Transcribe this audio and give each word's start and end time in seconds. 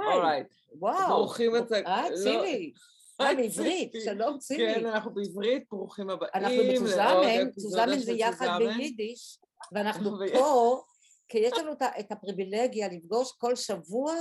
אורייט. 0.00 0.46
וואו. 0.72 1.08
ברוכים 1.08 1.54
הצג... 1.54 1.82
אה, 1.86 2.10
לא, 2.10 2.16
צילי. 2.16 2.72
אה, 3.20 3.34
בעברית. 3.34 3.52
צילי. 3.92 4.04
שלום, 4.04 4.32
כן, 4.32 4.38
צילי. 4.38 4.74
אנחנו 4.76 5.14
בעברית, 5.14 5.64
ברוכים 5.70 6.10
הבאים. 6.10 6.30
אנחנו 6.34 6.56
בתוזמן, 6.74 7.50
תוזמן 7.54 7.98
זה 7.98 8.12
יחד. 8.12 8.58
ביידיש, 8.58 9.38
ואנחנו 9.72 10.10
פה, 10.32 10.82
כי 11.28 11.38
יש 11.38 11.52
לנו 11.58 11.72
את 11.72 11.82
ה- 11.82 12.00
את 12.00 12.12
הפריבילגיה 12.12 12.88
לפגוש 12.88 13.32
כל 13.38 13.56
שבוע 13.56 14.14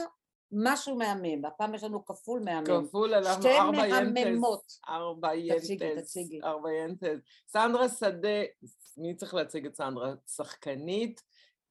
משהו 0.52 0.96
מהמם, 0.98 1.44
והפעם 1.44 1.76
יש 1.76 1.84
לנו 1.84 2.06
כפול 2.06 2.40
מהמם. 2.44 2.86
כפול 2.88 3.14
אנחנו 3.14 3.42
שתי 3.42 3.52
ארבע 3.58 3.88
ינטס. 3.88 4.24
מהממות. 4.24 4.64
ארבע 4.90 5.30
תציגי, 5.58 5.86
ינטס. 5.86 6.04
תציגי. 6.04 6.40
ארבע 6.44 6.70
ינטס. 6.72 7.18
סנדרה 7.48 7.90
שדה, 7.90 8.44
מי 8.98 9.16
צריך 9.16 9.34
להציג 9.34 9.66
את 9.66 9.76
סנדרה? 9.76 10.14
שחקנית. 10.36 11.22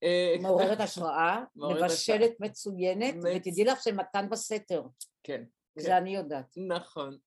אה, 0.02 0.36
מעוררת 0.40 0.80
השראה, 0.80 1.44
מבשלת 1.56 2.30
מצוינת, 2.40 3.14
מצ- 3.14 3.24
ותדעי 3.36 3.64
לך 3.64 3.82
שמתן 3.82 4.30
בסתר, 4.30 4.82
כן. 5.22 5.44
כן. 5.74 5.80
זה 5.80 5.98
אני 5.98 6.14
יודעת. 6.16 6.54
נכון. 6.68 7.18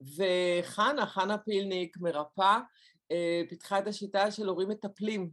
וחנה, 0.00 1.06
חנה 1.06 1.38
פילניק, 1.38 1.96
מרפאה, 1.96 2.60
אה, 3.12 3.42
פיתחה 3.48 3.78
את 3.78 3.86
השיטה 3.86 4.30
של 4.30 4.48
הורים 4.48 4.68
מטפלים. 4.68 5.30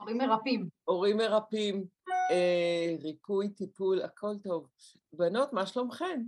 הורים 0.00 0.18
מרפאים. 0.18 0.68
הורים 0.84 1.16
מרפאים, 1.16 1.84
אה, 2.30 2.94
ריפוי, 3.02 3.48
טיפול, 3.48 4.02
הכל 4.02 4.34
טוב. 4.42 4.68
בנות, 5.12 5.52
מה 5.52 5.66
שלומכן? 5.66 6.22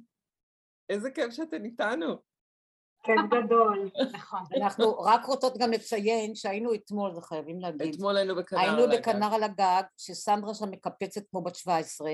איזה 0.88 1.10
כיף 1.10 1.30
שאתן 1.34 1.65
איתנו. 1.65 2.30
כיף 3.03 3.17
גדול. 3.45 3.91
נכון. 4.13 4.41
אנחנו 4.57 4.99
רק 4.99 5.25
רוצות 5.25 5.59
גם 5.59 5.71
לציין 5.71 6.35
שהיינו 6.35 6.74
אתמול, 6.74 7.15
זה 7.15 7.21
חייבים 7.21 7.61
להגיד. 7.61 7.95
אתמול 7.95 8.16
היינו 8.16 8.37
בכנר 8.37 8.59
היינו 8.61 8.83
על 8.83 8.93
הגג. 8.93 8.99
בכנר 9.01 9.35
על 9.35 9.43
הגג, 9.43 9.83
שסנדרה 9.97 10.55
שם 10.55 10.71
מקפצת 10.71 11.23
כמו 11.30 11.43
בת 11.43 11.55
17, 11.55 12.11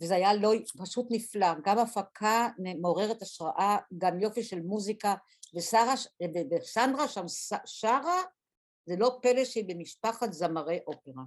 וזה 0.00 0.14
היה 0.14 0.34
לא, 0.34 0.52
פשוט 0.82 1.06
נפלא, 1.10 1.46
גם 1.64 1.78
הפקה 1.78 2.48
מעוררת 2.80 3.22
השראה, 3.22 3.76
גם 3.98 4.20
יופי 4.20 4.42
של 4.42 4.60
מוזיקה, 4.60 5.14
ושרה, 5.56 5.94
וסנדרה 6.50 7.08
שם 7.08 7.28
ש- 7.28 7.52
שרה, 7.80 8.22
זה 8.86 8.94
לא 8.98 9.18
פלא 9.22 9.44
שהיא 9.44 9.64
במשפחת 9.68 10.32
זמרי 10.32 10.78
אופרה. 10.86 11.22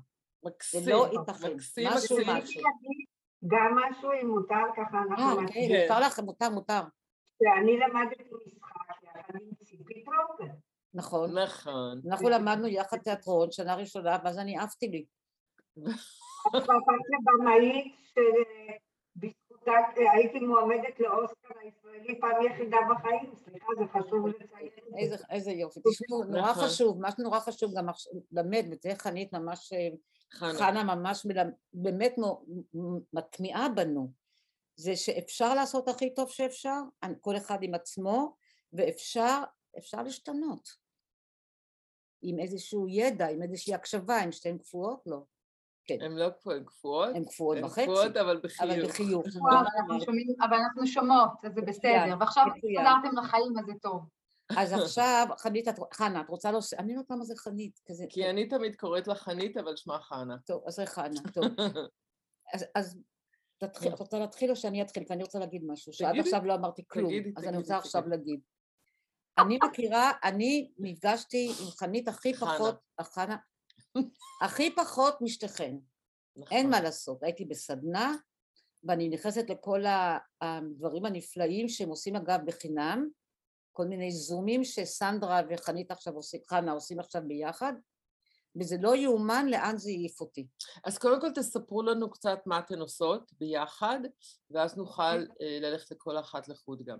מקסים, 0.46 0.84
זה 0.84 0.92
לא 0.92 1.08
ייתכן, 1.12 1.54
מקסים, 1.54 1.88
משהו 1.88 2.18
מקסים. 2.18 2.38
משהו. 2.38 2.62
גם 3.48 3.76
משהו 3.76 4.10
אם 4.22 4.28
מותר 4.28 4.56
ככה, 4.78 4.98
אה, 4.98 5.04
אנחנו 5.10 5.38
כן, 5.38 5.44
נתחיל. 5.44 5.72
כן. 5.72 5.82
מותר 5.82 6.00
לכם, 6.00 6.26
מותר, 6.26 6.50
מותר. 6.50 6.82
שאני 7.44 7.78
למדתי 7.78 8.24
ציפי 9.64 10.04
טרופר. 10.04 10.54
נכון. 10.94 11.38
נכון. 11.40 12.02
אנחנו 12.10 12.30
למדנו 12.30 12.68
יחד 12.68 12.98
תיאטרון, 12.98 13.52
שנה 13.52 13.76
ראשונה, 13.76 14.18
ואז 14.24 14.38
אני 14.40 14.58
עפתי 14.58 14.88
לי. 14.88 15.06
את 16.48 16.62
הפכת 16.64 17.06
לבמאית 17.10 17.94
שבזכותה 18.06 19.72
אה, 19.72 20.12
הייתי 20.12 20.40
מועמדת 20.40 21.00
לאוסקר 21.00 21.54
הישראלי 21.62 22.20
פעם 22.22 22.46
יחידה 22.46 22.78
בחיים, 22.92 23.34
סליחה, 23.36 23.68
זה 23.80 23.86
חשוב 23.88 24.28
לציין. 24.28 24.70
איזה, 24.98 25.16
איזה 25.30 25.52
יופי. 25.52 25.80
תשמעו, 25.80 26.24
נורא 26.24 26.52
נכון. 26.52 26.64
חשוב, 26.64 27.02
מה 27.02 27.12
שנורא 27.12 27.40
חשוב 27.40 27.72
גם 27.78 27.86
באמת, 28.32 28.66
ותהיה 28.72 28.96
חנית 28.96 29.34
ממש 29.34 29.74
אה, 29.74 29.90
חנה. 30.34 30.54
חנה 30.54 30.96
ממש 30.96 31.26
באמת 31.74 32.16
מטמיעה 33.14 33.70
בנו, 33.70 34.12
זה 34.76 34.96
שאפשר 34.96 35.54
לעשות 35.56 35.88
הכי 35.88 36.14
טוב 36.14 36.30
שאפשר, 36.30 36.78
אני- 37.04 37.16
כל 37.22 37.38
אחד 37.38 37.58
עם 37.64 37.74
עצמו, 37.74 38.36
ואפשר 38.74 39.44
אפשר 39.78 40.04
להשתנות. 40.04 40.70
עם 42.22 42.40
איזשהו 42.40 42.88
ידע, 42.88 43.28
עם 43.28 43.42
איזושהי 43.42 43.74
הקשבה, 43.74 44.18
הן 44.18 44.32
שתיהן 44.32 44.58
קפואות? 44.58 45.04
לא. 45.06 45.24
הן 45.90 46.12
לא 46.12 46.30
קפואות, 46.30 46.58
הן 46.58 46.64
קפואות. 46.66 47.16
הן 47.16 47.26
קפואות 47.26 47.58
הן 47.58 47.64
בחצי, 47.64 47.82
קפואות, 47.84 48.18
אבל 48.18 48.30
אבל 48.30 48.40
בחיוך. 48.42 48.90
בחיוך. 48.90 49.26
אבל. 49.88 50.06
שומעים, 50.06 50.28
אבל 50.42 50.58
אנחנו 50.58 50.88
שומעות, 50.88 51.30
אז 51.46 51.54
זה 51.56 51.62
בסדר. 51.62 52.16
ועכשיו. 52.20 52.44
חזרתם 52.46 53.18
לחיים, 53.18 53.60
אז 53.60 53.66
זה 53.66 53.74
טוב. 53.82 54.10
אז 54.58 54.74
עכשיו, 54.74 55.28
חנית, 55.38 55.68
את- 55.68 55.94
חנה, 55.94 56.22
את 56.22 56.30
רוצה 56.30 56.52
להוסיף? 56.52 56.80
אני 56.80 56.94
לא 56.94 57.00
יודעת 57.00 57.12
למה 57.12 57.26
זה 57.26 57.34
חנית, 57.38 57.80
כזה... 57.86 58.06
כי 58.10 58.30
אני 58.30 58.50
תמיד 58.50 58.76
קוראת 58.76 59.08
לה 59.08 59.16
חנית, 59.16 59.58
אבל 59.58 59.76
שמה 59.76 60.00
חנה. 60.00 60.38
טוב, 60.46 60.64
אז 60.68 60.74
זה 60.74 60.86
חנה, 60.86 61.20
טוב. 61.34 61.46
אז, 62.54 62.66
אז 62.76 63.00
תתחיל, 63.58 63.94
את 63.94 64.00
רוצה 64.00 64.20
להתחיל 64.20 64.52
או 64.52 64.56
שאני 64.56 64.82
אתחיל? 64.82 65.04
כי 65.04 65.14
אני 65.14 65.24
רוצה 65.24 65.40
להגיד 65.40 65.62
משהו, 65.68 65.94
שעד. 65.94 66.16
עכשיו 66.20 66.46
לא 66.46 66.56
אמרתי 66.56 66.84
כלום, 66.88 67.08
תגידי, 67.10 67.32
אז 67.38 67.48
אני 67.48 67.58
רוצה 67.58 67.78
עכשיו. 67.78 68.08
להגיד. 68.08 68.40
אני 69.38 69.60
מכירה, 69.64 70.12
אני 70.24 70.72
נפגשתי 70.78 71.52
עם 71.62 71.72
חנית 71.72 72.08
הכי. 72.08 72.34
פחות, 72.34 72.76
חנה, 73.02 73.38
הכי 74.42 74.76
פחות 74.76 75.22
משתיכן, 75.22 75.76
נכון. 76.36 76.58
אין 76.58 76.70
מה 76.70 76.82
לעשות, 76.82 77.24
הייתי 77.24 77.46
בסדנה, 77.46 78.16
ואני 78.84 79.10
נכנסת 79.10 79.50
לכל 79.50 79.84
הדברים 80.42 81.06
הנפלאים 81.06 81.70
שהם 81.70 81.90
עושים 81.90 82.16
אגב 82.16 82.40
בחינם, 82.46 83.10
כל 83.72 83.86
מיני 83.86 84.12
זומים 84.12 84.64
שסנדרה 84.64 85.42
וחנית 85.50 85.92
עכשיו 85.92 86.14
עושים, 86.14 86.40
חנה 86.50 86.72
עושים 86.72 87.00
עכשיו 87.00 87.22
ביחד, 87.28 87.74
וזה 88.60 88.78
לא 88.82 88.96
יאומן 88.96 89.46
לאן 89.50 89.78
זה 89.78 89.90
העיף 89.90 90.22
אותי. 90.22 90.48
אז 90.86 90.98
קודם 90.98 91.22
כל 91.22 91.32
תספרו 91.36 91.84
לנו 91.84 92.10
קצת 92.10 92.40
מה 92.46 92.60
אתן 92.60 92.80
עושות 92.80 93.32
ביחד, 93.40 94.00
ואז 94.52 94.78
נוכל 94.78 95.04
אה, 95.42 95.60
ללכת 95.62 95.92
לכל 95.92 96.20
אחת 96.20 96.48
לחוד 96.48 96.84
גם. 96.86 96.98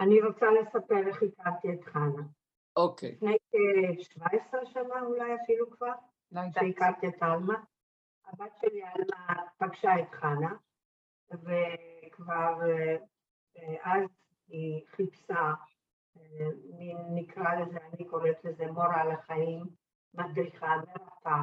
אני 0.00 0.22
רוצה 0.22 0.46
לספר 0.50 1.06
איך 1.06 1.22
הכרתי 1.22 1.68
את 1.72 1.84
חנה. 1.84 2.22
אוקיי. 2.76 3.12
לפני 3.12 3.36
כ-17 3.50 4.66
שנה 4.66 5.00
אולי 5.02 5.34
אפילו 5.42 5.70
כבר, 5.70 5.92
לא 6.32 6.40
יודעת. 6.40 6.64
שהכרתי 6.64 7.08
את 7.08 7.22
עלמה. 7.22 7.54
הבת 8.26 8.52
שלי 8.60 8.82
עלמה 8.82 9.42
פגשה 9.58 10.00
את 10.00 10.14
חנה, 10.14 10.54
וכבר 11.32 12.60
אה, 13.58 13.76
אז 13.82 14.08
היא 14.48 14.86
חיפשה, 14.86 15.52
אה, 16.16 16.50
נקרא 17.14 17.54
לזה, 17.54 17.78
אני 17.92 18.08
קוראת 18.08 18.44
לזה 18.44 18.66
מורה 18.66 19.00
על 19.00 19.10
החיים, 19.10 19.64
מדריכה, 20.14 20.76
מרפאה, 20.76 21.42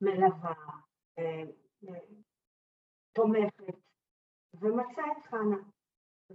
מלווה, 0.00 0.54
אה, 1.18 1.42
תומכת, 3.12 3.74
ומצאה 4.54 5.12
את 5.18 5.26
חנה. 5.30 5.56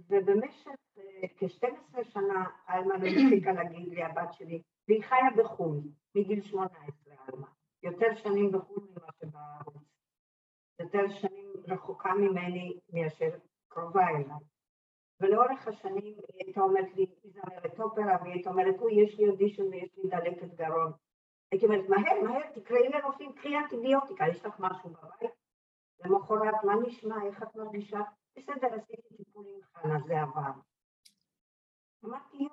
ובמשך 0.08 0.70
אה, 0.98 1.28
כ-12 1.36 2.04
שנה 2.04 2.44
עלמה 2.66 2.96
לא 2.96 3.06
הפסיקה 3.06 3.52
להגיד 3.52 3.88
לי, 3.88 4.02
הבת 4.02 4.32
שלי, 4.32 4.62
והיא 4.88 5.02
חיה 5.02 5.30
בחו"ל, 5.36 5.80
מגיל 6.14 6.42
18 6.42 7.14
עלמה, 7.26 7.46
יותר 7.82 8.14
שנים 8.14 8.52
בחו"ל 8.52 8.88
ממה 8.90 9.08
שבארץ, 9.20 9.82
יותר 10.80 11.08
שנים 11.08 11.52
רחוקה 11.68 12.14
ממני 12.14 12.78
מאשר 12.92 13.30
קרובה 13.68 14.08
אליי. 14.08 14.46
ולאורך 15.20 15.68
השנים 15.68 16.14
היא 16.28 16.44
הייתה 16.46 16.60
אומרת 16.60 16.96
לי, 16.96 17.06
היא 17.22 17.32
זמרת 17.32 17.80
אופרה, 17.80 18.16
והיא 18.20 18.32
הייתה 18.32 18.50
אומרת, 18.50 18.74
אוי, 18.78 18.94
יש 19.02 19.18
לי 19.18 19.28
אודישן 19.28 19.62
ויש 19.62 19.90
לי 19.96 20.10
דלקת 20.10 20.54
גרון. 20.54 20.92
הייתי 21.52 21.66
אומרת, 21.66 21.88
מהר, 21.88 22.22
מהר, 22.22 22.52
תקראי 22.54 22.88
לרופאים, 22.88 23.32
קחי 23.32 23.56
אנטיביוטיקה, 23.56 24.24
יש 24.28 24.46
לך 24.46 24.54
משהו 24.58 24.90
בבית? 24.90 25.30
למחרת, 26.04 26.64
מה 26.64 26.74
נשמע, 26.86 27.16
איך 27.26 27.42
את 27.42 27.56
מרגישה? 27.56 28.00
בסדר, 28.36 28.68
עשיתי 28.82 29.16
טיפול 29.16 29.46
עם 29.48 29.60
חנה, 29.62 29.98
זה 30.06 30.20
עבר. 30.20 30.50
אמרתי. 32.04 32.48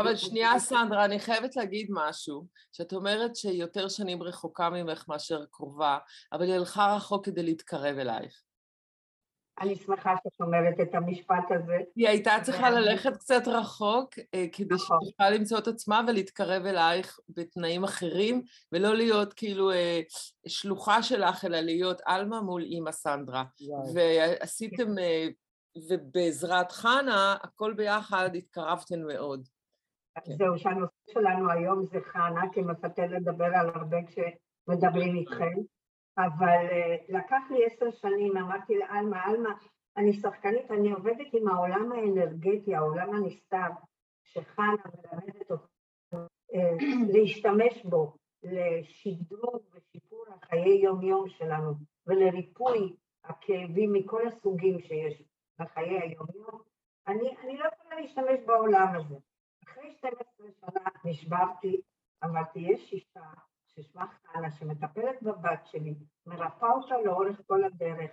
אבל 0.00 0.16
שנייה, 0.16 0.58
סנדרה, 0.58 1.04
אני 1.04 1.20
חייבת 1.20 1.56
להגיד 1.56 1.88
משהו, 1.90 2.46
שאת 2.72 2.92
אומרת 2.92 3.36
שהיא 3.36 3.60
יותר 3.60 3.88
שנים 3.88 4.22
רחוקה 4.22 4.70
ממך 4.70 5.08
מאשר 5.08 5.46
קרובה, 5.46 5.98
אבל 6.32 6.42
היא 6.42 6.54
הלכה 6.54 6.94
רחוק 6.96 7.24
כדי 7.24 7.42
להתקרב 7.42 7.98
אלייך. 7.98 8.42
אני 9.60 9.76
שמחה 9.76 10.14
שאת 10.22 10.40
אומרת 10.40 10.80
את 10.80 10.94
המשפט 10.94 11.50
הזה. 11.50 11.78
היא 11.96 12.08
הייתה 12.08 12.32
צריכה 12.42 12.70
ללכת 12.70 13.16
קצת 13.16 13.42
רחוק 13.46 14.10
אה, 14.34 14.46
כדי 14.52 14.74
נכון. 14.74 14.98
שתוכל 15.02 15.30
למצוא 15.30 15.58
את 15.58 15.68
עצמה 15.68 16.00
ולהתקרב 16.08 16.66
אלייך 16.66 17.20
בתנאים 17.28 17.84
אחרים, 17.84 18.42
ולא 18.72 18.94
להיות 18.94 19.32
כאילו 19.32 19.70
אה, 19.70 20.00
שלוחה 20.46 21.02
שלך, 21.02 21.44
אלא 21.44 21.60
להיות 21.60 22.00
עלמה 22.06 22.40
מול 22.40 22.62
אימא 22.62 22.92
סנדרה. 22.92 23.44
ועשיתם, 23.94 24.98
אה, 24.98 25.26
ובעזרת 25.90 26.72
חנה, 26.72 27.36
הכל 27.42 27.74
ביחד 27.74 28.30
התקרבתן 28.34 29.02
מאוד. 29.02 29.48
כן. 30.24 30.32
זהו, 30.32 30.58
שהנושא 30.58 30.92
שלנו 31.10 31.50
היום 31.50 31.86
זה 31.86 31.98
חנה, 32.12 32.42
כי 32.52 32.60
מפתה 32.60 33.06
לדבר 33.06 33.44
על 33.44 33.70
הרבה 33.74 33.96
כשמדברים 34.06 35.16
איתכם, 35.16 35.54
אבל 36.18 36.66
אה, 36.70 36.96
לקח 37.08 37.42
לי 37.50 37.66
עשר 37.66 37.90
שנים, 37.90 38.36
אמרתי 38.36 38.78
לעלמה, 38.78 39.22
עלמה, 39.24 39.54
אני 39.96 40.12
שחקנית, 40.12 40.70
אני 40.70 40.92
עובדת 40.92 41.26
עם 41.32 41.48
העולם 41.48 41.92
האנרגטי, 41.92 42.74
העולם 42.74 43.14
הנסתר, 43.14 43.68
שחנה 44.24 44.74
מלמדת 44.84 45.50
אותנו 45.50 46.26
אה, 46.54 46.76
להשתמש 47.14 47.84
בו 47.84 48.16
לשדרוג 48.42 49.62
ושיפור 49.72 50.24
החיי 50.28 50.80
יום-יום 50.82 51.28
שלנו, 51.28 51.74
ולריפוי 52.06 52.96
הכאבים 53.24 53.92
מכל 53.92 54.28
הסוגים 54.28 54.80
שיש 54.80 55.22
בחיי 55.58 56.00
היום-יום. 56.00 56.62
אני, 57.06 57.36
אני 57.44 57.58
לא 57.58 57.64
יכולה 57.74 58.00
להשתמש 58.00 58.40
בעולם 58.46 58.94
הזה. 58.96 59.16
אחרי 59.64 59.90
12 59.90 60.46
שנה 60.60 60.90
נשברתי, 61.04 61.80
אמרתי, 62.24 62.58
יש 62.58 62.92
אישה 62.92 63.20
ששמה 63.82 64.06
חנה, 64.26 64.50
שמטפלת 64.50 65.22
בבת 65.22 65.66
שלי, 65.66 65.94
מרפאה 66.26 66.70
אותה 66.70 66.94
לאורך 67.04 67.40
כל 67.46 67.64
הדרך, 67.64 68.10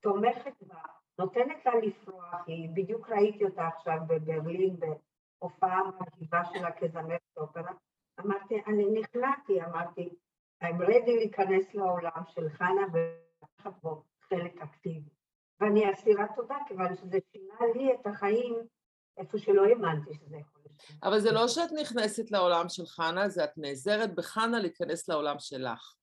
תומכת 0.00 0.62
בה, 0.62 0.82
נותנת 1.18 1.66
לה 1.66 1.74
לפרוח, 1.74 2.34
היא 2.46 2.70
בדיוק 2.74 3.10
ראיתי 3.10 3.44
אותה 3.44 3.66
עכשיו 3.66 3.98
בברלין 4.06 4.76
בהופעה 4.80 5.80
מרהיבה 5.82 6.44
שלה 6.44 6.72
כזמרת 6.72 7.20
אופרה, 7.36 7.72
אמרתי, 8.20 8.62
אני 8.66 9.00
נכנעתי, 9.00 9.62
אמרתי, 9.64 10.08
I'm 10.64 10.80
ready 10.80 11.10
להיכנס 11.10 11.74
לעולם 11.74 12.22
של 12.26 12.48
חנה 12.48 12.82
ולקחת 12.92 13.82
בו 13.82 14.02
חלק 14.20 14.62
אקטיבי. 14.62 15.10
ואני 15.60 15.92
אסירה 15.92 16.26
תודה, 16.36 16.56
כיוון 16.68 16.94
שזה 16.94 17.18
שינה 17.32 17.72
לי 17.74 17.94
את 17.94 18.06
החיים 18.06 18.54
איפה 19.18 19.38
שלא 19.38 19.64
האמנתי 19.64 20.14
שזה 20.14 20.36
יכול. 20.36 20.51
אבל 21.02 21.18
זה 21.20 21.32
לא 21.32 21.48
שאת 21.48 21.70
נכנסת 21.80 22.30
לעולם 22.30 22.68
של 22.68 22.86
חנה, 22.86 23.28
זה 23.28 23.44
את 23.44 23.58
נעזרת 23.58 24.14
בחנה 24.14 24.58
להיכנס 24.60 25.08
לעולם 25.08 25.36
שלך. 25.38 25.94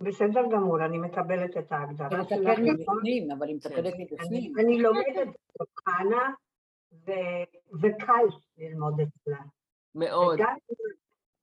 בסדר 0.00 0.42
גמור, 0.52 0.84
אני 0.84 0.98
מקבלת 0.98 1.56
את 1.56 1.72
היא 1.72 1.78
ההגדרה 1.78 2.10
שלך. 2.10 2.32
מטפלת 2.32 2.58
מבפנים, 2.58 3.30
אבל 3.30 3.46
היא 3.46 3.56
מטפלת 3.56 3.94
אני, 3.94 4.04
מבפנים. 4.04 4.52
אני 4.58 4.78
לומדת 4.82 5.28
את 5.62 5.68
חנה, 5.88 6.32
ו- 6.92 7.78
וקל 7.82 8.26
ללמוד 8.58 9.00
אצלה. 9.00 9.40
מאוד, 9.94 10.34
וגם, 10.34 10.56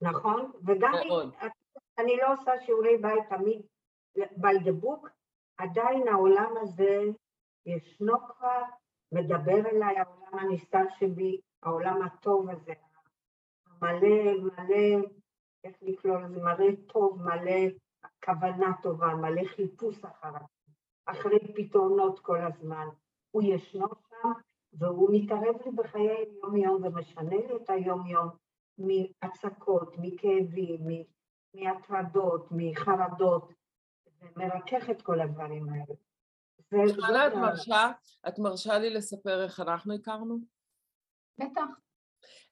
נכון? 0.01 0.51
וגם 0.67 0.93
אם. 0.93 1.29
אני 1.99 2.17
לא 2.17 2.33
עושה 2.33 2.51
שיעורי 2.65 2.97
בית 2.97 3.23
תמיד 3.29 3.61
by 4.17 4.63
the 4.65 4.83
book, 4.83 5.09
עדיין 5.57 6.07
העולם 6.07 6.53
הזה 6.61 7.03
ישנו 7.65 8.13
כבר, 8.27 8.61
מדבר 9.11 9.69
אליי, 9.69 9.95
העולם 9.97 10.39
הנסתר 10.39 10.83
שבי, 10.99 11.39
העולם 11.63 12.01
הטוב 12.01 12.49
הזה, 12.49 12.73
מלא, 13.81 14.41
מלא, 14.41 15.07
איך 15.63 15.75
לקרוא 15.81 16.17
לזה, 16.17 16.41
מלא 16.41 16.75
טוב, 16.87 17.21
מלא 17.21 17.69
כוונה 18.25 18.73
טובה, 18.81 19.07
מלא 19.07 19.45
חיפוש 19.45 20.03
אחריו, 20.03 20.41
אחרי 21.05 21.39
פתרונות 21.55 22.19
כל 22.19 22.41
הזמן. 22.41 22.87
הוא 23.31 23.43
ישנו 23.45 23.87
שם, 24.09 24.31
והוא 24.73 25.09
מתערב 25.13 25.55
לי 25.65 25.71
בחיי 25.71 26.07
היום-יום 26.09 26.83
ומשנה 26.83 27.29
לי 27.29 27.55
את 27.55 27.69
היום-יום 27.69 28.29
מהצקות, 28.77 29.95
מכאבים, 29.97 30.79
מהטרדות, 31.53 32.47
מחרדות, 32.51 33.53
ומרכך 34.21 34.89
את 34.89 35.01
כל 35.01 35.19
הדברים 35.19 35.69
האלה. 35.69 35.95
חנה, 37.07 37.27
את 37.27 37.33
מרשה, 37.33 37.91
את 38.27 38.39
מרשה 38.39 38.79
לי 38.79 38.89
לספר 38.89 39.43
איך 39.43 39.59
אנחנו 39.59 39.93
הכרנו? 39.93 40.37
בטח. 41.39 41.63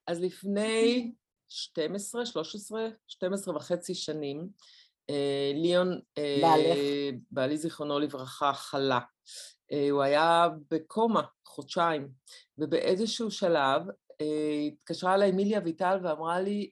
אז 0.07 0.21
לפני 0.21 1.11
12, 1.49 2.25
13, 2.25 2.87
12 3.07 3.55
וחצי 3.55 3.95
שנים, 3.95 4.49
אה, 5.09 5.51
ליאון, 5.55 5.99
אה. 6.17 7.09
בעלי 7.31 7.57
זיכרונו 7.57 7.99
לברכה, 7.99 8.53
חלה. 8.53 8.99
אה, 9.71 9.89
הוא 9.89 10.01
היה 10.01 10.47
בקומה 10.71 11.21
חודשיים, 11.45 12.09
ובאיזשהו 12.57 13.31
שלב 13.31 13.81
התקשרה 14.67 15.13
אליי 15.13 15.31
מילי 15.31 15.57
אביטל 15.57 15.99
ואמרה 16.03 16.41
לי, 16.41 16.69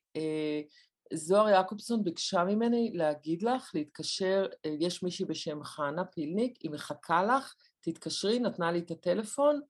זוהר 1.13 1.49
יעקובסון 1.49 2.03
ביקשה 2.03 2.43
ממני 2.43 2.91
להגיד 2.93 3.43
לך, 3.43 3.71
להתקשר, 3.73 4.45
יש 4.79 5.03
מישהי 5.03 5.25
בשם 5.25 5.63
חנה 5.63 6.05
פילניק, 6.05 6.57
היא 6.61 6.71
מחכה 6.71 7.23
לך, 7.23 7.55
תתקשרי, 7.81 8.39
נתנה 8.39 8.71
לי 8.71 8.79
את 8.79 8.91
הטלפון, 8.91 9.61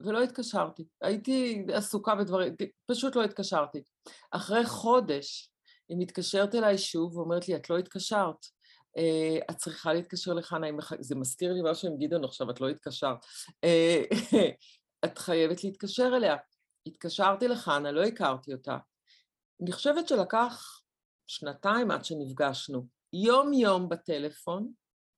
ולא 0.00 0.22
התקשרתי. 0.22 0.84
הייתי 1.00 1.64
עסוקה 1.72 2.14
בדברים, 2.14 2.54
פשוט 2.86 3.16
לא 3.16 3.24
התקשרתי. 3.24 3.82
אחרי 4.30 4.66
חודש 4.66 5.50
היא 5.88 5.98
מתקשרת 6.00 6.54
אליי 6.54 6.78
שוב 6.78 7.16
ואומרת 7.16 7.48
לי, 7.48 7.56
את 7.56 7.70
לא 7.70 7.78
התקשרת. 7.78 8.46
אה, 8.98 9.38
את 9.50 9.56
צריכה 9.56 9.92
להתקשר 9.92 10.32
לחנה, 10.32 10.66
זה 11.00 11.14
מזכיר 11.14 11.52
לי 11.52 11.60
משהו 11.70 11.88
עם 11.88 11.98
גדעון 11.98 12.24
עכשיו, 12.24 12.50
את 12.50 12.60
לא 12.60 12.68
התקשרת. 12.68 13.18
אה, 13.64 14.02
את 15.04 15.18
חייבת 15.18 15.64
להתקשר 15.64 16.12
אליה. 16.16 16.36
התקשרתי 16.86 17.48
לחנה, 17.48 17.92
לא 17.92 18.04
הכרתי 18.04 18.52
אותה. 18.52 18.78
אני 19.62 19.72
חושבת 19.72 20.08
שלקח 20.08 20.82
שנתיים 21.26 21.90
עד 21.90 22.04
שנפגשנו. 22.04 22.86
יום-יום 23.12 23.88
בטלפון, 23.88 24.72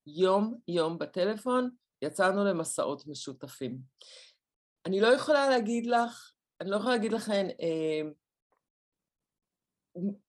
יום-יום 0.07 0.97
בטלפון, 0.97 1.69
יצאנו 2.01 2.45
למסעות 2.45 3.07
משותפים. 3.07 3.77
אני 4.85 5.01
לא 5.01 5.07
יכולה 5.07 5.49
להגיד 5.49 5.85
לך, 5.85 6.31
אני 6.61 6.69
לא 6.69 6.75
יכולה 6.75 6.95
להגיד 6.95 7.13
לכם 7.13 7.47
אה, 7.61 8.09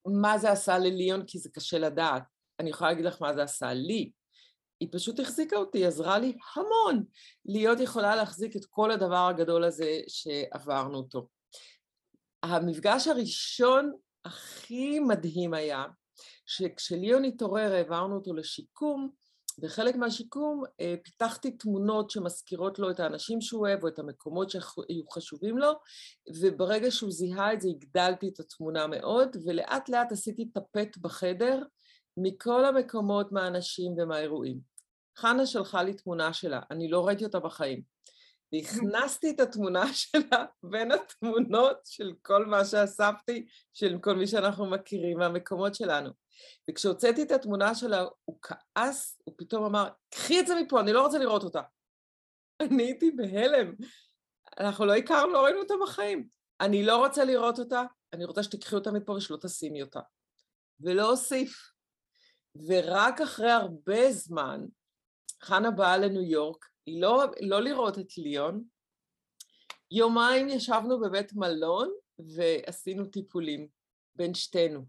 מה 0.07 0.39
זה 0.39 0.51
עשה 0.51 0.79
לליון, 0.79 1.27
כי 1.27 1.39
זה 1.39 1.51
קשה 1.53 1.79
לדעת. 1.79 2.23
אני 2.61 2.71
יכולה 2.71 2.91
להגיד 2.91 3.05
לך 3.05 3.23
מה 3.23 3.35
זה 3.35 3.43
עשה 3.43 3.73
לי. 3.73 4.13
היא 4.81 4.89
פשוט 4.93 5.21
החזיקה 5.21 5.57
אותי, 5.57 5.87
עזרה 5.87 6.19
לי 6.19 6.37
המון. 6.57 7.05
להיות 7.45 7.81
יכולה 7.81 8.17
להחזיק 8.17 8.57
את 8.57 8.65
כל 8.71 8.91
הדבר 8.91 9.29
הגדול 9.29 9.65
הזה 9.65 10.01
שעברנו 10.09 10.99
אותו. 10.99 11.29
המפגש 12.43 13.09
הראשון 13.09 13.93
הכי 14.25 15.01
מדהים 15.01 15.55
היה, 15.55 15.85
שכשליאון 16.47 17.25
התעורר 17.25 17.73
העברנו 17.73 18.15
אותו 18.15 18.35
לשיקום, 18.35 19.11
בחלק 19.59 19.97
מהשיקום 19.97 20.63
אה, 20.81 20.95
פיתחתי 21.03 21.51
תמונות 21.51 22.11
שמזכירות 22.11 22.79
לו 22.79 22.91
את 22.91 23.01
האנשים 23.01 23.41
שהוא 23.41 23.61
אוהב 23.61 23.83
או 23.83 23.89
את 23.89 23.99
המקומות 23.99 24.51
שהיו 24.51 25.11
חשובים 25.13 25.59
לו, 25.59 25.73
וברגע 26.41 26.91
שהוא 26.91 27.11
זיהה 27.11 27.53
את 27.53 27.61
זה 27.61 27.69
הגדלתי 27.69 28.29
את 28.29 28.41
התמונה 28.41 28.87
מאוד, 28.87 29.37
ולאט 29.45 29.89
לאט 29.89 30.13
עשיתי 30.13 30.45
טפט 30.45 30.97
בחדר 30.97 31.63
מכל 32.17 32.65
המקומות, 32.65 33.33
מהאנשים 33.33 33.93
ומהאירועים. 33.99 34.61
חנה 35.19 35.47
שלחה 35.47 35.83
לי 35.83 35.95
תמונה 35.95 36.33
שלה, 36.33 36.61
אני 36.71 36.89
לא 36.89 37.07
ראיתי 37.07 37.25
אותה 37.25 37.41
בחיים. 37.41 37.83
והכנסתי 38.53 39.31
את 39.31 39.41
התמונה 39.41 39.95
שלה 39.95 40.45
בין 40.63 40.93
התמונות 40.93 41.77
של 41.85 42.13
כל 42.23 42.47
מה 42.47 42.65
שאספתי, 42.65 43.47
של 43.73 43.99
כל 44.01 44.15
מי 44.15 44.27
שאנחנו 44.27 44.67
מכירים 44.67 45.19
מהמקומות 45.19 45.75
שלנו. 45.75 46.11
וכשהוצאתי 46.71 47.23
את 47.23 47.31
התמונה 47.31 47.75
שלה, 47.75 48.05
הוא 48.25 48.39
כעס, 48.43 49.21
הוא 49.25 49.35
פתאום 49.39 49.65
אמר, 49.65 49.89
קחי 50.11 50.41
את 50.41 50.47
זה 50.47 50.55
מפה, 50.63 50.81
אני 50.81 50.93
לא 50.93 51.03
רוצה 51.03 51.19
לראות 51.19 51.43
אותה. 51.43 51.63
אני 52.61 52.83
הייתי 52.83 53.11
בהלם. 53.11 53.75
אנחנו 54.61 54.87
לא 54.87 54.95
הכרנו, 54.95 55.33
לא 55.33 55.45
ראינו 55.45 55.59
אותה 55.59 55.75
בחיים. 55.83 56.29
אני 56.61 56.83
לא 56.83 56.97
רוצה 56.97 57.25
לראות 57.25 57.59
אותה, 57.59 57.83
אני 58.13 58.25
רוצה 58.25 58.43
שתיקחי 58.43 58.75
אותה 58.75 58.93
מפה 58.93 59.13
ושלא 59.13 59.37
תשימי 59.37 59.83
אותה. 59.83 60.01
ולא 60.81 61.11
אוסיף. 61.11 61.73
ורק 62.69 63.21
אחרי 63.21 63.51
הרבה 63.51 64.13
זמן, 64.13 64.61
חנה 65.43 65.71
באה 65.71 65.99
לניו 65.99 66.23
יורק, 66.23 66.72
לא, 66.87 67.25
לא 67.41 67.61
לראות 67.61 67.99
את 67.99 68.19
ליאון, 68.19 68.65
יומיים 69.91 70.49
ישבנו 70.49 71.01
בבית 71.01 71.33
מלון 71.35 71.91
ועשינו 72.19 73.05
טיפולים 73.05 73.69
בין 74.17 74.35
שתינו. 74.35 74.85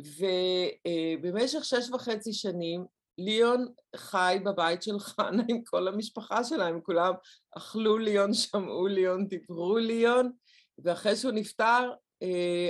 ובמשך 0.00 1.64
שש 1.64 1.90
וחצי 1.90 2.32
שנים 2.32 2.84
ליאון 3.18 3.66
חי 3.96 4.38
בבית 4.44 4.82
של 4.82 4.98
חנה 4.98 5.42
עם 5.48 5.64
כל 5.64 5.88
המשפחה 5.88 6.44
שלה, 6.44 6.66
הם 6.66 6.80
כולם 6.80 7.12
אכלו 7.50 7.98
ליאון, 7.98 8.34
שמעו 8.34 8.86
ליאון, 8.86 9.28
דיברו 9.28 9.78
ליאון, 9.78 10.32
ואחרי 10.78 11.16
שהוא 11.16 11.32
נפטר, 11.32 11.90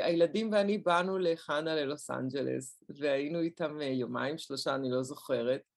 הילדים 0.02 0.52
ואני 0.52 0.79
באנו 0.79 1.19
לחנה 1.19 1.75
ללוס 1.75 2.11
אנג'לס, 2.11 2.83
והיינו 2.88 3.41
איתם 3.41 3.81
יומיים, 3.81 4.38
שלושה, 4.38 4.75
אני 4.75 4.91
לא 4.91 5.02
זוכרת. 5.02 5.72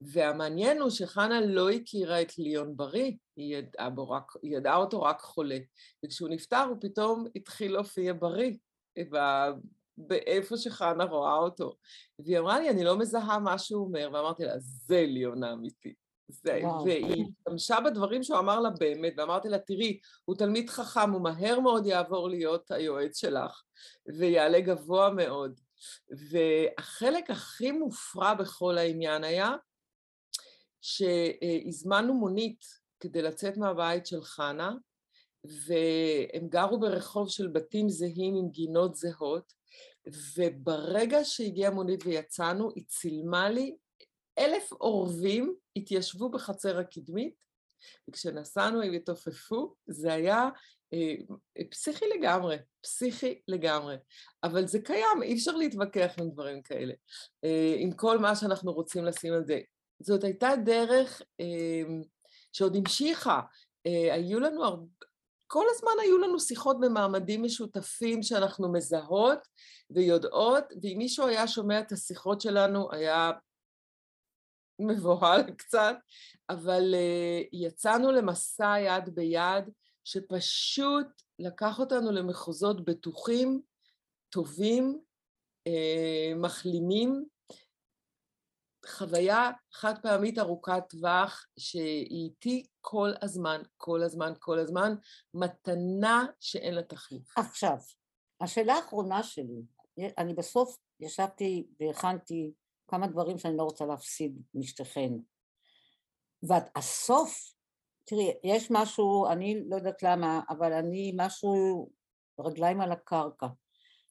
והמעניין 0.00 0.80
הוא 0.80 0.90
שחנה 0.90 1.40
לא 1.40 1.70
הכירה 1.70 2.22
את 2.22 2.38
ליאון 2.38 2.76
בריא, 2.76 3.12
היא 3.36 3.56
ידעה, 3.56 3.88
רק, 4.08 4.32
היא 4.42 4.56
ידעה 4.56 4.76
אותו 4.76 5.02
רק 5.02 5.20
חולה. 5.20 5.58
וכשהוא 6.04 6.28
נפטר 6.28 6.64
הוא 6.68 6.76
פתאום 6.80 7.24
התחיל 7.36 7.72
להופיע 7.72 8.12
בריא, 8.12 8.52
באיפה 9.96 10.56
שחנה 10.56 11.04
רואה 11.04 11.36
אותו. 11.36 11.76
והיא 12.18 12.38
אמרה 12.38 12.60
לי, 12.60 12.70
אני 12.70 12.84
לא 12.84 12.98
מזהה 12.98 13.38
מה 13.38 13.58
שהוא 13.58 13.84
אומר, 13.84 14.10
ואמרתי 14.12 14.44
לה, 14.44 14.58
זה 14.58 15.04
ליאון 15.06 15.44
האמיתי. 15.44 15.94
זה, 16.28 16.60
והיא 16.84 17.24
השתמשה 17.28 17.80
בדברים 17.80 18.22
שהוא 18.22 18.38
אמר 18.38 18.60
לה 18.60 18.70
באמת, 18.70 19.14
ואמרתי 19.16 19.48
לה, 19.48 19.58
תראי, 19.58 19.98
הוא 20.24 20.36
תלמיד 20.36 20.70
חכם, 20.70 21.10
הוא 21.10 21.22
מהר 21.22 21.60
מאוד 21.60 21.86
יעבור 21.86 22.28
להיות 22.28 22.70
היועץ 22.70 23.16
שלך, 23.16 23.62
ויעלה 24.18 24.60
גבוה 24.60 25.10
מאוד. 25.10 25.60
והחלק 26.30 27.30
הכי 27.30 27.72
מופרע 27.72 28.34
בכל 28.34 28.78
העניין 28.78 29.24
היה, 29.24 29.52
שהזמנו 30.80 32.14
מונית 32.14 32.64
כדי 33.00 33.22
לצאת 33.22 33.56
מהבית 33.56 34.06
של 34.06 34.22
חנה, 34.22 34.74
והם 35.44 36.48
גרו 36.48 36.80
ברחוב 36.80 37.30
של 37.30 37.48
בתים 37.48 37.88
זהים 37.88 38.34
עם 38.34 38.48
גינות 38.48 38.94
זהות, 38.94 39.52
וברגע 40.36 41.24
שהגיעה 41.24 41.70
מונית 41.70 42.06
ויצאנו, 42.06 42.70
היא 42.74 42.84
צילמה 42.86 43.50
לי 43.50 43.76
אלף 44.38 44.72
עורבים 44.72 45.54
התיישבו 45.76 46.30
בחצר 46.30 46.78
הקדמית, 46.78 47.34
וכשנסענו 48.08 48.82
הם 48.82 48.92
התעופפו, 48.92 49.74
זה 49.86 50.12
היה 50.12 50.48
אה, 50.92 51.14
פסיכי 51.70 52.04
לגמרי, 52.18 52.56
פסיכי 52.80 53.40
לגמרי. 53.48 53.96
אבל 54.44 54.66
זה 54.66 54.78
קיים, 54.80 55.22
אי 55.22 55.34
אפשר 55.34 55.56
להתווכח 55.56 56.14
עם 56.18 56.30
דברים 56.30 56.62
כאלה, 56.62 56.94
אה, 57.44 57.74
עם 57.78 57.92
כל 57.92 58.18
מה 58.18 58.36
שאנחנו 58.36 58.72
רוצים 58.72 59.04
לשים 59.04 59.34
על 59.34 59.44
זה. 59.44 59.60
זאת 60.00 60.24
הייתה 60.24 60.50
דרך 60.64 61.22
אה, 61.40 62.00
שעוד 62.52 62.76
המשיכה. 62.76 63.40
אה, 63.86 64.14
היו 64.14 64.40
לנו 64.40 64.64
הרבה... 64.64 64.86
כל 65.50 65.64
הזמן 65.70 65.92
היו 66.02 66.18
לנו 66.18 66.40
שיחות 66.40 66.80
במעמדים 66.80 67.42
משותפים 67.42 68.22
שאנחנו 68.22 68.72
מזהות 68.72 69.38
ויודעות, 69.90 70.64
ואם 70.82 70.94
מישהו 70.98 71.26
היה 71.26 71.48
שומע 71.48 71.80
את 71.80 71.92
השיחות 71.92 72.40
שלנו, 72.40 72.92
היה 72.92 73.30
מבוהל 74.78 75.42
קצת, 75.58 75.96
אבל 76.50 76.94
uh, 76.94 77.48
יצאנו 77.52 78.12
למסע 78.12 78.74
יד 78.78 79.14
ביד, 79.14 79.64
שפשוט 80.04 81.06
לקח 81.38 81.78
אותנו 81.78 82.12
למחוזות 82.12 82.84
בטוחים, 82.84 83.60
טובים, 84.30 85.00
uh, 85.68 86.36
מחלימים, 86.36 87.24
חוויה 88.86 89.50
חד 89.72 89.94
פעמית 90.02 90.38
ארוכת 90.38 90.82
טווח 90.88 91.46
שהיא 91.58 92.06
איתי 92.10 92.66
כל 92.80 93.10
הזמן, 93.22 93.62
כל 93.76 94.02
הזמן, 94.02 94.32
כל 94.38 94.58
הזמן, 94.58 94.94
מתנה 95.34 96.26
שאין 96.40 96.74
לה 96.74 96.82
תחליף. 96.82 97.38
עכשיו, 97.38 97.76
השאלה 98.40 98.74
האחרונה 98.74 99.22
שלי, 99.22 99.62
אני 100.18 100.34
בסוף 100.34 100.76
ישבתי 101.00 101.66
והכנתי 101.80 102.52
כמה 102.88 103.06
דברים 103.06 103.38
שאני 103.38 103.56
לא 103.56 103.62
רוצה 103.62 103.86
להפסיד 103.86 104.42
משתיכן. 104.54 105.12
והסוף, 106.42 107.54
תראי, 108.04 108.34
יש 108.44 108.70
משהו, 108.70 109.26
אני 109.26 109.62
לא 109.68 109.76
יודעת 109.76 110.02
למה, 110.02 110.40
אבל 110.48 110.72
אני 110.72 111.12
משהו, 111.16 111.88
רגליים 112.40 112.80
על 112.80 112.92
הקרקע. 112.92 113.46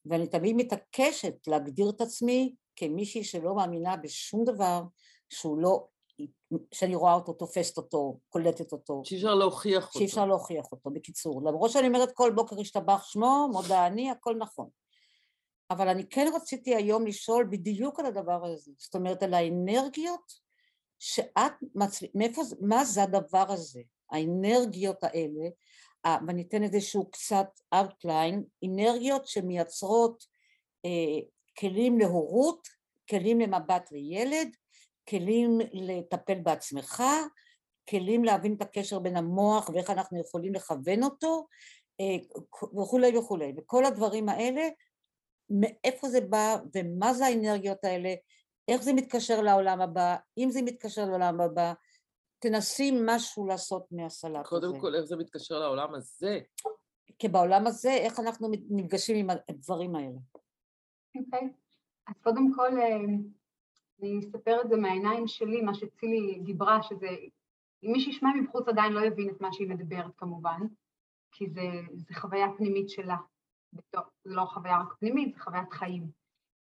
ואני 0.05 0.27
תמיד 0.27 0.55
מתעקשת 0.55 1.47
להגדיר 1.47 1.89
את 1.89 2.01
עצמי 2.01 2.55
כמישהי 2.77 3.23
שלא 3.23 3.55
מאמינה 3.55 3.97
בשום 3.97 4.43
דבר 4.45 4.81
שהוא 5.29 5.57
לא, 5.57 5.87
שאני 6.73 6.95
רואה 6.95 7.13
אותו, 7.13 7.33
תופסת 7.33 7.77
אותו, 7.77 8.19
קולטת 8.29 8.71
אותו. 8.71 9.01
שאי 9.05 9.17
אפשר 9.17 9.35
להוכיח 9.35 9.87
אותו. 9.87 9.99
שאי 9.99 10.05
אפשר 10.05 10.25
להוכיח 10.25 10.65
אותו, 10.71 10.89
בקיצור. 10.89 11.41
למרות 11.41 11.71
שאני 11.71 11.87
אומרת 11.87 12.11
כל 12.11 12.31
בוקר 12.35 12.59
השתבח 12.59 13.03
שמו, 13.03 13.49
מודה 13.51 13.87
אני, 13.87 14.11
הכל 14.11 14.35
נכון. 14.35 14.69
אבל 15.71 15.87
אני 15.87 16.09
כן 16.09 16.31
רציתי 16.35 16.75
היום 16.75 17.07
לשאול 17.07 17.47
בדיוק 17.49 17.99
על 17.99 18.05
הדבר 18.05 18.45
הזה, 18.45 18.71
זאת 18.77 18.95
אומרת 18.95 19.23
על 19.23 19.33
האנרגיות 19.33 20.33
שאת, 20.99 21.53
מצ... 21.75 21.99
מאיפה, 22.15 22.41
מה 22.61 22.85
זה 22.85 23.03
הדבר 23.03 23.45
הזה, 23.49 23.81
האנרגיות 24.11 25.03
האלה, 25.03 25.49
ואני 26.27 26.41
אתן 26.41 26.63
איזשהו 26.63 27.11
קצת 27.11 27.47
outline, 27.73 28.43
אנרגיות 28.65 29.27
שמייצרות 29.27 30.23
אה, 30.85 31.19
כלים 31.59 31.99
להורות, 31.99 32.67
כלים 33.09 33.39
למבט 33.39 33.91
לילד, 33.91 34.55
כלים 35.09 35.59
לטפל 35.73 36.39
בעצמך, 36.39 37.03
כלים 37.89 38.23
להבין 38.23 38.53
את 38.53 38.61
הקשר 38.61 38.99
בין 38.99 39.17
המוח 39.17 39.69
ואיך 39.69 39.89
אנחנו 39.89 40.21
יכולים 40.21 40.53
לכוון 40.53 41.03
אותו 41.03 41.47
אה, 41.99 42.17
וכולי 42.81 43.17
וכולי, 43.17 43.53
וכל 43.57 43.85
הדברים 43.85 44.29
האלה 44.29 44.61
מאיפה 45.49 46.09
זה 46.09 46.21
בא 46.21 46.57
ומה 46.75 47.13
זה 47.13 47.25
האנרגיות 47.25 47.83
האלה, 47.83 48.13
איך 48.67 48.81
זה 48.81 48.93
מתקשר 48.93 49.41
לעולם 49.41 49.81
הבא, 49.81 50.15
אם 50.37 50.49
זה 50.51 50.61
מתקשר 50.61 51.05
לעולם 51.05 51.41
הבא, 51.41 51.73
תנסי 52.39 52.91
משהו 53.05 53.47
לעשות 53.47 53.85
מהסלט 53.91 54.35
הזה. 54.35 54.49
קודם 54.49 54.79
כל, 54.79 54.95
איך 54.95 55.05
זה 55.05 55.15
מתקשר 55.15 55.59
לעולם 55.59 55.95
הזה? 55.95 56.39
כי 57.19 57.27
בעולם 57.27 57.67
הזה, 57.67 57.91
איך 57.93 58.19
אנחנו 58.19 58.47
נפגשים 58.69 59.15
עם 59.15 59.37
הדברים 59.49 59.95
האלה. 59.95 60.17
אוקיי. 61.15 61.39
Okay. 61.39 61.51
אז 62.07 62.13
קודם 62.23 62.53
כל, 62.55 62.79
אה, 62.79 62.97
אני 64.01 64.19
אספר 64.19 64.61
את 64.61 64.69
זה 64.69 64.75
מהעיניים 64.75 65.27
שלי, 65.27 65.61
מה 65.61 65.73
שצילי 65.73 66.39
דיברה, 66.43 66.83
שזה, 66.83 67.07
אם 67.83 67.91
מי 67.91 67.99
שישמע 67.99 68.29
מבחוץ 68.41 68.67
עדיין 68.67 68.93
לא 68.93 69.05
יבין 69.05 69.29
את 69.29 69.41
מה 69.41 69.53
שהיא 69.53 69.69
מדברת 69.69 70.15
כמובן, 70.17 70.61
כי 71.31 71.49
זה, 71.49 71.61
זה 71.93 72.15
חוויה 72.15 72.47
פנימית 72.57 72.89
שלה. 72.89 73.17
זה 73.71 73.81
לא 74.25 74.45
חוויה 74.45 74.81
רק 74.81 74.93
פנימית, 74.99 75.35
זה 75.35 75.39
חוויית 75.39 75.73
חיים. 75.73 76.11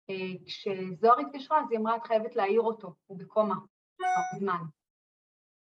אה, 0.09 0.45
כשזוהר 0.45 1.19
התקשרה, 1.19 1.61
אז 1.61 1.71
היא 1.71 1.79
אמרה, 1.79 1.95
את 1.95 2.03
חייבת 2.03 2.35
להעיר 2.35 2.61
אותו, 2.61 2.93
הוא 3.07 3.17
בקומה, 3.17 3.55
זמן. 4.39 4.63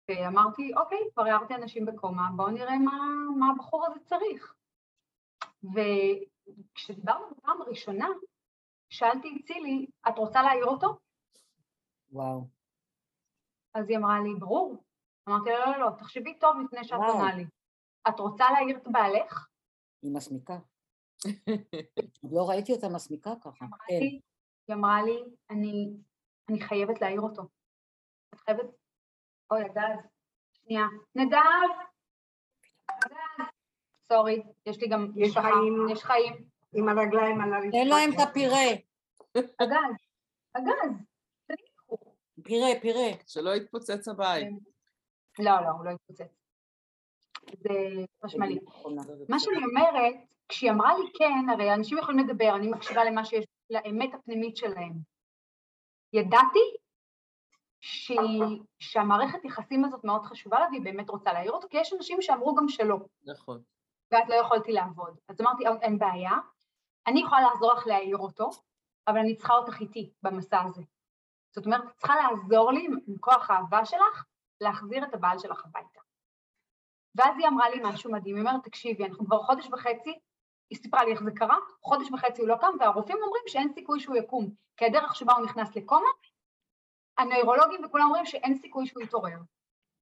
ואמרתי, 0.10 0.72
אוקיי, 0.78 0.98
כבר 1.14 1.24
הערתי 1.24 1.56
אנשים 1.56 1.86
בקומה, 1.86 2.30
בואו 2.36 2.52
נראה 2.52 2.78
מה, 2.78 3.08
מה 3.40 3.52
הבחור 3.52 3.86
הזה 3.86 4.00
צריך. 4.00 4.56
וכשדיברנו 5.64 7.26
בפעם 7.32 7.62
הראשונה, 7.62 8.08
שאלתי 8.94 9.28
את 9.36 9.46
צילי, 9.46 9.86
את 10.08 10.18
רוצה 10.18 10.42
להעיר 10.42 10.66
אותו? 10.66 10.98
וואו. 12.12 12.48
אז 13.74 13.90
היא 13.90 13.98
אמרה 13.98 14.20
לי, 14.24 14.40
ברור. 14.40 14.84
אמרתי 15.30 15.50
לה, 15.50 15.60
לא, 15.60 15.72
לא, 15.72 15.86
לא, 15.86 15.90
תחשבי 15.98 16.40
טוב 16.40 16.56
לפני 16.66 16.84
שאת 16.84 17.00
עונה 17.08 17.36
לי. 17.36 17.46
את 18.10 18.20
רוצה 18.20 18.52
להעיר 18.52 18.78
את 18.78 18.88
בעלך? 18.92 19.48
היא 20.02 20.12
מסמיקה. 20.16 20.58
לא 22.34 22.50
ראיתי 22.50 22.74
אותה 22.74 22.88
מסמיקה 22.96 23.32
ככה. 23.42 23.66
כן. 23.88 23.94
היא 24.68 24.76
אמרה 24.76 25.04
לי, 25.04 25.24
אני, 25.50 25.98
אני 26.50 26.62
חייבת 26.62 27.02
להעיר 27.02 27.22
אותו. 27.22 27.44
את 28.34 28.40
חייבת... 28.40 28.66
אוי, 29.52 29.62
הגז. 29.62 30.08
שנייה. 30.54 30.86
נדב! 31.16 31.38
נדב! 33.06 33.46
סורי, 34.08 34.44
יש 34.66 34.82
לי 34.82 34.88
גם 34.88 35.12
יש 35.16 35.38
חיים. 35.38 35.90
יש 35.90 36.04
חיים. 36.04 36.53
עם 36.74 36.90
הרגליים 36.90 37.42
על 37.42 37.54
הרצפה. 37.54 37.72
תן 37.72 37.88
להם 37.88 38.10
את 38.14 38.28
הפירה. 38.30 38.58
הגז. 39.36 39.96
הגז. 40.56 40.92
פירה, 42.44 42.68
פירה. 42.82 43.18
שלא 43.28 43.56
יתפוצץ 43.56 44.08
הבית. 44.08 44.48
לא, 45.40 45.52
לא, 45.62 45.70
הוא 45.70 45.86
לא 45.86 45.90
יתפוצץ. 45.92 46.44
זה 47.52 47.70
חשמלי. 48.26 48.60
מה 49.30 49.40
שאני 49.40 49.66
אומרת, 49.66 50.16
כשהיא 50.50 50.72
אמרה 50.72 50.98
לי 50.98 51.12
כן, 51.18 51.50
הרי 51.50 51.74
אנשים 51.74 51.98
יכולים 51.98 52.28
לדבר, 52.28 52.56
אני 52.56 52.68
מקשיבה 52.68 53.04
למה 53.04 53.26
שיש, 53.26 53.46
לאמת 53.70 54.14
הפנימית 54.14 54.58
שלהם. 54.58 54.94
ידעתי 56.14 56.60
שהמערכת 58.80 59.46
יחסים 59.46 59.86
הזאת 59.86 60.04
מאוד 60.04 60.24
חשובה 60.26 60.60
לה 60.60 60.68
והיא 60.70 60.82
באמת 60.82 61.10
רוצה 61.10 61.34
להעיר 61.34 61.52
אותו, 61.52 61.68
כי 61.70 61.78
יש 61.78 61.94
אנשים 61.94 62.22
שאמרו 62.22 62.56
גם 62.56 62.68
שלא. 62.68 62.98
נכון. 63.26 63.62
ואז 64.12 64.24
לא 64.30 64.36
יכולתי 64.36 64.72
לעבוד. 64.72 65.18
אז 65.28 65.42
אמרתי, 65.42 65.64
אין 65.82 65.98
בעיה, 65.98 66.32
אני 67.08 67.20
יכולה 67.20 67.42
לעזור 67.42 67.74
לך 67.74 67.88
להעיר 67.88 68.18
אותו, 68.18 68.50
אבל 69.08 69.18
אני 69.18 69.36
צריכה 69.36 69.54
אותך 69.54 69.80
איתי 69.82 70.14
במסע 70.24 70.62
הזה. 70.62 70.82
זאת 71.56 71.66
אומרת, 71.66 71.82
את 71.84 71.98
צריכה 71.98 72.14
לעזור 72.16 72.72
לי 72.72 72.88
עם 73.08 73.18
כוח 73.20 73.50
האהבה 73.50 73.86
שלך 73.86 74.26
להחזיר 74.62 75.04
את 75.04 75.14
הבעל 75.14 75.40
שלך 75.40 75.66
הביתה. 75.66 76.00
ואז 77.16 77.36
היא 77.38 77.48
אמרה 77.48 77.70
לי 77.70 77.80
משהו 77.84 78.12
מדהים, 78.12 78.36
היא 78.36 78.46
אומרת, 78.46 78.64
תקשיבי, 78.64 79.06
אנחנו 79.06 79.26
כבר 79.26 79.44
חודש 79.44 79.68
וחצי 79.72 80.20
היא 80.70 80.80
סיפרה 80.80 81.04
לי 81.04 81.12
איך 81.12 81.24
זה 81.24 81.32
קרה, 81.36 81.58
חודש 81.82 82.12
וחצי 82.12 82.42
הוא 82.42 82.50
לא 82.50 82.56
קם, 82.62 82.74
והרופאים 82.80 83.18
אומרים 83.24 83.44
שאין 83.48 83.74
סיכוי 83.74 84.00
שהוא 84.00 84.16
יקום, 84.16 84.50
כי 84.78 84.86
הדרך 84.86 85.16
שבה 85.16 85.34
הוא 85.34 85.46
נכנס 85.46 85.76
לקומה, 85.76 86.10
הנוירולוגים 87.18 87.86
וכולם 87.86 88.06
אומרים 88.06 88.26
שאין 88.26 88.56
סיכוי 88.56 88.88
שהוא 88.88 89.04
יתעורר. 89.04 89.38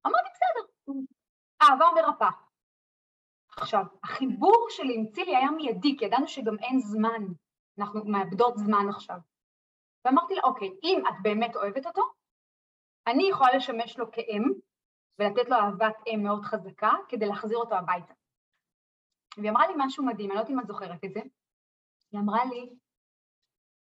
אמרתי, 0.08 0.30
בסדר, 0.34 0.94
אהבה 1.62 1.86
מרפאה. 1.96 2.32
עכשיו, 3.62 3.84
החיבור 4.04 4.68
שלי 4.70 4.96
עם 4.96 5.08
צילי 5.08 5.36
היה 5.36 5.52
מיידי, 5.52 5.96
כי 5.98 6.06
ידענו 6.06 6.28
שגם 6.28 6.60
אין 6.60 6.80
זמן, 6.80 7.24
אנחנו 7.80 8.06
מאבדות 8.06 8.58
זמן 8.58 8.86
עכשיו. 8.90 9.18
ואמרתי 10.06 10.36
לה, 10.36 10.42
אוקיי, 10.44 10.70
אם 10.84 11.04
את 11.08 11.14
באמת 11.22 11.56
אוהבת 11.56 11.86
אותו, 11.86 12.02
אני 13.08 13.24
יכולה 13.30 13.56
לשמש 13.56 13.98
לו 13.98 14.12
כאם, 14.12 14.44
ולתת 15.20 15.50
לו 15.50 15.56
אהבת 15.56 15.96
אם 16.08 16.20
מאוד 16.24 16.44
חזקה, 16.44 16.92
כדי 17.10 17.26
להחזיר 17.26 17.58
אותו 17.58 17.76
הביתה. 17.76 18.14
והיא 19.38 19.50
אמרה 19.50 19.68
לי 19.68 19.74
משהו 19.78 20.06
מדהים, 20.06 20.32
אני 20.32 20.36
לא 20.36 20.40
יודעת 20.40 20.52
אם 20.52 20.60
את 20.60 20.68
זוכרת 20.68 21.04
את 21.06 21.14
זה. 21.14 21.20
היא 22.12 22.20
אמרה 22.20 22.46
לי 22.46 22.70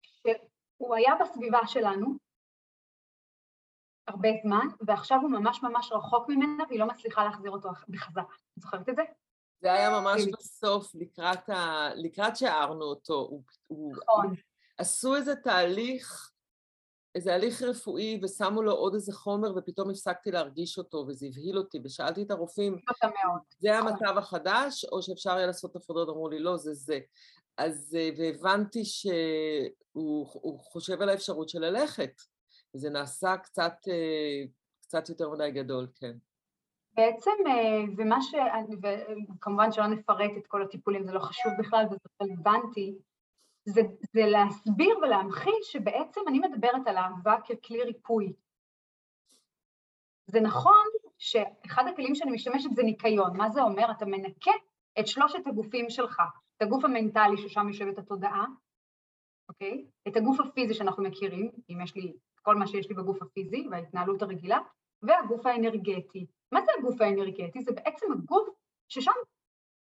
שהוא 0.02 0.94
היה 0.94 1.14
בסביבה 1.20 1.66
שלנו 1.66 2.16
הרבה 4.08 4.28
זמן, 4.42 4.66
ועכשיו 4.86 5.18
הוא 5.22 5.30
ממש 5.30 5.62
ממש 5.62 5.92
רחוק 5.92 6.28
ממנה 6.28 6.64
והיא 6.68 6.80
לא 6.80 6.86
מצליחה 6.86 7.24
להחזיר 7.24 7.50
אותו 7.50 7.68
בחזרה. 7.88 8.24
את 8.24 8.62
זוכרת 8.62 8.88
את 8.88 8.96
זה? 8.96 9.02
זה 9.62 9.72
היה 9.72 10.00
ממש 10.00 10.22
בסוף, 10.32 10.94
לקראת, 10.94 11.48
ה... 11.48 11.88
לקראת 11.94 12.36
שהערנו 12.36 12.84
אותו. 12.84 13.40
נכון. 13.70 14.34
עשו 14.78 15.16
איזה 15.16 15.36
תהליך 15.36 16.28
איזה 17.14 17.34
הליך 17.34 17.62
רפואי 17.62 18.20
ושמו 18.22 18.62
לו 18.62 18.72
עוד 18.72 18.94
איזה 18.94 19.12
חומר 19.12 19.52
ופתאום 19.56 19.90
הפסקתי 19.90 20.30
להרגיש 20.30 20.78
אותו 20.78 21.04
וזה 21.08 21.26
הבהיל 21.26 21.58
אותי 21.58 21.78
ושאלתי 21.84 22.22
את 22.22 22.30
הרופאים, 22.30 22.78
זה 23.58 23.78
המצב 23.78 24.18
החדש 24.18 24.84
או 24.84 25.02
שאפשר 25.02 25.32
היה 25.32 25.46
לעשות 25.46 25.76
הפרדות? 25.76 26.08
אמרו 26.08 26.28
לי 26.28 26.38
לא, 26.38 26.56
זה 26.56 26.74
זה. 26.74 26.98
אז, 27.56 27.96
אה, 27.98 28.10
והבנתי 28.18 28.84
שהוא 28.84 30.60
חושב 30.60 31.02
על 31.02 31.08
האפשרות 31.08 31.48
של 31.48 31.60
ללכת. 31.60 32.22
וזה 32.74 32.90
נעשה 32.90 33.36
קצת, 33.36 33.74
אה, 33.88 34.44
קצת 34.82 35.08
יותר 35.08 35.30
מדי 35.30 35.50
גדול, 35.50 35.86
כן. 35.94 36.16
בעצם, 36.94 37.30
אה, 37.46 37.84
ומה 37.96 38.22
ש... 38.22 38.34
וכמובן 39.34 39.72
שלא 39.72 39.86
נפרט 39.86 40.30
את 40.36 40.46
כל 40.46 40.62
הטיפולים, 40.62 41.04
זה 41.04 41.12
לא 41.12 41.18
חשוב 41.18 41.52
בכלל 41.58 41.84
וזה 41.86 42.08
רלוונטי, 42.22 42.94
זה, 43.64 43.80
זה 44.12 44.20
להסביר 44.26 44.98
ולהמחיש 45.02 45.72
שבעצם 45.72 46.20
אני 46.28 46.38
מדברת 46.38 46.86
על 46.86 46.96
אהבה 46.96 47.36
ככלי 47.40 47.82
ריפוי. 47.82 48.32
זה 50.26 50.40
נכון 50.40 50.86
שאחד 51.18 51.84
הכלים 51.88 52.14
שאני 52.14 52.30
משתמשת 52.30 52.70
זה 52.74 52.82
ניקיון. 52.82 53.36
מה 53.36 53.50
זה 53.50 53.62
אומר? 53.62 53.90
אתה 53.90 54.04
מנקה 54.04 54.50
את 55.00 55.06
שלושת 55.06 55.46
הגופים 55.46 55.90
שלך, 55.90 56.22
את 56.56 56.62
הגוף 56.62 56.84
המנטלי 56.84 57.36
ששם 57.36 57.68
יושבת 57.68 57.98
התודעה, 57.98 58.44
אוקיי? 59.48 59.84
את 60.08 60.16
הגוף 60.16 60.40
הפיזי 60.40 60.74
שאנחנו 60.74 61.02
מכירים, 61.02 61.50
אם 61.70 61.80
יש 61.80 61.96
לי 61.96 62.12
כל 62.42 62.56
מה 62.56 62.66
שיש 62.66 62.88
לי 62.88 62.94
בגוף 62.94 63.22
הפיזי 63.22 63.68
וההתנהלות 63.70 64.22
הרגילה, 64.22 64.58
והגוף 65.02 65.46
האנרגטי. 65.46 66.26
מה 66.52 66.60
זה 66.60 66.70
הגוף 66.78 67.00
האנרגטי? 67.00 67.62
זה 67.62 67.72
בעצם 67.72 68.06
הגוף 68.12 68.48
ששם 68.88 69.12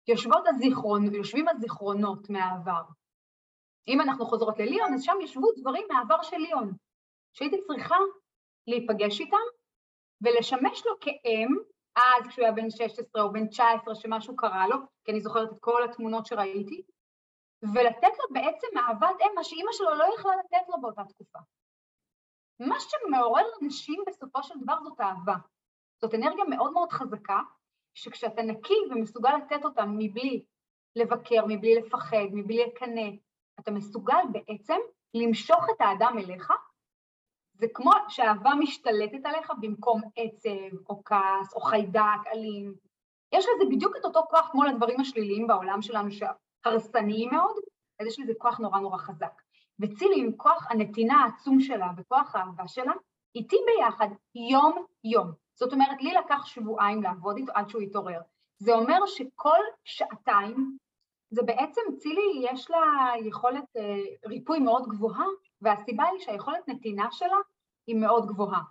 יושבות 0.07 0.43
הזיכרון, 0.47 1.15
יושבים 1.15 1.47
הזיכרונות 1.47 2.29
מהעבר. 2.29 2.83
אם 3.87 4.01
אנחנו 4.01 4.25
חוזרות 4.25 4.59
לליאון, 4.59 4.93
אז 4.93 5.03
שם 5.03 5.17
ישבו 5.23 5.47
דברים 5.57 5.87
מהעבר 5.89 6.21
של 6.21 6.37
ליאון, 6.37 6.73
שהייתי 7.33 7.57
צריכה 7.67 7.95
להיפגש 8.67 9.19
איתם 9.19 9.45
ולשמש 10.21 10.85
לו 10.85 10.93
כאם, 11.01 11.47
אז 11.95 12.27
כשהוא 12.27 12.43
היה 12.45 12.53
בן 12.53 12.69
16 12.69 13.23
או 13.23 13.31
בן 13.31 13.47
19 13.47 13.95
שמשהו 13.95 14.35
קרה 14.35 14.67
לו, 14.67 14.77
כי 15.03 15.11
אני 15.11 15.21
זוכרת 15.21 15.51
את 15.51 15.57
כל 15.59 15.83
התמונות 15.83 16.25
שראיתי, 16.25 16.81
ולתת 17.73 18.13
לו 18.19 18.33
בעצם 18.33 18.67
אהבת 18.77 19.21
אם, 19.21 19.35
מה 19.35 19.43
שאימא 19.43 19.71
שלו 19.71 19.95
לא 19.95 20.05
יכלה 20.15 20.31
לתת 20.35 20.69
לו 20.69 20.81
באותה 20.81 21.03
תקופה. 21.03 21.39
מה 22.59 22.75
שמעורר 22.79 23.45
אנשים 23.63 24.03
בסופו 24.07 24.43
של 24.43 24.53
דבר 24.63 24.83
זאת 24.83 25.01
אהבה. 25.01 25.35
זאת 26.01 26.13
אנרגיה 26.13 26.43
מאוד 26.49 26.73
מאוד 26.73 26.91
חזקה, 26.91 27.39
שכשאתה 27.93 28.41
נקי 28.41 28.73
ומסוגל 28.91 29.29
לתת 29.35 29.65
אותה 29.65 29.85
מבלי 29.85 30.45
לבקר, 30.95 31.45
מבלי 31.47 31.75
לפחד, 31.75 32.25
מבלי 32.31 32.65
לקנא, 32.65 33.09
אתה 33.59 33.71
מסוגל 33.71 34.21
בעצם 34.31 34.77
למשוך 35.13 35.65
את 35.75 35.81
האדם 35.81 36.15
אליך, 36.17 36.53
זה 37.53 37.67
כמו 37.73 37.91
שאהבה 38.09 38.51
משתלטת 38.59 39.25
עליך 39.25 39.51
במקום 39.61 40.01
עצב 40.15 40.89
או 40.89 41.03
כעס 41.05 41.53
או 41.53 41.61
חיידק 41.61 42.27
אלים. 42.33 42.75
יש 43.31 43.45
לזה 43.45 43.75
בדיוק 43.75 43.95
את 43.97 44.05
אותו 44.05 44.23
כוח 44.29 44.49
כמו 44.51 44.63
לדברים 44.63 44.99
השליליים 44.99 45.47
בעולם 45.47 45.81
שלנו 45.81 46.09
שהרסניים 46.11 47.29
מאוד, 47.31 47.55
אז 47.99 48.07
יש 48.07 48.19
לזה 48.19 48.33
כוח 48.37 48.57
נורא 48.59 48.79
נורא 48.79 48.97
חזק. 48.97 49.41
וצילי 49.79 50.19
עם 50.19 50.31
כוח 50.37 50.67
הנתינה 50.69 51.13
העצום 51.13 51.59
שלה 51.59 51.87
וכוח 51.97 52.35
האהבה 52.35 52.67
שלה, 52.67 52.93
איתי 53.35 53.55
ביחד 53.65 54.07
יום-יום. 54.35 55.44
זאת 55.55 55.73
אומרת, 55.73 56.01
לי 56.01 56.13
לקח 56.13 56.45
שבועיים 56.45 57.03
לעבוד 57.03 57.37
איתו 57.37 57.51
עד 57.55 57.69
שהוא 57.69 57.81
התעורר. 57.81 58.19
זה 58.57 58.73
אומר 58.73 59.05
שכל 59.05 59.59
שעתיים, 59.83 60.77
זה 61.29 61.43
בעצם, 61.43 61.81
צילי 61.97 62.47
יש 62.51 62.71
לה 62.71 63.11
יכולת 63.21 63.63
אה, 63.77 63.97
ריפוי 64.25 64.59
מאוד 64.59 64.87
גבוהה, 64.87 65.25
והסיבה 65.61 66.03
היא 66.03 66.19
שהיכולת 66.19 66.67
נתינה 66.67 67.07
שלה 67.11 67.37
היא 67.87 67.95
מאוד 67.95 68.27
גבוהה. 68.27 68.61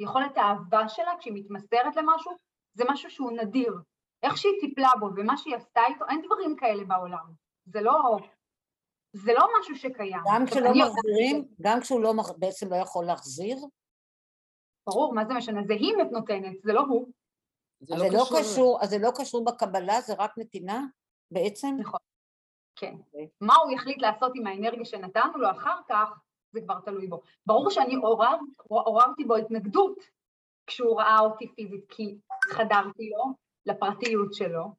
יכולת 0.00 0.36
האהבה 0.36 0.88
שלה, 0.88 1.12
כשהיא 1.18 1.34
מתמסרת 1.34 1.96
למשהו, 1.96 2.32
זה 2.74 2.84
משהו 2.88 3.10
שהוא 3.10 3.32
נדיר. 3.32 3.74
איך 4.22 4.36
שהיא 4.36 4.60
טיפלה 4.60 4.90
בו 5.00 5.06
ומה 5.16 5.36
שהיא 5.36 5.56
עשתה 5.56 5.80
איתו, 5.88 6.04
אין 6.08 6.22
דברים 6.26 6.56
כאלה 6.56 6.84
בעולם. 6.84 7.32
זה 7.64 7.80
לא, 7.80 8.18
זה 9.12 9.32
לא 9.32 9.46
משהו 9.60 9.76
שקיים. 9.76 10.22
גם 10.34 10.46
כשלא 10.46 10.70
מחזירים, 10.70 11.44
גם 11.60 11.80
כשהוא 11.80 12.00
לא, 12.00 12.12
בעצם 12.38 12.70
לא 12.70 12.76
יכול 12.76 13.04
להחזיר? 13.04 13.56
ברור, 14.86 15.14
מה 15.14 15.24
זה 15.24 15.34
משנה? 15.34 15.60
זה 15.66 15.74
היא 15.74 15.92
נותנת, 16.12 16.62
זה 16.62 16.72
לא 16.72 16.80
הוא. 16.80 17.08
זה 17.80 17.96
לא, 17.96 18.04
לא 18.12 18.24
קשור, 18.38 18.78
אז 18.82 18.90
זה 18.90 18.98
לא 18.98 19.10
קשור 19.16 19.44
בקבלה, 19.44 20.00
זה 20.00 20.14
רק 20.18 20.38
נתינה 20.38 20.84
בעצם? 21.30 21.76
נכון, 21.78 22.00
כן. 22.76 22.94
Okay. 22.94 22.98
אוקיי. 22.98 23.28
מה 23.40 23.54
הוא 23.56 23.72
יחליט 23.72 24.02
לעשות 24.02 24.32
עם 24.34 24.46
האנרגיה 24.46 24.84
שנתנו 24.84 25.38
לו 25.38 25.50
אחר 25.50 25.76
כך, 25.88 26.08
זה 26.52 26.60
כבר 26.60 26.80
תלוי 26.80 27.06
בו. 27.06 27.20
ברור 27.46 27.70
שאני 27.70 27.94
עורר, 27.94 28.36
עוררתי 28.68 29.24
בו 29.24 29.36
התנגדות 29.36 29.98
כשהוא 30.66 31.00
ראה 31.00 31.20
אותי 31.20 31.48
פיזית, 31.54 31.84
כי 31.88 32.18
חדרתי 32.44 33.10
לו 33.10 33.24
לפרטיות 33.66 34.34
שלו, 34.34 34.74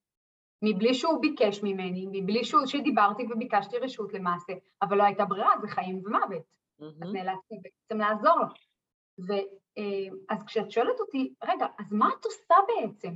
מבלי 0.61 0.93
שהוא 0.93 1.21
ביקש 1.21 1.63
ממני, 1.63 2.07
מבלי 2.11 2.43
שהוא, 2.43 2.65
שדיברתי 2.65 3.23
וביקשתי 3.23 3.77
רשות 3.77 4.13
למעשה, 4.13 4.53
אבל 4.81 4.97
לא 4.97 5.03
הייתה 5.03 5.25
ברירה, 5.25 5.51
זה 5.61 5.67
חיים 5.67 6.01
ומוות. 6.05 6.43
Mm-hmm. 6.81 7.05
אז 7.05 7.13
נאלצתי 7.13 7.55
בעצם 7.61 8.01
לעזור 8.01 8.39
לו. 8.39 8.45
אה, 9.77 10.45
כשאת 10.47 10.71
שואלת 10.71 10.99
אותי, 10.99 11.33
רגע, 11.43 11.65
אז 11.79 11.93
מה 11.93 12.09
את 12.19 12.25
עושה 12.25 12.55
בעצם? 12.67 13.13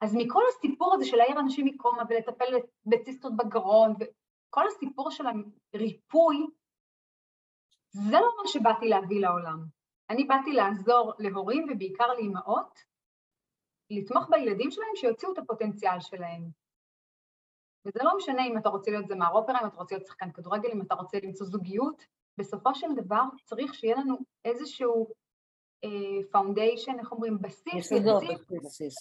אז 0.00 0.14
מכל 0.14 0.42
הסיפור 0.48 0.94
הזה 0.94 1.04
של 1.04 1.16
להעיר 1.16 1.40
אנשים 1.40 1.66
מקומה 1.66 2.02
ולטפל 2.08 2.54
בציסטות 2.86 3.36
בגרון, 3.36 3.94
וכל 4.00 4.66
הסיפור 4.66 5.10
של 5.10 5.24
הריפוי, 5.74 6.46
זה 7.90 8.12
לא 8.20 8.28
מה 8.42 8.46
שבאתי 8.46 8.88
להביא 8.88 9.20
לעולם. 9.20 9.64
אני 10.10 10.24
באתי 10.24 10.52
לעזור 10.52 11.12
להורים 11.18 11.66
ובעיקר 11.70 12.06
לאימהות 12.14 12.78
לתמוך 13.90 14.28
בילדים 14.30 14.70
שלהם 14.70 14.96
שיוציאו 14.96 15.32
את 15.32 15.38
הפוטנציאל 15.38 16.00
שלהם. 16.00 16.50
וזה 17.84 18.00
לא 18.02 18.16
משנה 18.16 18.46
אם 18.46 18.58
אתה 18.58 18.68
רוצה 18.68 18.90
להיות 18.90 19.08
זמר 19.08 19.28
אופרה, 19.32 19.60
אם 19.60 19.66
אתה 19.66 19.76
רוצה 19.76 19.94
להיות 19.94 20.06
שחקן 20.06 20.32
כדורגל, 20.32 20.70
אם 20.72 20.82
אתה 20.82 20.94
רוצה 20.94 21.18
למצוא 21.22 21.46
זוגיות, 21.46 22.04
בסופו 22.38 22.74
של 22.74 22.86
דבר 22.96 23.22
צריך 23.44 23.74
שיהיה 23.74 23.96
לנו 23.96 24.18
איזשהו 24.44 25.12
foundation, 26.30 26.92
אה, 26.94 26.98
איך 26.98 27.12
אומרים, 27.12 27.38
בסיס, 27.40 27.74
יסודות, 27.74 28.22
בסיס. 28.50 28.94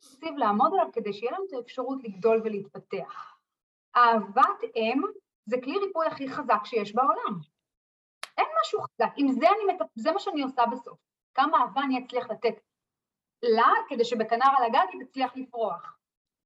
בסיס 0.00 0.30
לעמוד 0.36 0.70
עליו 0.72 0.92
כדי 0.92 1.12
שיהיה 1.12 1.32
לנו 1.32 1.44
את 1.46 1.52
האפשרות 1.52 2.04
לגדול 2.04 2.40
ולהתפתח. 2.44 3.38
אהבת 3.96 4.60
אם 4.76 5.02
זה 5.46 5.56
כלי 5.64 5.78
ריפוי 5.78 6.06
הכי 6.06 6.28
חזק 6.28 6.64
שיש 6.64 6.94
בעולם. 6.94 7.38
אין 8.38 8.46
משהו 8.62 8.80
חזק, 8.80 9.12
עם 9.16 9.32
זה, 9.32 9.46
אני, 9.46 9.78
זה 9.94 10.12
מה 10.12 10.18
שאני 10.18 10.42
עושה 10.42 10.62
בסוף. 10.72 10.98
כמה 11.34 11.58
אהבה 11.58 11.80
אני 11.80 12.04
אצליח 12.04 12.30
לתת 12.30 12.54
לה, 13.42 13.72
כדי 13.88 14.04
שבכנר 14.04 14.48
על 14.58 14.64
הגג 14.64 14.86
היא 14.92 15.06
תצליח 15.06 15.36
לפרוח. 15.36 15.98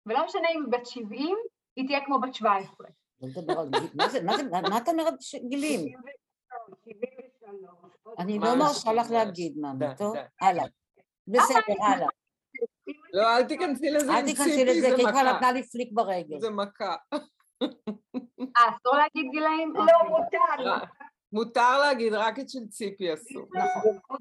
ולא 0.06 0.24
משנה 0.24 0.48
אם 0.54 0.64
היא 0.64 0.80
בת 0.80 0.86
70, 0.86 1.36
היא 1.76 1.86
תהיה 1.86 2.04
כמו 2.04 2.20
בת 2.20 2.34
17. 2.34 2.86
מה 4.66 4.78
את 4.78 4.88
אומרת 4.88 5.14
גילים? 5.48 5.98
אני 8.18 8.38
לא 8.38 8.54
מרשה 8.54 8.92
לך 8.92 9.10
להגיד, 9.10 9.58
מאמי, 9.58 9.86
טוב? 9.98 10.14
הלאה. 10.40 10.64
בסדר, 11.28 11.84
הלאה. 11.84 12.08
לא, 13.12 13.36
אל 13.36 13.44
תיכנסי 13.44 13.90
לזה. 13.90 14.12
אל 14.12 14.24
תיכנסי 14.24 14.64
לזה, 14.64 14.86
כי 14.96 15.02
היא 15.02 15.08
כבר 15.10 15.22
נתנה 15.22 15.52
לי 15.52 15.62
פליק 15.62 15.88
ברגל. 15.92 16.40
זה 16.40 16.50
מכה. 16.50 16.96
אה, 17.62 18.68
אסור 18.76 18.96
להגיד 18.96 19.30
גילאים? 19.30 19.74
לא, 19.76 20.08
מותר. 20.08 20.78
מותר 21.32 21.78
להגיד, 21.78 22.12
רק 22.12 22.38
את 22.38 22.48
של 22.48 22.66
ציפי 22.68 23.14
אסור. 23.14 23.46
נכון. 23.54 24.18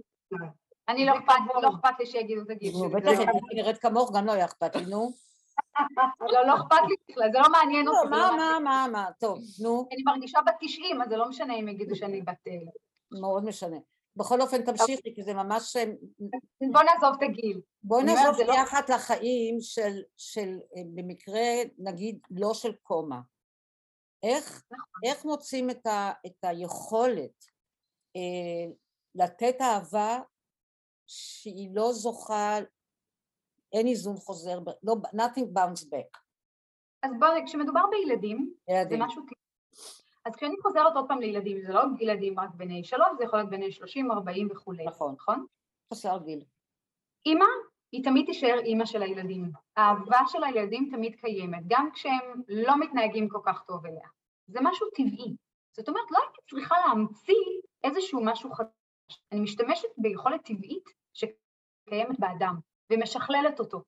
אני 0.90 1.06
לא 1.06 1.18
אכפת, 1.18 1.34
לא 1.62 1.70
אכפת 1.70 2.00
לי 2.00 2.06
שיגידו 2.06 2.42
את 2.42 2.50
הגיל 2.50 2.74
שלי. 2.74 2.90
בטח, 2.90 3.12
אם 3.12 3.30
אני 3.30 3.62
נראית 3.62 3.78
כמוך, 3.78 4.12
גם 4.16 4.26
לא 4.26 4.32
היה 4.32 4.46
אכפת 4.46 4.76
לי, 4.76 4.86
נו. 4.86 5.12
לא, 6.34 6.48
לא 6.48 6.56
אכפת 6.56 6.78
לי 6.90 6.96
בכלל, 7.10 7.32
זה 7.32 7.40
לא 7.40 7.50
מעניין 7.52 7.86
לא, 7.86 7.92
אותי. 7.92 8.10
מה, 8.10 8.32
מה, 8.38 8.60
מה, 8.64 8.88
מה, 8.92 9.08
טוב, 9.20 9.40
נו. 9.64 9.88
אני 9.92 10.04
מרגישה 10.04 10.40
בת 10.48 10.54
90, 10.60 11.02
אז 11.02 11.10
זה 11.10 11.18
לא 11.18 11.30
משנה 11.30 11.54
אם 11.56 11.68
יגידו 11.68 11.96
שאני 11.96 12.22
בת... 12.22 12.48
מאוד 13.12 13.46
משנה. 13.46 13.78
בכל 14.16 14.42
אופן 14.42 14.66
תמשיכי, 14.66 15.16
כי 15.16 15.24
זה 15.24 15.34
ממש... 15.34 15.76
אה, 15.76 15.84
בוא 16.74 16.82
נעזוב 16.82 17.16
את 17.18 17.30
הגיל. 17.30 17.62
בואי 17.84 18.04
נעזוב 18.04 18.40
יחד 18.40 18.82
לא- 18.90 18.96
לחיים 18.96 19.58
של, 20.18 20.60
אה, 20.78 20.82
במקרה, 20.96 21.42
נגיד, 21.78 22.20
לא 22.32 22.54
של 22.54 22.76
קומה. 22.76 23.22
איך, 24.24 24.64
נכון. 24.72 25.02
איך 25.06 25.26
מוצאים 25.26 25.70
את, 25.70 25.88
ה, 25.88 26.12
את 26.26 26.44
היכולת 26.44 27.46
אה, 28.16 28.72
לתת 29.16 29.62
אהבה 29.62 30.20
שהיא 31.08 31.70
לא 31.74 31.94
זוכה, 31.94 32.58
אין 33.74 33.88
איזון 33.88 34.16
חוזר, 34.16 34.60
לא, 34.84 34.96
nothing 35.14 35.58
bounce 35.58 35.84
back. 35.84 36.20
אז 37.04 37.12
בואי, 37.20 37.42
כשמדובר 37.46 37.82
בילדים, 37.92 38.54
ילדים. 38.68 39.00
זה 39.00 39.06
משהו... 39.06 39.22
אז 40.28 40.36
כשאני 40.36 40.56
חוזרת 40.62 40.96
עוד 40.96 41.08
פעם 41.08 41.20
לילדים, 41.20 41.62
זה 41.62 41.74
לא 41.74 41.82
ילדים 42.00 42.40
רק 42.40 42.50
בני 42.54 42.84
שלוש, 42.84 43.08
זה 43.18 43.24
יכול 43.24 43.40
להיות 43.40 43.50
בני 43.50 43.72
שלושים, 43.72 44.12
ארבעים 44.12 44.48
וכולי, 44.52 44.86
נכון? 44.86 45.14
נכון? 45.14 45.46
חסר 45.94 46.18
גיל. 46.26 46.44
אימא, 47.26 47.46
היא 47.92 48.04
תמיד 48.04 48.26
תישאר 48.26 48.60
אימא 48.60 48.86
של 48.86 49.02
הילדים. 49.02 49.52
האהבה 49.78 50.20
של 50.28 50.44
הילדים 50.44 50.90
תמיד 50.92 51.16
קיימת, 51.16 51.64
גם 51.68 51.90
כשהם 51.94 52.42
לא 52.48 52.80
מתנהגים 52.80 53.30
כל 53.30 53.40
כך 53.46 53.64
טוב 53.68 53.86
אליה. 53.86 54.08
זה 54.48 54.60
משהו 54.62 54.88
טבעי. 54.96 55.36
זאת 55.72 55.90
אומרת, 55.90 56.12
לא 56.12 56.18
הייתי 56.20 56.42
צריכה 56.50 56.76
להמציא 56.88 57.36
איזשהו 57.84 58.26
משהו 58.26 58.52
חדש. 58.52 59.22
אני 59.32 59.40
משתמשת 59.40 59.90
ביכולת 59.98 60.46
טבעית 60.46 60.90
שקיימת 61.14 62.20
באדם, 62.20 62.56
ומשכללת 62.92 63.60
אותו. 63.60 63.82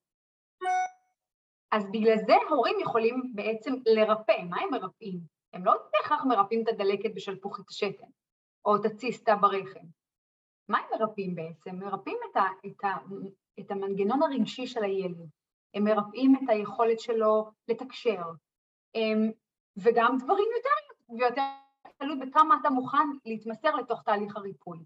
אז 1.71 1.85
בגלל 1.91 2.17
זה 2.25 2.33
הורים 2.49 2.79
יכולים 2.79 3.31
בעצם 3.35 3.73
לרפא. 3.85 4.41
מה 4.49 4.61
הם 4.61 4.69
מרפאים? 4.71 5.38
הם 5.53 5.65
לא 5.65 5.73
בהכרח 5.93 6.25
מרפאים 6.25 6.63
את 6.63 6.67
הדלקת 6.67 7.15
בשלפוחית 7.15 7.69
השתן, 7.69 8.07
או 8.65 8.75
את 8.75 8.85
הציסטה 8.85 9.35
ברחם. 9.35 9.85
מה 10.69 10.77
הם 10.77 10.99
מרפאים 10.99 11.35
בעצם? 11.35 11.75
מרפאים 11.75 12.17
את, 12.31 12.37
ה, 12.37 12.43
את 12.65 12.83
את 13.59 13.71
המנגנון 13.71 14.23
הרגשי 14.23 14.67
של 14.67 14.83
הילד, 14.83 15.29
הם 15.73 15.83
מרפאים 15.83 16.35
את 16.35 16.49
היכולת 16.49 16.99
שלו 16.99 17.51
לתקשר, 17.67 18.21
הם, 18.95 19.31
וגם 19.77 20.17
דברים 20.17 20.47
יותר 20.57 21.15
ויותר 21.17 21.41
תלוי 21.97 22.15
בכמה 22.19 22.57
אתה 22.61 22.69
מוכן 22.69 23.07
להתמסר 23.25 23.75
לתוך 23.75 24.03
תהליך 24.03 24.35
הריפוי. 24.35 24.79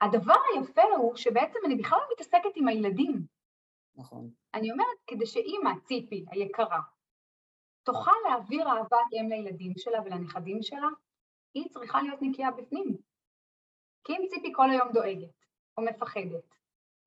הדבר 0.00 0.34
היפה 0.54 0.82
הוא 0.96 1.16
שבעצם 1.16 1.58
אני 1.66 1.74
בכלל 1.76 1.98
לא 1.98 2.06
מתעסקת 2.12 2.56
עם 2.56 2.68
הילדים. 2.68 3.26
נכון. 3.96 4.30
אני 4.54 4.72
אומרת, 4.72 4.96
כדי 5.06 5.26
שאימא, 5.26 5.70
ציפי, 5.84 6.24
היקרה, 6.30 6.80
תוכל 7.86 8.12
להעביר 8.28 8.68
אהבת 8.68 9.12
אם 9.12 9.28
לילדים 9.28 9.72
שלה 9.76 9.98
ולנכדים 10.04 10.62
שלה, 10.62 10.88
היא 11.54 11.68
צריכה 11.70 12.02
להיות 12.02 12.18
נקייה 12.22 12.50
בפנים. 12.50 12.96
כי 14.04 14.12
אם 14.12 14.26
ציפי 14.28 14.52
כל 14.54 14.70
היום 14.70 14.88
דואגת 14.92 15.34
או 15.78 15.84
מפחדת, 15.84 16.54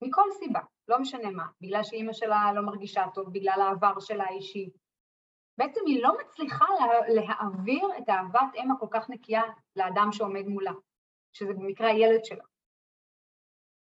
מכל 0.01 0.31
סיבה, 0.39 0.59
לא 0.87 0.99
משנה 0.99 1.31
מה, 1.31 1.47
בגלל 1.61 1.83
שאימא 1.83 2.13
שלה 2.13 2.53
לא 2.55 2.61
מרגישה 2.61 3.03
טוב, 3.13 3.33
בגלל 3.33 3.61
העבר 3.61 3.99
שלה 3.99 4.23
האישי, 4.23 4.69
בעצם 5.57 5.81
היא 5.85 6.03
לא 6.03 6.17
מצליחה 6.21 6.65
לה, 6.79 6.85
להעביר 7.15 7.87
את 7.97 8.09
אהבת 8.09 8.55
אם 8.55 8.71
הכל 8.71 8.87
כך 8.91 9.09
נקייה 9.09 9.43
לאדם 9.75 10.07
שעומד 10.11 10.45
מולה, 10.47 10.73
שזה 11.33 11.53
במקרה 11.53 11.87
הילד 11.87 12.25
שלה. 12.25 12.43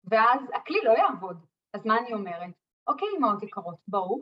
ואז 0.05 0.41
הכלי 0.55 0.81
לא 0.85 0.91
יעבוד. 0.91 1.47
אז 1.73 1.87
מה 1.87 1.99
אני 1.99 2.13
אומרת? 2.13 2.55
אוקיי, 2.87 3.09
אמהות 3.19 3.43
יקרות, 3.43 3.79
בואו, 3.89 4.21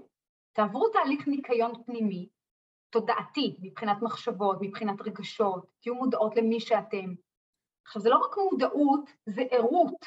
תעברו 0.53 0.89
תהליך 0.89 1.29
ניקיון 1.29 1.85
פנימי, 1.85 2.29
תודעתי, 2.93 3.57
מבחינת 3.63 4.03
מחשבות, 4.03 4.59
מבחינת 4.61 5.01
רגשות, 5.01 5.73
תהיו 5.81 5.95
מודעות 5.95 6.37
למי 6.37 6.61
שאתם. 6.61 7.15
עכשיו, 7.87 8.03
זה 8.03 8.11
לא 8.11 8.17
רק 8.17 8.37
מודעות, 8.53 9.11
זה 9.27 9.43
ערות. 9.51 10.01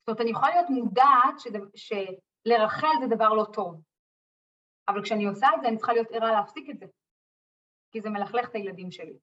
זאת 0.00 0.08
אומרת, 0.08 0.20
אני 0.20 0.30
יכולה 0.30 0.54
להיות 0.54 0.70
מודעת 0.70 1.34
שלרחל 1.74 2.94
זה 3.00 3.16
דבר 3.16 3.28
לא 3.28 3.44
טוב, 3.52 3.82
אבל 4.88 5.02
כשאני 5.02 5.24
עושה 5.24 5.46
את 5.54 5.60
זה, 5.62 5.68
אני 5.68 5.76
צריכה 5.76 5.92
להיות 5.92 6.08
ערה 6.10 6.32
להפסיק 6.32 6.70
את 6.70 6.78
זה, 6.78 6.86
כי 7.92 8.00
זה 8.00 8.10
מלכלך 8.10 8.48
את 8.48 8.54
הילדים 8.54 8.90
שלי. 8.90 9.18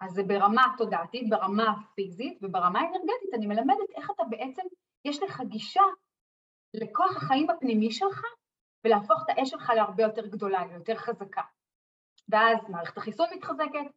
אז 0.00 0.12
זה 0.12 0.22
ברמה 0.22 0.74
תודעתית, 0.78 1.30
ברמה 1.30 1.74
פיזית 1.94 2.38
וברמה 2.42 2.80
אנרגטית, 2.80 3.34
אני 3.34 3.46
מלמדת 3.46 3.90
איך 3.96 4.10
אתה 4.10 4.22
בעצם, 4.30 4.62
יש 5.04 5.22
לך 5.22 5.40
גישה 5.48 5.84
לכוח 6.74 7.16
החיים 7.16 7.50
הפנימי 7.50 7.92
שלך, 7.92 8.22
ולהפוך 8.86 9.22
את 9.24 9.28
האש 9.28 9.50
שלך 9.50 9.72
להרבה 9.76 10.02
יותר 10.02 10.26
גדולה, 10.26 10.66
ליותר 10.66 10.96
חזקה. 10.96 11.42
ואז 12.28 12.58
מערכת 12.68 12.96
החיסון 12.98 13.26
מתחזקת, 13.34 13.90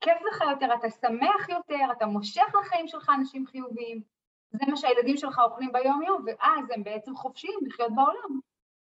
כיף 0.00 0.18
לך 0.28 0.42
יותר, 0.50 0.74
אתה 0.74 0.90
שמח 0.90 1.48
יותר, 1.48 1.92
אתה 1.92 2.06
מושך 2.06 2.54
לחיים 2.60 2.88
שלך 2.88 3.10
אנשים 3.18 3.46
חיוביים, 3.46 4.02
זה 4.50 4.66
מה 4.68 4.76
שהילדים 4.76 5.16
שלך 5.16 5.40
אוכלים 5.44 5.72
ביום-יום, 5.72 6.24
ואז 6.26 6.64
הם 6.74 6.84
בעצם 6.84 7.16
חופשיים 7.16 7.58
לחיות 7.66 7.94
בעולם 7.94 8.40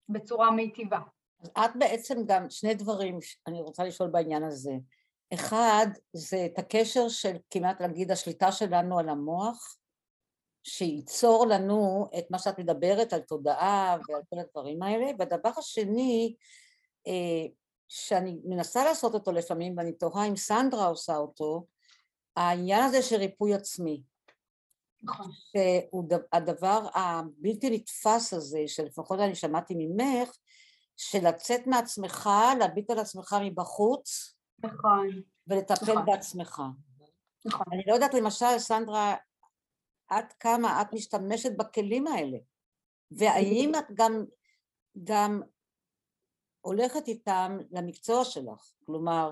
בצורה 0.09 0.51
מיטיבה. 0.51 0.99
אז 1.39 1.49
את 1.65 1.71
בעצם 1.75 2.17
גם 2.25 2.49
שני 2.49 2.73
דברים 2.73 3.19
אני 3.47 3.61
רוצה 3.61 3.83
לשאול 3.83 4.09
בעניין 4.09 4.43
הזה. 4.43 4.71
אחד, 5.33 5.87
זה 6.13 6.45
את 6.45 6.59
הקשר 6.59 7.09
של 7.09 7.35
כמעט 7.49 7.81
להגיד 7.81 8.11
השליטה 8.11 8.51
שלנו 8.51 8.99
על 8.99 9.09
המוח, 9.09 9.77
שייצור 10.67 11.45
לנו 11.47 12.09
את 12.17 12.25
מה 12.31 12.39
שאת 12.39 12.59
מדברת 12.59 13.13
על 13.13 13.21
תודעה 13.21 13.97
ועל 14.09 14.21
כל 14.29 14.39
הדברים 14.39 14.83
האלה, 14.83 15.05
והדבר 15.19 15.49
השני, 15.57 16.35
אה, 17.07 17.45
שאני 17.87 18.37
מנסה 18.45 18.83
לעשות 18.83 19.13
אותו 19.13 19.31
לפעמים, 19.31 19.77
ואני 19.77 19.93
תוהה 19.93 20.27
אם 20.27 20.35
סנדרה 20.35 20.87
עושה 20.87 21.17
אותו, 21.17 21.65
העניין 22.35 22.83
הזה 22.83 23.01
של 23.01 23.15
ריפוי 23.15 23.53
עצמי. 23.53 24.03
נכון. 25.03 25.31
שהוא 25.31 26.03
הדבר 26.33 26.87
הבלתי 26.93 27.69
נתפס 27.69 28.33
הזה, 28.33 28.63
שלפחות 28.67 29.19
אני 29.19 29.35
שמעתי 29.35 29.73
ממך, 29.77 30.29
של 30.97 31.27
לצאת 31.27 31.67
מעצמך, 31.67 32.29
להביט 32.59 32.89
על 32.89 32.99
עצמך 32.99 33.35
מבחוץ, 33.41 34.35
נכון. 34.63 35.09
ולטפל 35.47 35.91
נכון. 35.91 36.05
בעצמך. 36.05 36.61
נכון. 37.45 37.65
אני 37.73 37.83
לא 37.87 37.93
יודעת, 37.93 38.13
למשל, 38.13 38.57
סנדרה, 38.57 39.15
עד 40.09 40.33
כמה 40.39 40.81
את 40.81 40.93
משתמשת 40.93 41.57
בכלים 41.57 42.07
האלה, 42.07 42.37
והאם 43.11 43.71
את 43.79 43.85
גם, 43.93 44.25
גם 45.03 45.41
הולכת 46.61 47.07
איתם 47.07 47.57
למקצוע 47.71 48.25
שלך, 48.25 48.71
כלומר, 48.85 49.31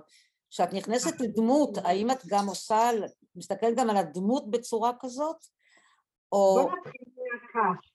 כשאת 0.50 0.74
נכנסת 0.74 1.20
לדמות, 1.24 1.78
האם 1.84 2.12
את 2.12 2.26
גם 2.28 2.48
עושה, 2.48 2.90
מסתכלת 3.36 3.78
גם 3.78 3.90
על 3.90 3.98
הדמות 3.98 4.52
בצורה 4.52 4.92
כזאת? 5.00 5.38
או... 6.32 6.56
בוא 6.62 6.72
נתחיל 6.78 7.02
מהקש, 7.18 7.94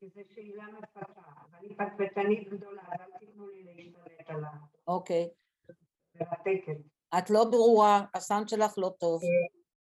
כי 0.00 0.06
זו 0.08 0.20
שאלה 0.34 0.64
מפתה, 0.78 1.22
ואני 1.50 1.76
פטפטנית 1.76 2.48
גדולה, 2.48 2.82
אל 2.82 3.18
תיתנו 3.18 3.48
לי 3.48 3.64
להשתלט 3.64 4.30
על 4.30 4.44
אוקיי. 4.86 5.28
התקן. 6.20 6.72
את 7.18 7.30
לא 7.30 7.44
ברורה, 7.44 8.04
הסאונד 8.14 8.48
שלך 8.48 8.74
לא 8.78 8.90
טוב. 8.98 9.20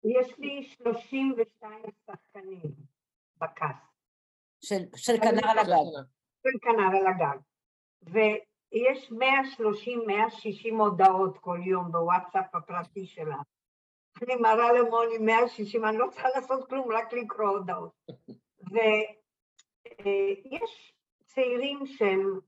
יש 0.06 0.40
לי 0.40 0.64
32 0.64 1.84
שחקנים 2.06 2.62
בכס, 3.38 3.76
של, 4.62 4.84
של 4.96 5.18
כנר 5.18 5.50
על 5.50 5.60
הגג. 5.60 6.08
של 6.44 6.60
כנר 6.62 6.98
על 6.98 7.08
הגג, 7.08 7.38
ויש 8.04 9.12
130-160 9.12 9.16
הודעות 10.78 11.38
כל 11.38 11.60
יום 11.66 11.92
בוואטסאפ 11.92 12.56
הפרטי 12.56 13.06
שלה. 13.06 13.38
אני 14.24 14.36
מראה 14.36 14.74
למוני 14.74 15.18
160, 15.18 15.86
אני 15.86 15.98
לא 15.98 16.08
צריכה 16.12 16.28
לעשות 16.36 16.70
כלום, 16.70 16.92
רק 16.92 17.14
לקרוא 17.14 17.50
הודעות. 17.50 17.92
ויש 18.72 20.94
צעירים 21.26 21.86
שהם 21.86 22.40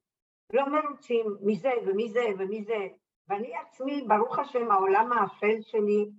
לא 0.53 0.63
מרוצים 0.69 1.37
מזה 1.41 1.71
ומזה 1.85 2.25
ומזה, 2.39 2.87
ואני 3.27 3.55
עצמי, 3.55 4.05
ברוך 4.07 4.39
השם, 4.39 4.71
העולם 4.71 5.11
האפל 5.11 5.61
שלי 5.61 6.09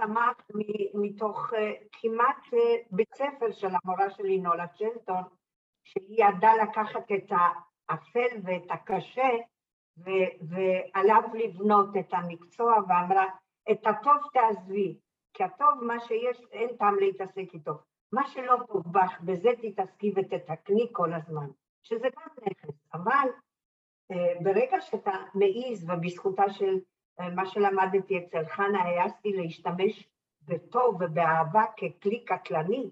צמח 0.00 0.36
מתוך 0.94 1.52
כמעט 1.92 2.46
בית 2.90 3.14
ספר 3.14 3.52
של 3.52 3.68
המורה 3.82 4.10
שלי, 4.10 4.38
נולה 4.38 4.66
צ'לטון, 4.68 5.22
שהיא 5.84 6.24
ידעה 6.24 6.56
לקחת 6.56 7.12
את 7.12 7.32
האפל 7.88 8.36
ואת 8.44 8.70
הקשה, 8.70 9.28
ועליו 10.48 11.22
לבנות 11.34 11.88
את 12.00 12.12
המקצוע, 12.12 12.74
ואמרה, 12.88 13.26
את 13.70 13.86
הטוב 13.86 14.16
תעזבי, 14.32 14.98
כי 15.34 15.44
הטוב, 15.44 15.84
מה 15.84 16.00
שיש, 16.00 16.40
אין 16.52 16.76
טעם 16.76 16.96
להתעסק 16.98 17.54
איתו. 17.54 17.72
מה 18.12 18.26
שלא 18.26 18.56
טוב 18.68 18.82
בך, 18.92 19.20
בזה 19.20 19.50
תתעסקי 19.62 20.12
ותתקני 20.16 20.88
כל 20.92 21.12
הזמן, 21.12 21.46
שזה 21.82 22.08
גם 22.16 22.46
נכס. 22.46 22.78
אבל 22.94 23.28
uh, 24.12 24.44
ברגע 24.44 24.80
שאתה 24.80 25.12
מעיז, 25.34 25.90
ובזכותה 25.90 26.50
של 26.50 26.78
מה 27.28 27.46
שלמדתי 27.46 28.18
אצל 28.18 28.44
חנה, 28.44 28.82
העזתי 28.82 29.32
להשתמש 29.32 30.08
בטוב 30.42 30.94
ובאהבה 31.00 31.64
ככלי 31.76 32.24
קטלני, 32.24 32.90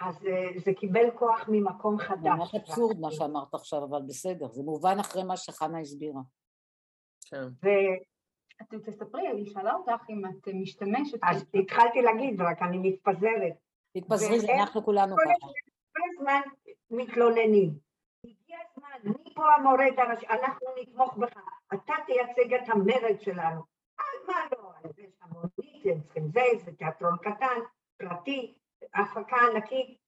אז 0.00 0.22
uh, 0.22 0.60
זה 0.64 0.74
קיבל 0.74 1.10
כוח 1.18 1.44
ממקום 1.48 1.98
חדש. 1.98 2.38
ממש 2.38 2.54
אבסורד 2.54 3.00
מה 3.00 3.10
שאמרת 3.10 3.54
עכשיו, 3.54 3.84
אבל 3.84 4.02
בסדר, 4.08 4.48
זה 4.48 4.62
מובן 4.62 4.96
אחרי 5.00 5.24
מה 5.24 5.36
שחנה 5.36 5.80
הסבירה. 5.80 6.20
כן. 7.30 7.48
תספרי, 8.86 9.30
אני 9.30 9.46
שאלה 9.46 9.74
אותך 9.74 10.02
אם 10.10 10.22
את 10.26 10.48
משתמשת... 10.54 11.18
אז 11.22 11.44
התחלתי 11.54 12.02
להגיד, 12.02 12.40
רק 12.40 12.62
אני 12.62 12.78
מתפזרת. 12.78 13.52
תתפזרי, 13.98 14.40
זה 14.40 14.54
אנחנו 14.60 14.84
כולנו 14.84 15.16
ככה. 15.16 15.46
כל 15.92 16.00
הזמן 16.16 16.40
מתלוננים. 16.90 17.78
הגיע 18.24 18.58
הזמן, 18.70 19.12
מי 19.12 19.34
פה 19.34 19.54
המורד 19.54 19.98
הראשי? 19.98 20.26
אנחנו 20.26 20.66
נתמוך 20.80 21.16
בך, 21.16 21.36
אתה 21.74 21.92
תייצג 22.06 22.54
את 22.54 22.68
המרד 22.68 23.20
שלנו. 23.20 23.62
על 23.98 24.26
מה 24.26 24.34
לא? 24.52 24.72
על 24.74 24.92
זה 24.92 25.02
שהמונית, 25.18 25.86
הם 25.86 26.00
צריכים 26.00 26.28
זה, 26.28 26.40
זה 26.64 26.72
תיאטרון 26.72 27.16
קטן, 27.22 27.60
פרטי, 27.96 28.54
הפקה 28.94 29.36
ענקית. 29.52 29.98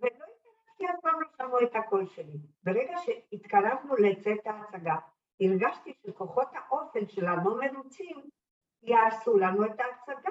ולא 0.00 0.10
התקרבתי 0.10 0.86
אף 0.86 1.00
פעם 1.02 1.20
לא 1.20 1.28
שמעו 1.36 1.60
את 1.62 1.76
הקול 1.76 2.06
שלי. 2.06 2.38
ברגע 2.64 2.96
שהתקרבנו 3.04 3.96
לצאת 3.96 4.46
ההצגה, 4.46 4.96
הרגשתי 5.40 5.92
שכוחות 6.06 6.48
האופן 6.52 7.08
שלנו 7.08 7.58
מרוצים, 7.58 8.30
יעשו 8.82 9.38
לנו 9.38 9.66
את 9.66 9.80
ההצגה. 9.80 10.30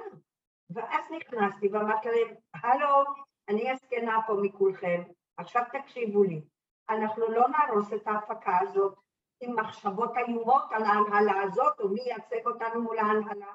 ואז 0.69 1.12
נכנסתי 1.12 1.67
ואמרתי 1.67 2.10
להם, 2.10 2.36
הלו, 2.54 3.04
אני 3.49 3.71
הזקנה 3.71 4.19
פה 4.28 4.34
מכולכם, 4.41 5.04
עכשיו 5.38 5.63
תקשיבו 5.71 6.23
לי, 6.23 6.41
אנחנו 6.89 7.28
לא 7.32 7.47
נהרוס 7.47 7.93
את 7.93 8.08
ההפקה 8.08 8.60
הזאת 8.62 8.99
עם 9.41 9.60
מחשבות 9.60 10.17
איומות 10.17 10.63
על 10.71 10.84
ההנהלה 10.84 11.41
הזאת, 11.43 11.80
או 11.80 11.89
מי 11.89 12.02
ייצג 12.02 12.45
אותנו 12.48 12.82
מול 12.82 12.98
ההנהלה, 12.98 13.54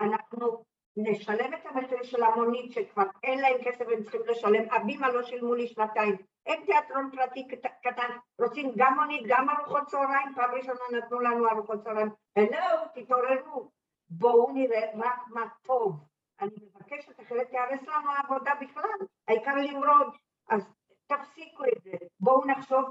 אנחנו 0.00 0.64
נשלם 0.96 1.54
את 1.54 1.66
המחיר 1.66 2.02
של 2.02 2.22
המונית 2.22 2.72
שכבר 2.72 3.04
אין 3.22 3.38
להם 3.38 3.56
כסף 3.64 3.84
והם 3.88 4.02
צריכים 4.02 4.20
לשלם, 4.26 4.64
הבימה 4.70 5.08
לא 5.08 5.22
שילמו 5.22 5.54
לי 5.54 5.66
שנתיים, 5.66 6.16
אין 6.46 6.64
תיאטרון 6.64 7.10
פרטי 7.12 7.48
קטן, 7.82 8.16
רוצים 8.40 8.72
גם 8.76 8.94
מונית, 8.98 9.22
גם 9.26 9.50
ארוחות 9.50 9.86
צהריים, 9.86 10.34
פעם 10.34 10.50
ראשונה 10.54 10.80
נתנו 10.92 11.20
לנו 11.20 11.48
ארוחות 11.48 11.84
צהריים, 11.84 12.08
הלו, 12.36 12.86
תתעוררו, 12.94 13.70
בואו 14.10 14.52
נראה 14.52 14.90
רק 14.94 15.20
מה 15.28 15.44
טוב. 15.62 16.04
אני 16.40 16.50
מבקשת, 16.50 17.20
אחרת 17.20 17.48
תיהרס 17.50 17.82
לנו 17.82 18.10
העבודה 18.10 18.52
בכלל, 18.60 19.06
העיקר 19.28 19.54
למרוד. 19.54 20.14
אז 20.48 20.74
תפסיקו 21.06 21.64
את 21.64 21.82
זה, 21.82 21.90
בואו 22.20 22.46
נחשוב 22.46 22.84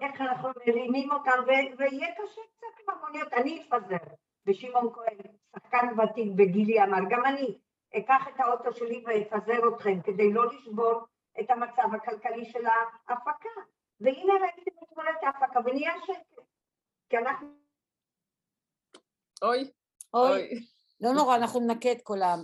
איך 0.00 0.20
אנחנו 0.20 0.48
מרימים 0.66 1.12
אותם, 1.12 1.42
ויהיה 1.78 2.14
קשה 2.14 2.40
קצת 2.56 2.66
עם 2.82 2.94
המוניות, 2.94 3.32
אני 3.32 3.62
אפזר. 3.62 4.14
ושמעון 4.46 4.92
כהן, 4.92 5.18
שחקן 5.56 6.00
ותיק 6.00 6.32
בגילי 6.36 6.82
אמר, 6.82 6.98
גם 7.10 7.24
אני 7.24 7.58
אקח 7.96 8.28
את 8.28 8.40
האוטו 8.40 8.72
שלי 8.72 9.04
ואפזר 9.06 9.68
אתכם 9.68 10.00
כדי 10.02 10.32
לא 10.32 10.46
לשבור 10.46 11.00
את 11.40 11.50
המצב 11.50 11.94
הכלכלי 11.94 12.44
של 12.44 12.66
ההפקה. 13.08 13.48
והנה 14.00 14.32
ראיתם 14.32 14.70
את 15.18 15.24
ההפקה 15.24 15.60
ונהיה 15.64 15.92
שקט, 16.06 16.44
כי 17.10 17.18
אנחנו... 17.18 17.48
אוי, 19.42 19.70
אוי. 20.14 20.48
לא 21.00 21.12
נורא, 21.12 21.36
אנחנו 21.36 21.60
ננקה 21.60 21.92
את 21.92 22.02
כל 22.02 22.22
ה... 22.22 22.34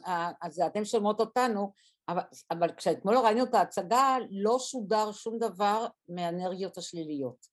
אז 0.43 0.61
אתם 0.67 0.85
שומעות 0.85 1.21
אותנו, 1.21 1.73
אבל, 2.09 2.23
אבל 2.51 2.73
כשאתמול 2.77 3.17
ראינו 3.17 3.45
את 3.45 3.55
ההצגה, 3.55 4.17
לא 4.31 4.59
שודר 4.59 5.13
שום 5.13 5.39
דבר 5.39 5.87
מהאנרגיות 6.09 6.79
השליליות. 6.79 7.47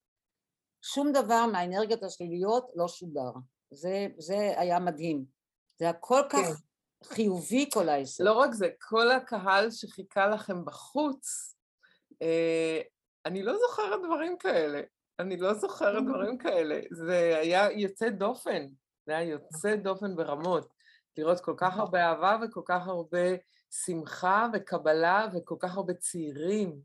שום 0.81 1.11
דבר 1.11 1.45
מהאנרגיות 1.45 2.03
השליליות 2.03 2.71
לא 2.75 2.87
שודר. 2.87 3.31
זה, 3.71 4.07
זה 4.17 4.53
היה 4.57 4.79
מדהים. 4.79 5.25
זה 5.79 5.85
היה 5.85 5.93
כל 5.93 6.21
כך 6.29 6.39
כן. 6.39 6.53
חיובי 7.03 7.69
כל 7.73 7.89
העסק. 7.89 8.23
לא 8.23 8.33
רק 8.33 8.53
זה, 8.53 8.69
כל 8.79 9.11
הקהל 9.11 9.71
שחיכה 9.71 10.27
לכם 10.27 10.65
בחוץ, 10.65 11.55
אה, 12.21 12.81
אני 13.25 13.43
לא 13.43 13.57
זוכרת 13.57 13.99
דברים 14.05 14.37
כאלה. 14.37 14.81
אני 15.19 15.37
לא 15.37 15.53
זוכרת 15.53 16.03
דברים 16.09 16.37
כאלה. 16.37 16.79
זה 16.91 17.37
היה 17.37 17.71
יוצא 17.71 18.09
דופן. 18.09 18.67
זה 19.05 19.17
היה 19.17 19.29
יוצא 19.29 19.75
דופן 19.75 20.15
ברמות. 20.15 20.73
לראות 21.17 21.39
כל 21.39 21.53
כך 21.57 21.77
הרבה 21.77 22.05
אהבה 22.05 22.37
וכל 22.43 22.61
כך 22.65 22.87
הרבה 22.87 23.27
שמחה 23.85 24.47
וקבלה 24.53 25.27
וכל 25.33 25.55
כך 25.59 25.77
הרבה 25.77 25.93
צעירים 25.93 26.79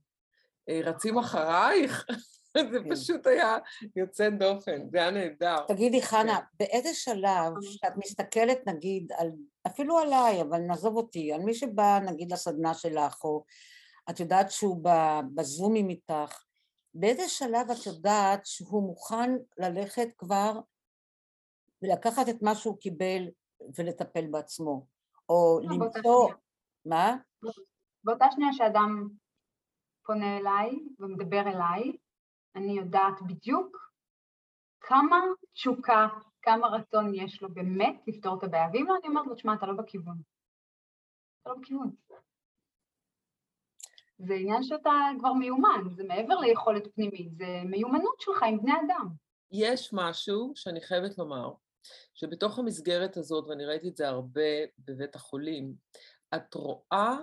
אה, 0.68 0.80
רצים 0.84 1.18
אחרייך. 1.18 2.06
זה 2.72 2.78
כן. 2.84 2.94
פשוט 2.94 3.26
היה 3.26 3.56
יוצא 3.96 4.30
דופן, 4.30 4.90
זה 4.90 4.98
היה 4.98 5.10
נהדר. 5.10 5.66
תגידי, 5.68 6.02
חנה, 6.02 6.36
כן. 6.36 6.44
באיזה 6.58 6.94
שלב 6.94 7.52
שאת 7.60 7.92
מסתכלת, 7.96 8.58
נגיד, 8.66 9.12
על, 9.12 9.30
אפילו 9.66 9.98
עליי, 9.98 10.42
אבל 10.42 10.58
נעזוב 10.58 10.96
אותי, 10.96 11.32
על 11.32 11.40
מי 11.40 11.54
שבא, 11.54 11.98
נגיד, 11.98 12.32
לסדנה 12.32 12.74
שלך, 12.74 13.24
או 13.24 13.44
את 14.10 14.20
יודעת 14.20 14.50
שהוא 14.50 14.84
בזומים 15.34 15.88
איתך, 15.88 16.42
באיזה 16.94 17.28
שלב 17.28 17.70
את 17.70 17.86
יודעת 17.86 18.46
שהוא 18.46 18.82
מוכן 18.82 19.30
ללכת 19.58 20.08
כבר 20.18 20.60
ולקחת 21.82 22.28
את 22.28 22.42
מה 22.42 22.54
שהוא 22.54 22.78
קיבל 22.78 23.28
ולטפל 23.78 24.26
בעצמו, 24.26 24.86
או 25.28 25.60
לא, 25.62 25.76
למצוא... 25.76 26.28
מה? 26.88 27.16
באותה 28.04 28.24
שנייה 28.30 28.52
שאדם 28.52 29.08
פונה 30.06 30.38
אליי 30.38 30.78
ומדבר 30.98 31.40
אליי, 31.40 31.96
אני 32.56 32.72
יודעת 32.72 33.22
בדיוק 33.26 33.92
כמה 34.80 35.16
תשוקה, 35.52 36.06
כמה 36.42 36.66
רצון 36.66 37.14
יש 37.14 37.42
לו 37.42 37.54
באמת 37.54 38.02
לפתור 38.06 38.38
את 38.38 38.44
הבעיה, 38.44 38.68
ואם 38.72 38.86
לא, 38.88 38.96
אני 38.96 39.08
אומרת 39.08 39.26
לו, 39.26 39.34
תשמע, 39.34 39.54
אתה 39.54 39.66
לא 39.66 39.72
בכיוון. 39.72 40.16
אתה 41.42 41.50
לא 41.50 41.56
בכיוון. 41.56 41.90
זה 44.18 44.34
עניין 44.34 44.62
שאתה 44.62 44.90
כבר 45.18 45.32
מיומן, 45.32 45.84
זה 45.96 46.04
מעבר 46.04 46.34
ליכולת 46.34 46.94
פנימית, 46.94 47.34
זה 47.34 47.46
מיומנות 47.64 48.20
שלך 48.20 48.42
עם 48.42 48.58
בני 48.62 48.72
אדם. 48.72 49.08
יש 49.50 49.90
משהו 49.92 50.52
שאני 50.54 50.80
חייבת 50.80 51.18
לומר, 51.18 51.52
שבתוך 52.14 52.58
המסגרת 52.58 53.16
הזאת, 53.16 53.44
ואני 53.48 53.64
ראיתי 53.64 53.88
את 53.88 53.96
זה 53.96 54.08
הרבה 54.08 54.50
בבית 54.78 55.14
החולים, 55.14 55.74
את 56.34 56.54
רואה, 56.54 57.16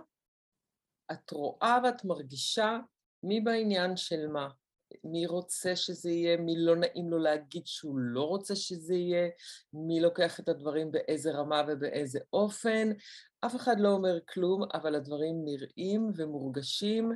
את 1.12 1.32
רואה 1.32 1.80
ואת 1.84 2.06
מרגישה 2.06 2.80
מי 3.24 3.42
בעניין 3.42 3.98
של 3.98 4.28
מה. 4.28 4.50
מי 5.04 5.26
רוצה 5.26 5.76
שזה 5.76 6.12
יהיה, 6.12 6.38
מי 6.38 6.54
לא 6.58 6.76
נעים 6.76 7.10
לו 7.10 7.20
להגיד 7.20 7.68
שהוא 7.68 8.00
לא 8.00 8.24
רוצה 8.28 8.56
שזה 8.56 8.96
יהיה, 8.96 9.30
מי 9.74 10.00
לוקח 10.00 10.40
את 10.40 10.50
הדברים 10.50 10.92
באיזה 10.92 11.32
רמה 11.32 11.62
ובאיזה 11.68 12.20
אופן. 12.34 12.92
אף 13.46 13.56
אחד 13.56 13.80
לא 13.80 13.90
אומר 13.90 14.20
כלום, 14.30 14.64
אבל 14.74 14.96
הדברים 14.96 15.36
נראים 15.46 16.12
ומורגשים, 16.16 17.12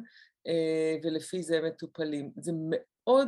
אה, 0.47 0.97
ולפי 1.04 1.43
זה 1.43 1.58
הם 1.58 1.65
מטופלים. 1.65 2.32
זה 2.38 2.52
מאוד 2.56 3.28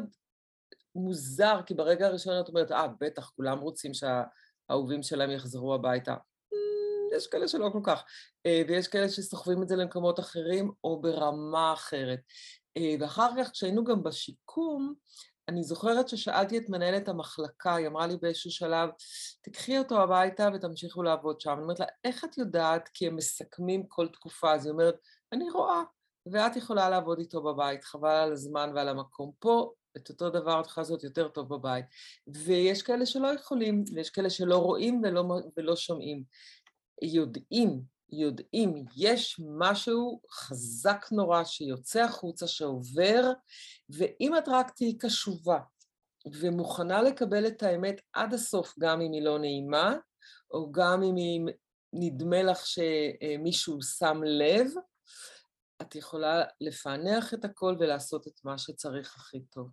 מוזר, 0.95 1.61
כי 1.65 1.73
ברגע 1.73 2.07
הראשון 2.07 2.39
את 2.39 2.49
אומרת, 2.49 2.71
אה, 2.71 2.87
בטח, 2.99 3.29
כולם 3.35 3.59
רוצים 3.59 3.91
שהאהובים 3.93 5.03
שלהם 5.03 5.31
יחזרו 5.31 5.73
הביתה. 5.73 6.15
יש 7.11 7.27
כאלה 7.27 7.47
שלא 7.47 7.69
כל 7.73 7.81
כך, 7.83 8.03
אה, 8.45 8.61
ויש 8.67 8.87
כאלה 8.87 9.09
שסוחבים 9.09 9.63
את 9.63 9.67
זה 9.67 9.75
למקומות 9.75 10.19
אחרים 10.19 10.71
או 10.83 11.01
ברמה 11.01 11.73
אחרת. 11.73 12.19
אה, 12.77 12.95
ואחר 12.99 13.29
כך, 13.37 13.51
כשהיינו 13.51 13.83
גם 13.83 14.03
בשיקום, 14.03 14.93
אני 15.49 15.63
זוכרת 15.63 16.09
ששאלתי 16.09 16.57
את 16.57 16.69
מנהלת 16.69 17.09
המחלקה, 17.09 17.75
היא 17.75 17.87
אמרה 17.87 18.07
לי 18.07 18.17
באיזשהו 18.21 18.51
שלב, 18.51 18.89
תקחי 19.41 19.77
אותו 19.77 20.01
הביתה 20.01 20.49
ותמשיכו 20.53 21.03
לעבוד 21.03 21.41
שם. 21.41 21.51
אני 21.51 21.61
אומרת 21.61 21.79
לה, 21.79 21.85
איך 22.03 22.25
את 22.25 22.37
יודעת? 22.37 22.89
כי 22.93 23.07
הם 23.07 23.15
מסכמים 23.15 23.83
כל 23.87 24.07
תקופה. 24.07 24.53
אז 24.53 24.65
היא 24.65 24.71
אומרת, 24.71 24.95
אני 25.33 25.49
רואה, 25.49 25.83
ואת 26.31 26.55
יכולה 26.55 26.89
לעבוד 26.89 27.19
איתו 27.19 27.43
בבית, 27.43 27.83
חבל 27.83 28.09
על 28.09 28.31
הזמן 28.31 28.71
ועל 28.75 28.89
המקום. 28.89 29.31
פה 29.39 29.71
את 29.97 30.09
אותו 30.09 30.29
דבר 30.29 30.61
את 30.61 30.65
יכולה 30.65 30.83
לעשות 30.83 31.03
יותר 31.03 31.27
טוב 31.27 31.49
בבית. 31.49 31.85
ויש 32.27 32.81
כאלה 32.81 33.05
שלא 33.05 33.27
יכולים, 33.27 33.83
ויש 33.95 34.09
כאלה 34.09 34.29
שלא 34.29 34.57
רואים 34.57 35.01
ולא, 35.03 35.23
ולא 35.57 35.75
שומעים. 35.75 36.23
יודעים 37.01 37.91
יודעים, 38.11 38.85
יש 38.95 39.39
משהו 39.59 40.21
חזק 40.31 41.05
נורא 41.11 41.43
שיוצא 41.43 42.01
החוצה, 42.01 42.47
שעובר, 42.47 43.31
ואם 43.89 44.37
את 44.37 44.47
רק 44.47 44.71
תהיי 44.71 44.97
קשובה 44.97 45.59
ומוכנה 46.41 47.01
לקבל 47.01 47.47
את 47.47 47.63
האמת 47.63 48.01
עד 48.13 48.33
הסוף, 48.33 48.73
גם 48.79 49.01
אם 49.01 49.11
היא 49.11 49.21
לא 49.21 49.39
נעימה, 49.39 49.95
או 50.51 50.71
גם 50.71 51.03
אם 51.03 51.15
היא 51.15 51.41
נדמה 51.93 52.43
לך 52.43 52.65
שמישהו 52.65 53.81
שם 53.81 54.21
לב, 54.23 54.67
את 55.81 55.95
יכולה 55.95 56.43
לפענח 56.61 57.33
את 57.33 57.45
הכל 57.45 57.75
ולעשות 57.79 58.27
את 58.27 58.39
מה 58.43 58.57
שצריך 58.57 59.15
הכי 59.15 59.39
טוב. 59.39 59.69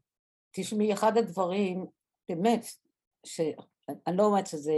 תשמעי, 0.51 0.93
אחד 0.93 1.17
הדברים, 1.17 1.87
באמת, 2.29 2.67
שאני 3.27 4.17
לא 4.17 4.23
אומרת 4.23 4.47
שזה 4.47 4.73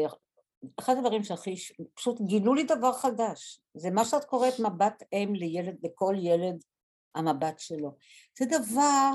אחד 0.79 0.94
הדברים 0.96 1.23
שהכי, 1.23 1.55
פשוט 1.94 2.20
גילו 2.20 2.55
לי 2.55 2.62
דבר 2.62 2.92
חדש, 2.92 3.61
זה 3.75 3.90
מה 3.90 4.05
שאת 4.05 4.25
קוראת 4.25 4.55
מבט 4.61 5.03
אם 5.12 5.33
לילד, 5.35 5.77
לכל 5.83 6.14
ילד 6.18 6.64
המבט 7.14 7.59
שלו. 7.59 7.96
זה 8.38 8.44
דבר, 8.46 9.11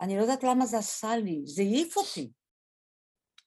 אני 0.00 0.16
לא 0.16 0.22
יודעת 0.22 0.42
למה 0.42 0.66
זה 0.66 0.78
עשה 0.78 1.16
לי, 1.16 1.42
זה 1.46 1.62
העיף 1.62 1.96
אותי. 1.96 2.32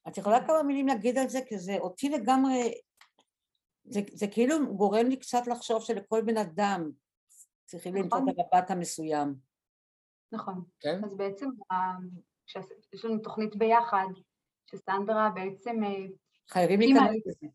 את 0.08 0.18
יכולה 0.18 0.46
כמה 0.46 0.62
מילים 0.62 0.86
להגיד 0.86 1.18
על 1.18 1.28
זה? 1.28 1.38
כי 1.46 1.58
זה 1.58 1.76
אותי 1.78 2.08
לגמרי, 2.08 2.80
זה, 3.84 4.00
זה 4.12 4.26
כאילו 4.26 4.76
גורם 4.76 5.06
לי 5.06 5.16
קצת 5.16 5.46
לחשוב 5.46 5.82
שלכל 5.82 6.22
בן 6.22 6.36
אדם 6.36 6.90
צריכים 7.64 7.96
נכון. 7.96 8.02
למצוא 8.04 8.18
את 8.18 8.46
המבט 8.52 8.70
המסוים. 8.70 9.34
נכון. 10.32 10.64
כן? 10.80 11.04
אז 11.04 11.16
בעצם, 11.16 11.48
יש 12.92 13.04
לנו 13.04 13.18
תוכנית 13.18 13.56
ביחד, 13.56 14.06
שסנדרה 14.70 15.30
בעצם 15.34 15.84
אה, 15.84 16.06
חייבים 16.50 16.80
להיכנס 16.80 17.26
לזה. 17.26 17.46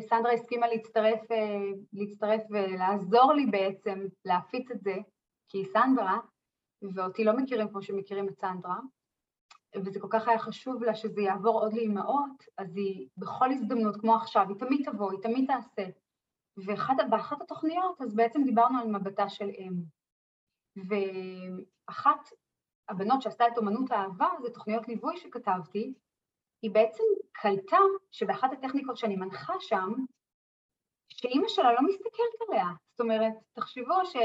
סנדרה 0.00 0.32
הסכימה 0.32 0.66
להצטרף, 0.66 1.32
אה, 1.32 1.60
להצטרף 1.92 2.40
ולעזור 2.50 3.32
לי 3.32 3.46
בעצם 3.46 3.98
להפיץ 4.24 4.70
את 4.70 4.80
זה, 4.80 4.94
כי 5.48 5.58
היא 5.58 5.66
סנדרה, 5.72 6.18
ואותי 6.94 7.24
לא 7.24 7.36
מכירים 7.36 7.68
כמו 7.68 7.82
שמכירים 7.82 8.28
את 8.28 8.38
סנדרה, 8.38 8.78
וזה 9.84 10.00
כל 10.00 10.08
כך 10.10 10.28
היה 10.28 10.38
חשוב 10.38 10.82
לה 10.82 10.94
שזה 10.94 11.20
יעבור 11.20 11.60
עוד 11.60 11.72
לאימהות, 11.72 12.44
אז 12.58 12.76
היא 12.76 13.08
בכל 13.16 13.50
הזדמנות, 13.50 13.96
כמו 14.00 14.14
עכשיו, 14.14 14.46
היא 14.48 14.58
תמיד 14.58 14.90
תבוא, 14.90 15.12
היא 15.12 15.20
תמיד 15.22 15.46
תעשה. 15.46 15.90
ובאחת 16.56 17.40
התוכניות, 17.42 18.00
אז 18.00 18.14
בעצם 18.14 18.44
דיברנו 18.44 18.78
על 18.78 18.88
מבטה 18.88 19.28
של 19.28 19.48
אם. 19.48 19.72
ואחת 20.88 22.28
הבנות 22.88 23.22
שעשתה 23.22 23.48
את 23.48 23.58
אומנות 23.58 23.90
האהבה, 23.90 24.28
זה 24.42 24.50
תוכניות 24.50 24.88
ליווי 24.88 25.16
שכתבתי, 25.16 25.94
היא 26.62 26.70
בעצם 26.70 27.02
קלטה 27.32 27.78
שבאחת 28.10 28.52
הטכניקות 28.52 28.96
שאני 28.96 29.16
מנחה 29.16 29.54
שם, 29.60 29.92
שאימא 31.08 31.48
שלה 31.48 31.72
לא 31.72 31.78
מסתכלת 31.88 32.48
עליה. 32.48 32.66
זאת 32.90 33.00
אומרת, 33.00 33.32
תחשבו 33.52 34.04
ש... 34.04 34.16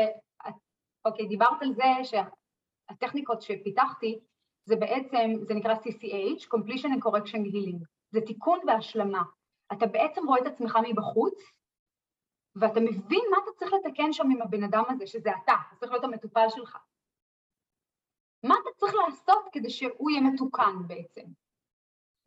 אוקיי, 1.06 1.28
דיברת 1.28 1.62
על 1.62 1.74
זה 1.74 1.84
שהטכניקות 2.04 3.42
שפיתחתי, 3.42 4.20
זה 4.66 4.76
בעצם, 4.76 5.32
זה 5.48 5.54
נקרא 5.54 5.76
CCH, 5.76 6.48
Completion 6.54 6.90
and 6.96 7.02
Correction 7.06 7.44
Healing. 7.54 7.86
זה 8.12 8.22
תיקון 8.22 8.60
והשלמה. 8.68 9.24
אתה 9.74 9.86
בעצם 9.86 10.28
רואה 10.28 10.40
את 10.40 10.46
עצמך 10.46 10.78
מבחוץ, 10.90 11.44
ואתה 12.56 12.80
מבין 12.80 13.22
מה 13.32 13.38
אתה 13.44 13.52
צריך 13.56 13.74
לתקן 13.74 14.14
שם 14.14 14.24
עם 14.32 14.42
הבן 14.42 14.64
אדם 14.64 14.84
הזה, 14.90 15.08
שזה 15.08 15.30
אתה, 15.44 15.54
זה 15.72 15.80
צריך 15.80 15.92
להיות 15.92 16.04
המטופל 16.04 16.46
שלך. 16.50 16.78
מה 18.44 18.56
אתה 18.62 18.70
צריך 18.78 18.94
לעשות 18.96 19.46
כדי 19.52 19.70
שהוא 19.70 20.12
יהיה 20.12 20.22
מתוקן 20.22 20.88
בעצם? 20.88 21.22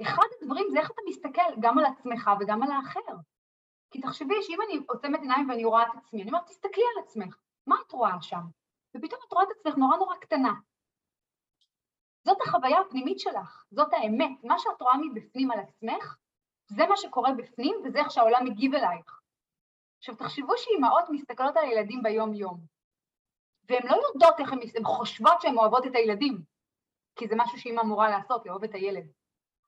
אחד 0.03 0.27
הדברים 0.41 0.67
זה 0.71 0.79
איך 0.79 0.91
אתה 0.91 1.03
מסתכל 1.09 1.61
גם 1.61 1.79
על 1.79 1.85
עצמך 1.85 2.31
וגם 2.41 2.63
על 2.63 2.71
האחר. 2.71 3.17
כי 3.91 4.01
תחשבי 4.01 4.35
שאם 4.43 4.59
אני 4.63 4.81
עוצמת 4.89 5.21
עיניים 5.21 5.51
ואני 5.51 5.65
רואה 5.65 5.83
את 5.83 5.97
עצמי, 5.97 6.23
אני 6.23 6.31
אומרת, 6.31 6.47
תסתכלי 6.47 6.85
על 6.97 7.03
עצמך. 7.05 7.37
מה 7.67 7.77
את 7.87 7.93
רואה 7.93 8.23
שם? 8.23 8.41
ופתאום 8.97 9.21
את 9.29 9.33
רואה 9.33 9.45
את 9.45 9.49
עצמך 9.59 9.77
נורא 9.77 9.97
נורא 9.97 10.17
קטנה. 10.17 10.53
זאת 12.25 12.39
החוויה 12.41 12.81
הפנימית 12.81 13.21
שלך, 13.21 13.65
זאת 13.71 13.93
האמת. 13.93 14.45
מה 14.45 14.59
שאת 14.59 14.83
רואה 14.83 14.97
מבפנים 14.97 15.51
על 15.51 15.59
עצמך, 15.61 16.17
זה 16.69 16.87
מה 16.87 16.97
שקורה 16.97 17.33
בפנים 17.33 17.77
וזה 17.85 17.99
איך 17.99 18.11
שהעולם 18.11 18.45
מגיב 18.45 18.75
אלייך. 18.75 19.21
עכשיו 19.99 20.17
תחשבו 20.17 20.53
שאימהות 20.57 21.05
מסתכלות 21.11 21.57
על 21.57 21.65
הילדים 21.65 22.03
ביום-יום, 22.03 22.61
והן 23.69 23.87
לא 23.87 23.97
יודעות 24.07 24.41
איך 24.41 24.53
הן, 24.53 24.59
הן 24.77 24.85
חושבות 24.85 25.41
שהן 25.41 25.57
אוהבות 25.57 25.87
את 25.87 25.95
הילדים, 25.95 26.43
כי 27.17 27.29
זה 27.29 27.35
משהו 27.39 27.59
שאימא 27.59 27.81
אמורה 27.81 28.11
לעשות, 28.11 28.47
לאהוב 28.47 28.65
את 28.65 28.75
הילד. 28.75 29.07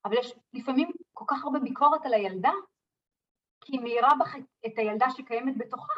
אבל 0.08 0.18
יש 0.18 0.32
לפעמים 0.52 0.88
כל 1.12 1.24
כך 1.28 1.44
הרבה 1.44 1.58
ביקורת 1.58 2.06
על 2.06 2.14
הילדה, 2.14 2.52
כי 3.60 3.72
היא 3.72 3.80
מאירה 3.80 4.08
בך 4.20 4.36
את 4.66 4.78
הילדה 4.78 5.06
שקיימת 5.10 5.58
בתוכה, 5.58 5.94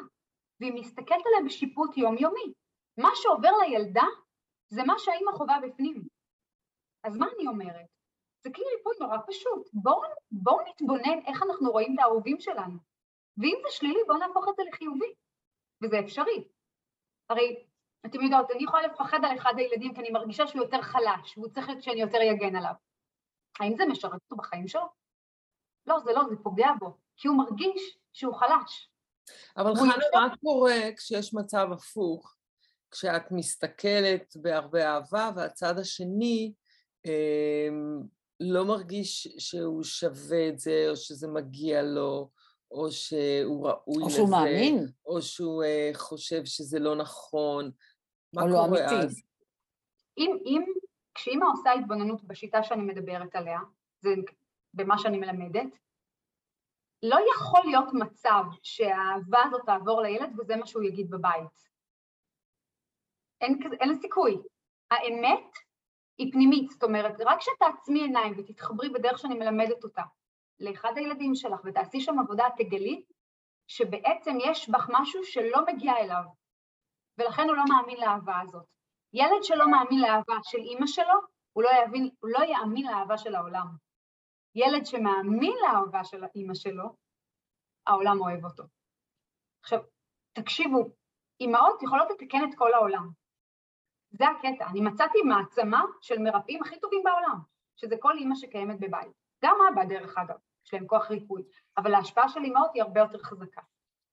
והיא 0.61 0.73
מסתכלת 0.73 1.27
עליה 1.27 1.47
בשיפוט 1.47 1.97
יומיומי. 1.97 2.53
מה 2.99 3.09
שעובר 3.15 3.51
לילדה 3.63 4.05
זה 4.69 4.83
מה 4.83 4.95
שהאימא 4.99 5.33
חווה 5.33 5.59
בפנים. 5.63 6.03
אז 7.05 7.17
מה 7.17 7.27
אני 7.37 7.47
אומרת? 7.47 7.87
זה 8.43 8.51
כלי 8.55 8.65
ריפוי 8.77 8.95
נורא 9.01 9.17
פשוט. 9.27 9.69
בואו 9.73 10.03
בוא 10.31 10.63
נתבונן 10.69 11.19
איך 11.27 11.43
אנחנו 11.43 11.71
רואים 11.71 11.95
את 11.95 11.99
האהובים 11.99 12.41
שלנו. 12.41 12.79
ואם 13.39 13.59
זה 13.63 13.69
שלילי, 13.71 14.01
בואו 14.07 14.19
נהפוך 14.19 14.49
את 14.49 14.57
זה 14.57 14.63
לחיובי. 14.69 15.13
וזה 15.83 16.01
אפשרי. 16.01 16.49
הרי, 17.31 17.65
אתם 18.07 18.21
יודעות, 18.21 18.51
אני 18.51 18.65
יכולה 18.65 18.83
לפחד 18.83 19.19
על 19.25 19.37
אחד 19.37 19.53
הילדים 19.57 19.95
כי 19.95 20.01
אני 20.01 20.11
מרגישה 20.11 20.47
שהוא 20.47 20.63
יותר 20.63 20.83
חלש, 20.83 21.39
והוא 21.39 21.49
צריך 21.49 21.67
שאני 21.81 22.01
יותר 22.01 22.19
אגן 22.33 22.57
עליו. 22.57 22.75
האם 23.61 23.77
זה 23.77 23.85
משרת 23.87 24.13
אותו 24.13 24.37
בחיים 24.37 24.69
שלו? 24.69 24.83
לא, 25.87 25.99
זה 26.05 26.13
לא, 26.13 26.23
זה 26.31 26.37
פוגע 26.43 26.69
בו, 26.81 26.97
כי 27.17 27.29
הוא 27.29 27.37
מרגיש 27.37 27.99
שהוא 28.13 28.35
חלש. 28.35 28.91
אבל 29.57 29.75
חנה, 29.75 29.95
יותר... 29.95 30.19
מה 30.19 30.37
קורה 30.37 30.81
כשיש 30.97 31.35
מצב 31.35 31.69
הפוך? 31.73 32.37
כשאת 32.91 33.33
מסתכלת 33.33 34.37
בהרבה 34.37 34.95
אהבה 34.95 35.31
והצד 35.37 35.79
השני 35.79 36.53
אה, 37.07 37.69
לא 38.41 38.65
מרגיש 38.65 39.29
שהוא 39.39 39.83
שווה 39.83 40.49
את 40.49 40.59
זה, 40.59 40.87
או 40.91 40.97
שזה 40.97 41.29
מגיע 41.29 41.83
לו, 41.83 42.31
או 42.71 42.93
שהוא 42.93 43.69
ראוי 43.69 44.03
או 44.03 44.07
לזה, 44.07 44.17
שהוא 44.17 44.31
מאמין. 44.31 44.87
או 45.07 45.23
שהוא 45.23 45.65
אה, 45.65 45.91
חושב 45.95 46.45
שזה 46.45 46.79
לא 46.79 46.97
נכון. 46.97 47.71
מה 48.33 48.43
או 48.43 48.47
לא 48.47 48.53
קורה 48.53 48.69
אמיתי. 48.69 48.95
אז? 48.95 49.23
אם, 50.19 50.39
אם, 50.47 50.65
כשאימא 51.15 51.45
עושה 51.53 51.73
התבוננות 51.73 52.25
בשיטה 52.25 52.63
שאני 52.63 52.83
מדברת 52.83 53.37
עליה, 53.37 53.59
זה 54.01 54.11
במה 54.75 54.99
שאני 54.99 55.19
מלמדת, 55.19 55.79
לא 57.03 57.17
יכול 57.35 57.61
להיות 57.65 57.89
מצב 57.93 58.45
שהאהבה 58.63 59.43
הזאת 59.47 59.63
תעבור 59.67 60.01
לילד 60.03 60.39
וזה 60.39 60.57
מה 60.57 60.67
שהוא 60.67 60.83
יגיד 60.83 61.11
בבית. 61.11 61.69
אין, 63.41 63.59
אין 63.81 63.95
סיכוי. 63.95 64.39
האמת 64.91 65.57
היא 66.19 66.33
פנימית, 66.33 66.71
זאת 66.71 66.83
אומרת, 66.83 67.15
רק 67.21 67.39
כשתעצמי 67.39 68.01
עיניים 68.01 68.35
ותתחברי 68.39 68.89
בדרך 68.89 69.19
שאני 69.19 69.35
מלמדת 69.35 69.85
אותה 69.85 70.03
לאחד 70.61 70.93
הילדים 70.97 71.35
שלך 71.35 71.61
ותעשי 71.65 72.01
שם 72.01 72.19
עבודה, 72.19 72.45
תגלי 72.57 73.03
שבעצם 73.67 74.39
יש 74.45 74.69
בך 74.69 74.87
משהו 74.93 75.25
שלא 75.25 75.67
מגיע 75.67 75.93
אליו, 75.97 76.23
ולכן 77.19 77.43
הוא 77.49 77.57
לא 77.57 77.63
מאמין 77.69 78.01
לאהבה 78.01 78.41
הזאת. 78.41 78.80
ילד 79.13 79.43
שלא 79.43 79.71
מאמין 79.71 80.01
לאהבה 80.01 80.35
של 80.43 80.59
אימא 80.59 80.87
שלו, 80.87 81.15
הוא 81.53 81.63
לא, 81.63 81.71
יבין, 81.85 82.11
הוא 82.21 82.31
לא 82.31 82.45
יאמין 82.45 82.87
לאהבה 82.87 83.19
של 83.19 83.35
העולם. 83.35 83.67
ילד 84.55 84.87
שמאמין 84.87 85.57
לאהבה 85.63 86.05
של 86.05 86.25
האימא 86.25 86.55
שלו, 86.55 86.85
העולם 87.87 88.21
אוהב 88.21 88.45
אותו. 88.45 88.65
עכשיו, 89.63 89.81
תקשיבו, 90.33 90.79
אימהות 91.41 91.83
יכולות 91.83 92.09
לתקן 92.11 92.45
את 92.45 92.55
כל 92.59 92.75
העולם. 92.75 93.09
זה 94.11 94.25
הקטע. 94.29 94.67
אני 94.71 94.81
מצאתי 94.81 95.19
מעצמה 95.23 95.83
של 96.01 96.19
מרפאים 96.19 96.63
הכי 96.63 96.81
טובים 96.81 97.03
בעולם, 97.05 97.39
שזה 97.77 97.97
כל 98.01 98.19
אימא 98.19 98.35
שקיימת 98.35 98.81
בבית. 98.81 99.13
גם 99.45 99.57
אבא, 99.73 99.85
דרך 99.85 100.19
אגב, 100.19 100.37
יש 100.67 100.75
להם 100.75 100.87
כוח 100.87 101.11
ריפוי, 101.11 101.43
אבל 101.77 101.95
ההשפעה 101.95 102.29
של 102.29 102.41
אימהות 102.41 102.71
היא 102.75 102.83
הרבה 102.83 103.01
יותר 103.01 103.19
חזקה. 103.19 103.61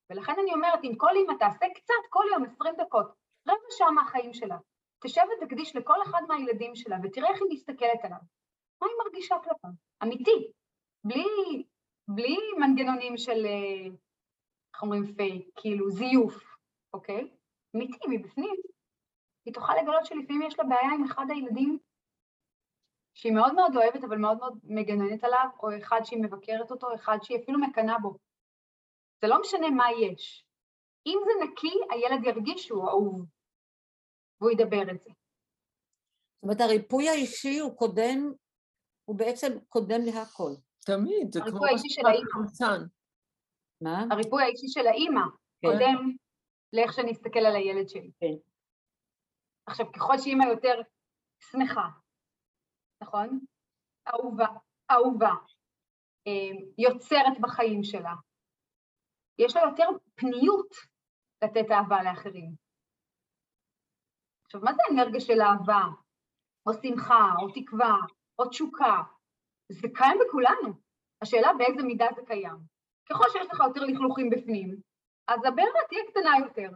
ולכן 0.10 0.34
אני 0.44 0.54
אומרת, 0.54 0.80
אם 0.84 0.94
כל 0.98 1.16
אימא 1.16 1.34
תעשה 1.40 1.66
קצת, 1.76 1.94
כל 2.10 2.24
יום 2.32 2.44
20 2.44 2.76
דקות, 2.78 3.08
רבע 3.48 3.68
שעה 3.78 3.92
מהחיים 3.92 4.34
שלה, 4.34 4.58
תשב 5.00 5.22
ותקדיש 5.38 5.76
לכל 5.76 6.04
אחד 6.04 6.22
מהילדים 6.28 6.76
שלה, 6.76 6.98
ותראה 7.04 7.30
איך 7.30 7.42
היא 7.42 7.50
מסתכלת 7.52 8.04
עליו. 8.04 8.18
מה 8.82 8.88
היא 8.88 8.96
מרגישה 9.06 9.36
כלפיו? 9.44 9.70
אמיתי. 10.04 10.52
בלי, 11.04 11.64
בלי 12.08 12.38
מנגנונים 12.60 13.18
של, 13.18 13.46
אה, 13.46 13.90
איך 14.74 14.82
אומרים 14.82 15.14
פייק, 15.16 15.50
כאילו 15.56 15.90
זיוף, 15.90 16.44
אוקיי? 16.94 17.30
אמיתי, 17.76 17.98
מבפנים. 18.10 18.56
היא 19.46 19.54
תוכל 19.54 19.74
לגלות 19.82 20.06
שלפעמים 20.06 20.42
יש 20.42 20.60
לה 20.60 20.66
בעיה 20.66 20.92
עם 20.94 21.04
אחד 21.04 21.26
הילדים 21.30 21.80
שהיא 23.14 23.34
מאוד 23.34 23.54
מאוד 23.54 23.76
אוהבת, 23.76 24.04
אבל 24.04 24.18
מאוד 24.18 24.38
מאוד 24.38 24.60
מגננת 24.64 25.24
עליו, 25.24 25.48
או 25.64 25.78
אחד 25.78 26.02
שהיא 26.04 26.24
מבקרת 26.24 26.72
אותו, 26.72 26.96
אחד 26.96 27.18
שהיא 27.24 27.38
אפילו 27.44 27.60
מקנאה 27.60 28.00
בו. 28.00 28.18
זה 29.22 29.28
לא 29.28 29.42
משנה 29.42 29.70
מה 29.70 29.86
יש. 29.92 30.46
אם 31.08 31.20
זה 31.26 31.46
נקי, 31.46 31.74
הילד 31.90 32.24
ירגיש 32.24 32.66
שהוא 32.66 32.88
אהוב, 32.88 33.26
והוא 34.42 34.52
ידבר 34.52 34.82
את 34.82 35.00
זה. 35.04 35.10
זאת 35.10 36.44
אומרת, 36.44 36.62
הריפוי 36.62 37.10
האישי 37.10 37.60
הוא 37.60 37.78
קודם, 37.78 38.34
הוא 39.06 39.16
בעצם 39.18 39.48
קודם 39.70 40.02
להכל. 40.06 40.52
תמיד, 40.86 41.34
זה 41.34 41.40
כמו. 41.50 41.60
חמצן. 42.34 42.82
מה? 43.82 44.06
הריפוי 44.12 44.44
האישי 44.44 44.68
של 44.68 44.88
האימא 44.88 45.22
כן. 45.62 45.68
קודם 45.68 46.16
לאיך 46.74 46.94
שאני 46.94 47.12
אסתכל 47.12 47.40
על 47.40 47.56
הילד 47.56 47.90
שלי. 47.90 48.12
כן. 48.20 48.36
עכשיו, 49.66 49.92
ככל 49.92 50.18
שאימא 50.18 50.44
יותר 50.44 50.82
שמחה, 51.40 51.88
נכון? 53.02 53.40
אהובה, 54.08 54.48
אהובה, 54.92 55.34
אה, 56.28 56.58
יוצרת 56.78 57.40
בחיים 57.42 57.84
שלה, 57.84 58.14
יש 59.40 59.56
לה 59.56 59.62
יותר 59.62 59.88
פניות 60.16 60.70
לתת 61.44 61.72
אהבה 61.72 62.04
לאחרים. 62.04 62.67
עכשיו, 64.48 64.62
מה 64.62 64.74
זה 64.74 64.82
אנרגיה 64.92 65.20
של 65.20 65.42
אהבה, 65.42 65.84
או 66.66 66.74
שמחה, 66.74 67.34
או 67.42 67.48
תקווה, 67.52 67.96
או 68.40 68.50
תשוקה? 68.50 69.02
זה 69.72 69.88
קיים 69.94 70.18
בכולנו. 70.28 70.74
השאלה 71.22 71.54
באיזה 71.58 71.84
מידה 71.84 72.08
זה 72.16 72.22
קיים. 72.28 72.58
ככל 73.10 73.26
שיש 73.32 73.48
לך 73.52 73.60
יותר 73.68 73.82
לכלוכים 73.82 74.30
בפנים, 74.30 74.76
אז 75.28 75.40
הבעירה 75.46 75.80
תהיה 75.90 76.02
קטנה 76.12 76.32
יותר. 76.40 76.70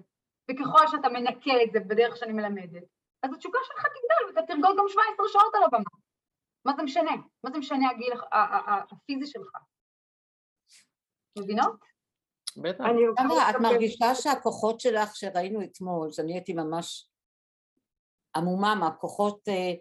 וככל 0.52 0.88
שאתה 0.88 1.10
מנקה 1.10 1.64
את 1.64 1.72
זה 1.74 1.80
בדרך 1.80 2.18
שאני 2.18 2.34
מלמדת, 2.34 2.84
אז 3.24 3.34
התשוקה 3.34 3.60
שלך 3.64 3.86
תגדל 3.86 4.28
ואתה 4.28 4.48
תרגול 4.48 4.76
גם 4.78 4.86
17 4.88 5.26
שעות 5.30 5.56
על 5.56 5.64
הבמה. 5.64 5.92
מה 6.66 6.74
זה 6.76 6.84
משנה? 6.84 7.12
מה 7.44 7.52
זה 7.52 7.58
משנה 7.58 7.90
הגיל 7.90 8.14
הפיזי 8.92 9.32
שלך? 9.32 9.52
מבינות? 11.40 11.76
בטח. 12.58 12.84
את 13.50 13.62
מרגישה 13.62 14.16
שהכוחות 14.16 14.80
שלך 14.80 15.16
שראינו 15.16 15.64
אתמול, 15.64 16.12
שאני 16.12 16.34
הייתי 16.34 16.54
ממש 16.54 17.11
עמומה 18.36 18.76
מהכוחות, 18.76 19.40
אה, 19.48 19.74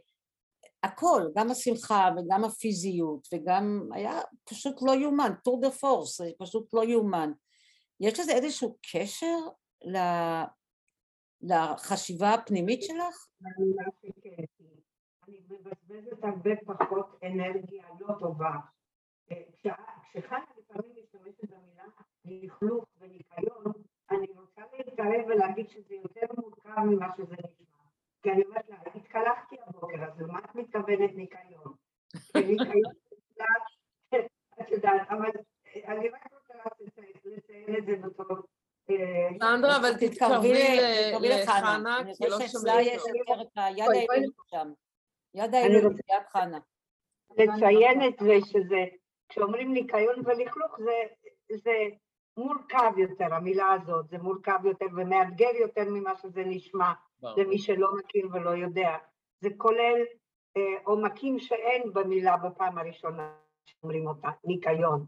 הכל, 0.82 1.22
גם 1.36 1.50
השמחה 1.50 2.08
וגם 2.16 2.44
הפיזיות 2.44 3.28
וגם 3.34 3.88
היה 3.92 4.12
פשוט 4.50 4.76
לא 4.82 4.92
יאומן, 4.92 5.32
טור 5.44 5.60
דה 5.60 5.70
פורס, 5.70 6.20
פשוט 6.38 6.74
לא 6.74 6.84
יאומן. 6.84 7.32
יש 8.00 8.20
לזה 8.20 8.32
איזשהו 8.32 8.76
קשר 8.92 9.36
ל- 9.84 10.44
לחשיבה 11.42 12.34
הפנימית 12.34 12.82
שלך? 12.82 13.26
אני 13.46 14.46
אני 15.28 15.38
מבזבזת 15.48 16.24
הרבה 16.24 16.50
פחות 16.66 17.18
אנרגיה 17.24 17.84
לא 18.00 18.14
טובה. 18.20 18.50
אה, 19.30 19.42
כש- 19.52 19.66
כשחנה 20.12 20.38
לפעמים 20.58 20.92
משתמשת 21.02 21.50
במילה 21.50 21.84
לכלוך 22.24 22.84
וניקיון, 23.00 23.64
אני 24.10 24.26
רוצה 24.36 24.62
להתערב 24.78 25.24
ולהגיד 25.28 25.68
שזה 25.70 25.94
יותר 25.94 26.26
מורכב 26.38 26.80
ממה 26.80 27.06
שזה 27.16 27.24
נשמע. 27.24 27.59
כי 28.22 28.30
אני 28.30 28.42
אומרת 28.44 28.68
לה, 28.68 28.76
התקלחתי 28.94 29.56
הבוקר, 29.66 30.04
אז 30.04 30.20
למה 30.20 30.38
את 30.38 30.54
מתכוונת 30.54 31.10
ניקיון? 31.14 31.72
ניקיון, 32.36 32.92
את 33.08 33.12
יודעת, 33.30 34.26
את 34.60 34.70
יודעת, 34.70 35.08
אבל 35.10 35.30
אני 35.88 36.08
רק 36.08 36.26
רוצה 36.32 36.54
לציין- 36.80 37.76
את 37.78 37.86
זה 37.86 37.96
בתור... 38.08 38.36
אה, 38.90 39.28
סנדרה, 39.40 39.76
אבל 39.76 39.94
תתקרבי 40.00 40.52
לחנה, 41.28 41.98
כי 42.18 42.24
לא 42.28 42.38
שומעים 42.48 42.72
טוב. 43.26 43.36
בואי. 43.84 43.98
האלוהית 43.98 44.30
שם. 44.46 44.72
יד 45.34 45.54
רוצה- 45.84 46.02
יד 46.10 46.22
חנה. 46.28 46.58
לציין 47.36 48.02
את 48.08 48.14
זה 48.20 48.34
שזה, 48.46 48.84
כשאומרים 49.28 49.72
ניקיון 49.72 50.14
ולכלוך 50.24 50.78
זה, 50.80 50.92
מורכב 52.36 52.92
יותר, 52.98 53.34
המילה 53.34 53.72
הזאת, 53.72 54.08
זה 54.08 54.18
מורכב 54.18 54.58
יותר 54.64 54.86
ומאתגר 54.96 55.50
יותר 55.60 55.84
ממה 55.90 56.16
שזה 56.16 56.42
נשמע. 56.46 56.92
למי 57.22 57.58
שלא 57.58 57.88
מכיר 57.98 58.28
ולא 58.32 58.50
יודע. 58.50 58.96
זה 59.40 59.48
כולל 59.56 60.04
אה, 60.56 60.82
עומקים 60.84 61.38
שאין 61.38 61.92
במילה 61.92 62.36
בפעם 62.36 62.78
הראשונה 62.78 63.34
שאומרים 63.66 64.06
אותה, 64.06 64.28
ניקיון 64.44 65.06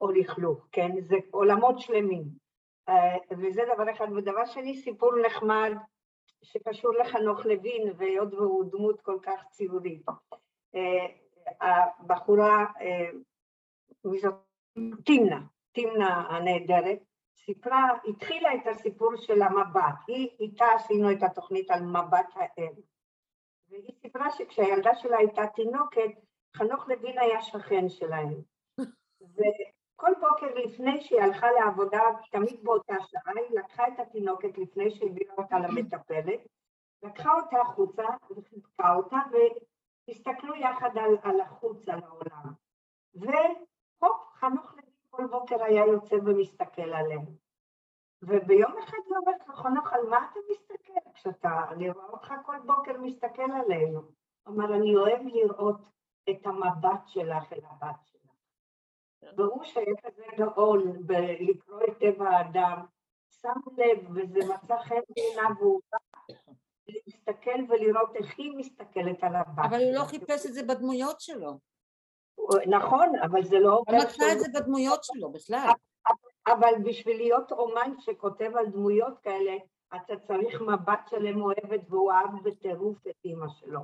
או 0.00 0.10
לכלוך, 0.10 0.66
כן? 0.72 0.90
זה 1.00 1.16
עולמות 1.30 1.78
שלמים. 1.78 2.22
אה, 2.88 3.16
וזה 3.30 3.62
דבר 3.74 3.90
אחד. 3.90 4.06
ודבר 4.16 4.46
שני, 4.46 4.76
סיפור 4.76 5.12
נחמד 5.26 5.72
שקשור 6.42 6.92
לחנוך 6.92 7.46
לוין, 7.46 7.92
והיות 7.96 8.34
והוא 8.34 8.64
דמות 8.72 9.00
כל 9.00 9.18
כך 9.22 9.44
ציורית. 9.50 10.02
אה, 10.74 11.06
הבחורה, 12.00 12.66
מי 14.04 14.18
זאת? 14.18 14.34
תמנה, 15.04 15.40
תמנה 15.72 16.26
הנהדרת, 16.28 16.98
סיפרה, 17.46 17.88
התחילה 18.08 18.54
את 18.54 18.66
הסיפור 18.66 19.16
של 19.16 19.42
המבט, 19.42 19.94
היא 20.06 20.28
איתה 20.40 20.64
עשינו 20.74 21.12
את 21.12 21.22
התוכנית 21.22 21.70
על 21.70 21.82
מבט 21.82 22.26
האם. 22.34 22.72
והיא 23.68 23.92
סיפרה 24.02 24.30
שכשהילדה 24.30 24.94
שלה 24.94 25.16
הייתה 25.16 25.46
תינוקת, 25.46 26.10
חנוך 26.56 26.88
לוין 26.88 27.18
היה 27.18 27.42
שכן 27.42 27.88
שלהם. 27.88 28.34
וכל 29.34 30.12
בוקר 30.20 30.54
לפני 30.54 31.00
שהיא 31.00 31.20
הלכה 31.20 31.46
לעבודה, 31.50 32.00
תמיד 32.30 32.64
באותה 32.64 32.94
שעה, 33.00 33.32
היא 33.34 33.58
לקחה 33.58 33.88
את 33.88 33.98
התינוקת 33.98 34.58
לפני 34.58 34.90
שהביאה 34.90 35.34
אותה 35.38 35.58
למטפלת, 35.58 36.40
לקחה 37.02 37.32
אותה 37.34 37.60
החוצה 37.60 38.04
וחיבקה 38.30 38.94
אותה, 38.94 39.16
והסתכלו 40.08 40.54
יחד 40.54 40.98
על, 40.98 41.16
על 41.22 41.40
החוץ, 41.40 41.88
על 41.88 42.00
העולם. 42.04 42.52
והופ, 43.14 44.22
חנוך 44.34 44.74
כל 45.14 45.26
בוקר 45.26 45.62
היה 45.64 45.86
יוצא 45.86 46.14
ומסתכל 46.14 46.82
עליהם. 46.82 47.24
וביום 48.22 48.78
אחד 48.78 48.96
היא 49.06 49.16
אומרת 49.16 49.48
לו, 49.48 49.54
חנוך, 49.54 49.92
על 49.92 50.06
מה 50.10 50.28
אתה 50.30 50.40
מסתכל 50.50 51.10
כשאתה, 51.14 51.64
אני 51.70 51.90
רואה 51.90 52.06
אותך 52.06 52.32
כל 52.46 52.56
בוקר 52.66 53.00
מסתכל 53.00 53.50
עלינו. 53.64 54.00
אמר, 54.48 54.74
אני 54.74 54.96
אוהב 54.96 55.20
לראות 55.26 55.80
את 56.30 56.46
המבט 56.46 57.06
שלך 57.06 57.52
אל 57.52 57.60
הבת 57.64 57.96
שלך. 58.04 58.30
והוא 59.36 59.64
שהיה 59.64 59.94
כזה 60.02 60.22
גאון 60.36 61.06
בלקרוא 61.06 61.80
את 61.88 61.98
טבע 61.98 62.30
האדם, 62.30 62.86
שם 63.30 63.60
לב, 63.76 63.98
וזה 64.14 64.54
מצא 64.54 64.76
חן 64.82 65.00
בעיניו, 65.16 65.56
והוא 65.58 65.80
בא 65.92 65.98
להסתכל 66.88 67.60
ולראות 67.68 68.16
איך 68.16 68.38
היא 68.38 68.52
מסתכלת 68.56 69.24
על 69.24 69.36
הבת. 69.36 69.64
אבל 69.68 69.82
הוא 69.82 69.94
לא 69.94 70.04
חיפש 70.04 70.46
את 70.46 70.54
זה 70.54 70.62
בדמויות 70.62 71.20
שלו. 71.20 71.58
נכון, 72.66 73.12
אבל 73.22 73.44
זה 73.44 73.58
לא... 73.58 73.82
הוא 73.88 73.98
מצא 73.98 74.32
את 74.32 74.40
זה 74.40 74.46
בדמויות 74.54 75.04
שלו 75.04 75.32
בכלל. 75.32 75.70
אבל 76.46 76.72
בשביל 76.84 77.16
להיות 77.16 77.52
אומן 77.52 77.92
שכותב 77.98 78.50
על 78.56 78.66
דמויות 78.66 79.18
כאלה, 79.22 79.56
אתה 79.96 80.16
צריך 80.16 80.60
מבט 80.60 81.08
שלם 81.10 81.42
אוהבת, 81.42 81.80
והוא 81.88 82.12
אהב 82.12 82.42
בטירוף 82.44 83.06
את 83.06 83.14
אימא 83.24 83.46
שלו. 83.48 83.80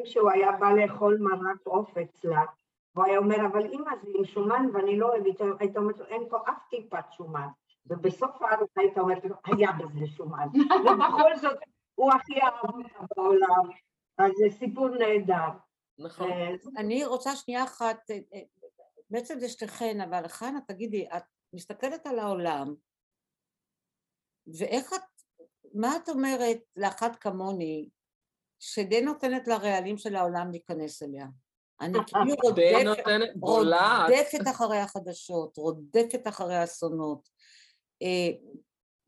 וכשהוא 0.00 0.30
היה 0.30 0.52
בא 0.52 0.70
לאכול 0.70 1.18
מרק 1.20 1.66
עוף 1.66 1.98
אצלה, 1.98 2.44
והוא 2.94 3.06
היה 3.06 3.18
אומר, 3.18 3.36
אבל 3.46 3.66
אימא 3.66 3.90
זה 4.02 4.10
עם 4.14 4.24
שומן 4.24 4.66
ואני 4.72 4.98
לא 4.98 5.08
אוהבת, 5.08 5.40
היית 5.60 5.76
אומרת 5.76 5.98
לו, 5.98 6.06
אין 6.06 6.22
פה 6.30 6.38
אף 6.48 6.68
טיפת 6.70 7.04
שומן. 7.12 7.48
ובסוף 7.86 8.42
הארוחה 8.42 8.80
היית 8.80 8.98
אומרת 8.98 9.24
לו, 9.24 9.36
היה 9.44 9.72
בזה 9.72 10.06
שומן. 10.06 10.48
ובכל 10.84 11.36
זאת, 11.36 11.58
הוא 11.94 12.12
הכי 12.12 12.40
אהב 12.42 12.54
בעולם. 13.16 13.70
אז 14.18 14.32
זה 14.32 14.58
סיפור 14.58 14.88
נהדר. 14.88 15.48
נכון. 16.00 16.30
אה, 16.30 16.48
אני 16.76 17.04
רוצה 17.04 17.36
שנייה 17.36 17.64
אחת, 17.64 18.10
אה, 18.10 18.18
אה, 18.34 18.40
בעצם 19.10 19.40
זה 19.40 19.48
שתיכן, 19.48 20.00
אבל 20.00 20.28
חנה, 20.28 20.60
תגידי, 20.68 21.06
את 21.16 21.22
מסתכלת 21.52 22.06
על 22.06 22.18
העולם, 22.18 22.74
ואיך 24.58 24.92
את, 24.92 25.00
מה 25.74 25.96
את 25.96 26.08
אומרת 26.08 26.58
לאחת 26.76 27.16
כמוני, 27.16 27.88
שדי 28.58 29.00
נותנת 29.00 29.48
לרעלים 29.48 29.98
של 29.98 30.16
העולם 30.16 30.50
להיכנס 30.50 31.02
אליה? 31.02 31.26
אני 31.80 31.98
כאילו 32.06 32.34
רודפת, 32.42 33.00
רודפת 33.40 34.48
אחרי 34.50 34.78
החדשות, 34.78 35.56
רודפת 35.56 36.28
אחרי 36.28 36.56
האסונות, 36.56 37.28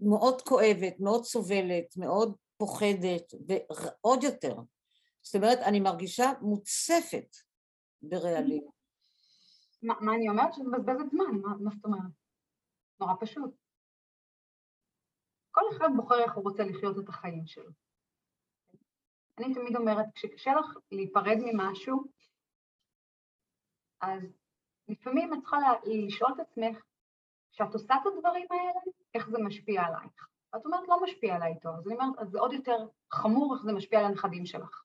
מאוד 0.00 0.42
כואבת, 0.42 1.00
מאוד 1.00 1.24
סובלת, 1.24 1.96
מאוד 1.96 2.36
פוחדת, 2.56 3.34
ועוד 3.48 4.22
יותר, 4.22 4.54
זאת 5.22 5.34
אומרת, 5.34 5.58
אני 5.58 5.80
מרגישה 5.80 6.32
מוצפת 6.40 7.36
ברעלים. 8.02 8.68
מה, 9.82 9.94
מה 10.00 10.14
אני 10.14 10.28
אומרת? 10.28 10.54
שזה 10.54 10.64
מבזבזת 10.64 11.10
זמן, 11.10 11.40
מה, 11.42 11.56
מה 11.60 11.70
זאת 11.70 11.84
אומרת? 11.84 12.12
נורא 13.00 13.12
פשוט. 13.20 13.54
כל 15.50 15.62
אחד 15.76 15.88
בוחר 15.96 16.18
איך 16.24 16.34
הוא 16.34 16.44
רוצה 16.44 16.62
לחיות 16.62 16.98
את 16.98 17.08
החיים 17.08 17.46
שלו. 17.46 17.70
אני 19.38 19.54
תמיד 19.54 19.76
אומרת, 19.76 20.06
כשקשה 20.14 20.50
לך 20.54 20.66
להיפרד 20.90 21.36
ממשהו, 21.40 22.04
אז 24.00 24.22
לפעמים 24.88 25.34
את 25.34 25.38
צריכה 25.40 25.56
לשאול 25.84 26.32
את 26.34 26.40
עצמך, 26.40 26.84
כשאת 27.52 27.74
עושה 27.74 27.94
את 27.94 28.06
הדברים 28.06 28.46
האלה, 28.50 28.80
איך 29.14 29.28
זה 29.28 29.38
משפיע 29.38 29.82
עלייך. 29.82 30.28
ואת 30.52 30.64
אומרת, 30.64 30.88
לא 30.88 31.02
משפיע 31.02 31.34
עליי 31.34 31.60
טוב. 31.60 31.76
אז 31.76 31.86
אני 31.86 31.94
אומרת, 31.94 32.18
אז 32.18 32.28
זה 32.28 32.38
עוד 32.38 32.52
יותר 32.52 32.76
חמור 33.12 33.54
איך 33.54 33.62
זה 33.64 33.72
משפיע 33.72 33.98
על 33.98 34.04
הנכדים 34.04 34.46
שלך. 34.46 34.81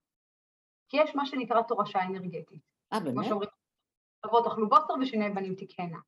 כי 0.89 0.97
יש 0.97 1.15
מה 1.15 1.25
שנקרא 1.25 1.61
תורשה 1.61 1.99
אנרגטית. 2.03 2.61
אה, 2.93 2.99
באמת? 2.99 3.13
כמו 3.13 3.23
שאומרים, 3.23 3.49
אבות 4.25 4.47
אכלו 4.47 4.69
בוסר 4.69 4.93
ושני 5.01 5.29
בנים 5.29 5.55
תקהנה. 5.55 5.99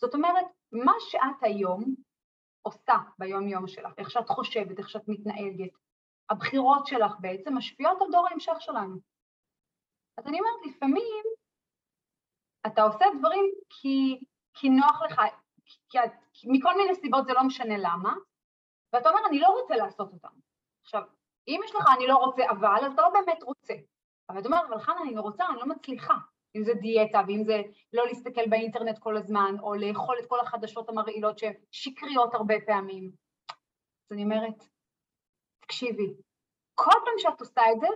זאת 0.00 0.14
אומרת, 0.14 0.46
מה 0.72 0.92
שאת 1.00 1.42
היום 1.42 1.84
עושה 2.62 2.94
ביום-יום 3.18 3.68
שלך, 3.68 3.92
איך 3.98 4.10
שאת 4.10 4.28
חושבת, 4.28 4.78
איך 4.78 4.88
שאת 4.88 5.08
מתנהגת, 5.08 5.70
הבחירות 6.30 6.86
שלך 6.86 7.12
בעצם 7.20 7.56
משפיעות 7.56 8.02
על 8.02 8.08
דור 8.12 8.28
ההמשך 8.28 8.56
שלנו. 8.58 8.96
אז 10.18 10.26
אני 10.26 10.38
אומרת, 10.40 10.66
לפעמים 10.66 11.24
אתה 12.66 12.82
עושה 12.82 13.04
דברים 13.18 13.44
כי, 13.70 14.20
כי 14.54 14.68
נוח 14.68 15.02
לך, 15.02 15.20
כי, 15.64 15.98
כי 16.32 16.48
מכל 16.50 16.76
מיני 16.76 16.94
סיבות 16.94 17.26
זה 17.26 17.32
לא 17.32 17.42
משנה 17.42 17.74
למה, 17.78 18.14
ואתה 18.92 19.08
אומר, 19.08 19.20
אני 19.28 19.40
לא 19.40 19.48
רוצה 19.60 19.76
לעשות 19.76 20.12
אותם. 20.12 20.34
עכשיו, 20.82 21.02
אם 21.48 21.60
יש 21.64 21.74
לך 21.74 21.84
אני 21.96 22.06
לא 22.06 22.16
רוצה 22.16 22.42
אבל, 22.50 22.84
אז 22.86 22.92
אתה 22.92 23.02
לא 23.02 23.08
באמת 23.08 23.42
רוצה. 23.42 23.74
אבל 24.30 24.40
את 24.40 24.46
אומרת, 24.46 24.64
אבל 24.68 24.78
חנה, 24.80 25.02
אני 25.02 25.14
לא 25.14 25.20
רוצה, 25.20 25.46
אני 25.46 25.56
לא 25.56 25.66
מצליחה. 25.66 26.14
אם 26.56 26.64
זה 26.64 26.74
דיאטה, 26.74 27.20
ואם 27.28 27.42
זה 27.44 27.62
לא 27.92 28.06
להסתכל 28.06 28.48
באינטרנט 28.50 28.98
כל 28.98 29.16
הזמן, 29.16 29.54
או 29.60 29.74
לאכול 29.74 30.18
את 30.18 30.26
כל 30.26 30.40
החדשות 30.40 30.88
המרעילות 30.88 31.38
שהן 31.38 31.52
שקריות 31.70 32.34
הרבה 32.34 32.54
פעמים. 32.66 33.10
אז 33.50 34.12
אני 34.12 34.24
אומרת, 34.24 34.64
תקשיבי, 35.60 36.14
כל 36.74 36.90
פעם 37.04 37.14
שאת 37.18 37.40
עושה 37.40 37.62
את 37.72 37.80
זה, 37.80 37.86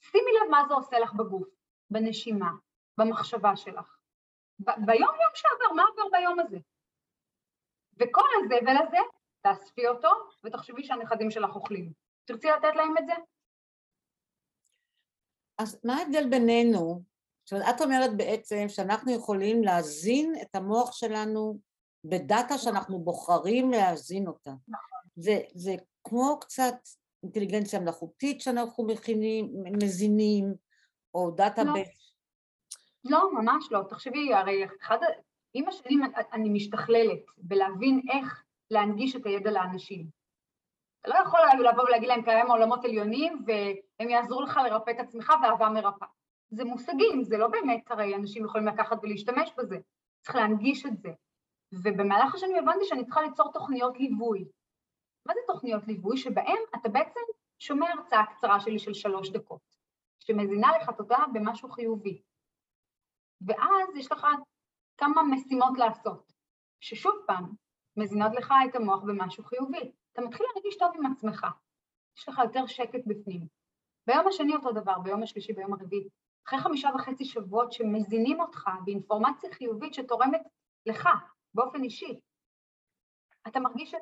שימי 0.00 0.30
לב 0.32 0.50
מה 0.50 0.64
זה 0.68 0.74
עושה 0.74 0.98
לך 0.98 1.12
בגוף, 1.14 1.48
בנשימה, 1.90 2.50
במחשבה 2.98 3.56
שלך. 3.56 3.96
ב- 4.60 4.86
ביום 4.86 5.14
יום 5.22 5.32
שעבר, 5.34 5.72
מה 5.74 5.82
עבר 5.92 6.18
ביום 6.18 6.40
הזה? 6.40 6.58
וכל 7.98 8.28
הזבל 8.36 8.76
הזה, 8.86 8.98
תאספי 9.40 9.88
אותו, 9.88 10.08
ותחשבי 10.44 10.84
שהנכדים 10.84 11.30
שלך 11.30 11.54
אוכלים. 11.54 11.92
תרצי 12.24 12.48
לתת 12.48 12.76
להם 12.76 12.98
את 12.98 13.06
זה? 13.06 13.12
אז 15.62 15.80
מה 15.84 15.96
ההבדל 15.96 16.30
בינינו? 16.30 17.02
זאת 17.44 17.52
אומרת, 17.52 17.76
את 17.76 17.80
אומרת 17.80 18.16
בעצם 18.16 18.64
שאנחנו 18.68 19.12
יכולים 19.12 19.62
להזין 19.62 20.34
את 20.42 20.54
המוח 20.54 20.92
שלנו 20.92 21.58
בדאטה 22.04 22.58
שאנחנו 22.58 22.98
בוחרים 22.98 23.70
להזין 23.70 24.26
אותה. 24.26 24.50
נכון. 24.68 24.98
זה, 25.16 25.40
זה 25.54 25.74
כמו 26.04 26.40
קצת 26.40 26.74
אינטליגנציה 27.22 27.80
מלאכותית 27.80 28.40
שאנחנו 28.40 28.86
מכינים, 28.86 29.52
מזינים, 29.82 30.54
או 31.14 31.30
דאטה 31.30 31.64
לא. 31.64 31.72
ב... 31.72 31.76
לא, 33.04 33.30
ממש 33.32 33.68
לא. 33.70 33.80
תחשבי, 33.88 34.34
הרי 34.34 34.64
אחד, 34.82 34.98
עם 35.54 35.68
השנים 35.68 36.02
אני 36.32 36.48
משתכללת 36.48 37.22
בלהבין 37.38 38.00
איך 38.12 38.44
להנגיש 38.70 39.16
את 39.16 39.26
הידע 39.26 39.50
לאנשים. 39.50 40.21
אתה 41.02 41.10
לא 41.10 41.14
יכול 41.14 41.40
לבוא 41.70 41.84
ולהגיד 41.84 42.08
להם 42.08 42.22
קיים 42.22 42.50
עולמות 42.50 42.84
עליונים 42.84 43.44
והם 43.46 44.10
יעזרו 44.10 44.42
לך 44.42 44.60
לרפא 44.64 44.90
את 44.90 45.00
עצמך 45.00 45.32
ואהבה 45.42 45.68
מרפאה. 45.68 46.08
זה 46.50 46.64
מושגים, 46.64 47.22
זה 47.22 47.38
לא 47.38 47.48
באמת, 47.48 47.90
הרי 47.90 48.14
אנשים 48.14 48.44
יכולים 48.44 48.66
לקחת 48.66 48.96
ולהשתמש 49.02 49.52
בזה. 49.58 49.78
צריך 50.22 50.36
להנגיש 50.36 50.86
את 50.86 50.98
זה. 50.98 51.08
ובמהלך 51.72 52.34
השנים 52.34 52.56
הבנתי 52.56 52.84
שאני 52.84 53.04
צריכה 53.04 53.22
ליצור 53.22 53.52
תוכניות 53.52 53.98
ליווי. 53.98 54.44
מה 55.26 55.34
זה 55.34 55.40
תוכניות 55.46 55.86
ליווי? 55.86 56.16
שבהן 56.16 56.58
אתה 56.74 56.88
בעצם 56.88 57.20
שומע 57.58 57.86
הרצאה 57.90 58.26
קצרה 58.26 58.60
שלי 58.60 58.78
של 58.78 58.94
שלוש 58.94 59.30
דקות, 59.30 59.60
שמזינה 60.20 60.68
לך 60.78 60.90
תודה 60.96 61.18
במשהו 61.32 61.70
חיובי. 61.70 62.22
ואז 63.46 63.96
יש 63.96 64.12
לך 64.12 64.26
כמה 64.96 65.22
משימות 65.22 65.78
לעשות, 65.78 66.32
ששוב 66.80 67.14
פעם, 67.26 67.52
מזינות 67.96 68.32
לך 68.36 68.54
את 68.70 68.76
המוח 68.76 69.02
במשהו 69.02 69.44
חיובי. 69.44 69.92
אתה 70.12 70.22
מתחיל 70.22 70.46
להרגיש 70.54 70.76
טוב 70.78 70.90
עם 70.94 71.12
עצמך, 71.12 71.46
יש 72.18 72.28
לך 72.28 72.38
יותר 72.44 72.66
שקט 72.66 73.00
בפנים. 73.06 73.46
ביום 74.06 74.28
השני 74.28 74.54
אותו 74.54 74.72
דבר, 74.72 74.98
ביום 74.98 75.22
השלישי, 75.22 75.52
ביום 75.52 75.72
הרביעי. 75.72 76.08
אחרי 76.46 76.58
חמישה 76.58 76.88
וחצי 76.94 77.24
שבועות 77.24 77.72
שמזינים 77.72 78.40
אותך 78.40 78.68
באינפורמציה 78.84 79.52
חיובית 79.52 79.94
שתורמת 79.94 80.40
לך 80.86 81.08
באופן 81.54 81.82
אישי, 81.84 82.20
אתה 83.48 83.60
מרגיש 83.60 83.94
את... 83.94 84.00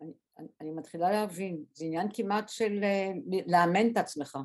אני, 0.00 0.12
אני, 0.38 0.48
אני 0.60 0.70
מתחילה 0.70 1.10
להבין, 1.10 1.64
זה 1.72 1.84
עניין 1.84 2.08
כמעט 2.14 2.48
של 2.48 2.80
אה, 2.82 3.10
לאמן 3.46 3.92
את 3.92 3.96
עצמך. 3.96 4.38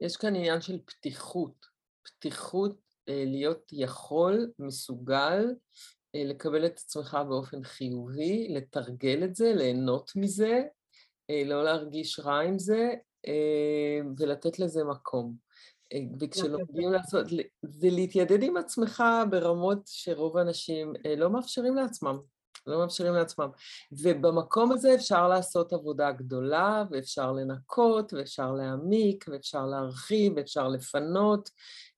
יש 0.00 0.16
כאן 0.16 0.36
עניין 0.36 0.60
של 0.60 0.78
פתיחות, 0.84 1.66
פתיחות 2.02 2.80
אה, 3.08 3.24
להיות 3.26 3.68
יכול, 3.72 4.52
מסוגל, 4.58 5.54
לקבל 6.14 6.66
את 6.66 6.78
עצמך 6.78 7.18
באופן 7.28 7.64
חיובי, 7.64 8.48
לתרגל 8.50 9.24
את 9.24 9.36
זה, 9.36 9.52
ליהנות 9.54 10.12
מזה, 10.16 10.62
לא 11.44 11.64
להרגיש 11.64 12.20
רע 12.20 12.40
עם 12.40 12.58
זה, 12.58 12.94
ולתת 14.18 14.58
לזה 14.58 14.84
מקום. 14.84 15.34
וכשלומדים 16.20 16.92
לעשות, 16.92 17.26
זה 17.62 17.90
להתיידד 17.90 18.42
עם 18.42 18.56
עצמך 18.56 19.02
ברמות 19.30 19.78
שרוב 19.86 20.36
האנשים 20.36 20.92
לא 21.16 21.30
מאפשרים 21.30 21.74
לעצמם. 21.74 22.18
לא 22.66 22.78
מאפשרים 22.78 23.14
לעצמם. 23.14 23.48
ובמקום 23.92 24.72
הזה 24.72 24.94
אפשר 24.94 25.28
לעשות 25.28 25.72
עבודה 25.72 26.12
גדולה, 26.12 26.84
ואפשר 26.90 27.32
לנקות, 27.32 28.12
ואפשר 28.12 28.52
להעמיק, 28.52 29.24
ואפשר 29.28 29.66
להרחיב, 29.66 30.32
ואפשר 30.36 30.68
לפנות, 30.68 31.50
אה, 31.50 31.93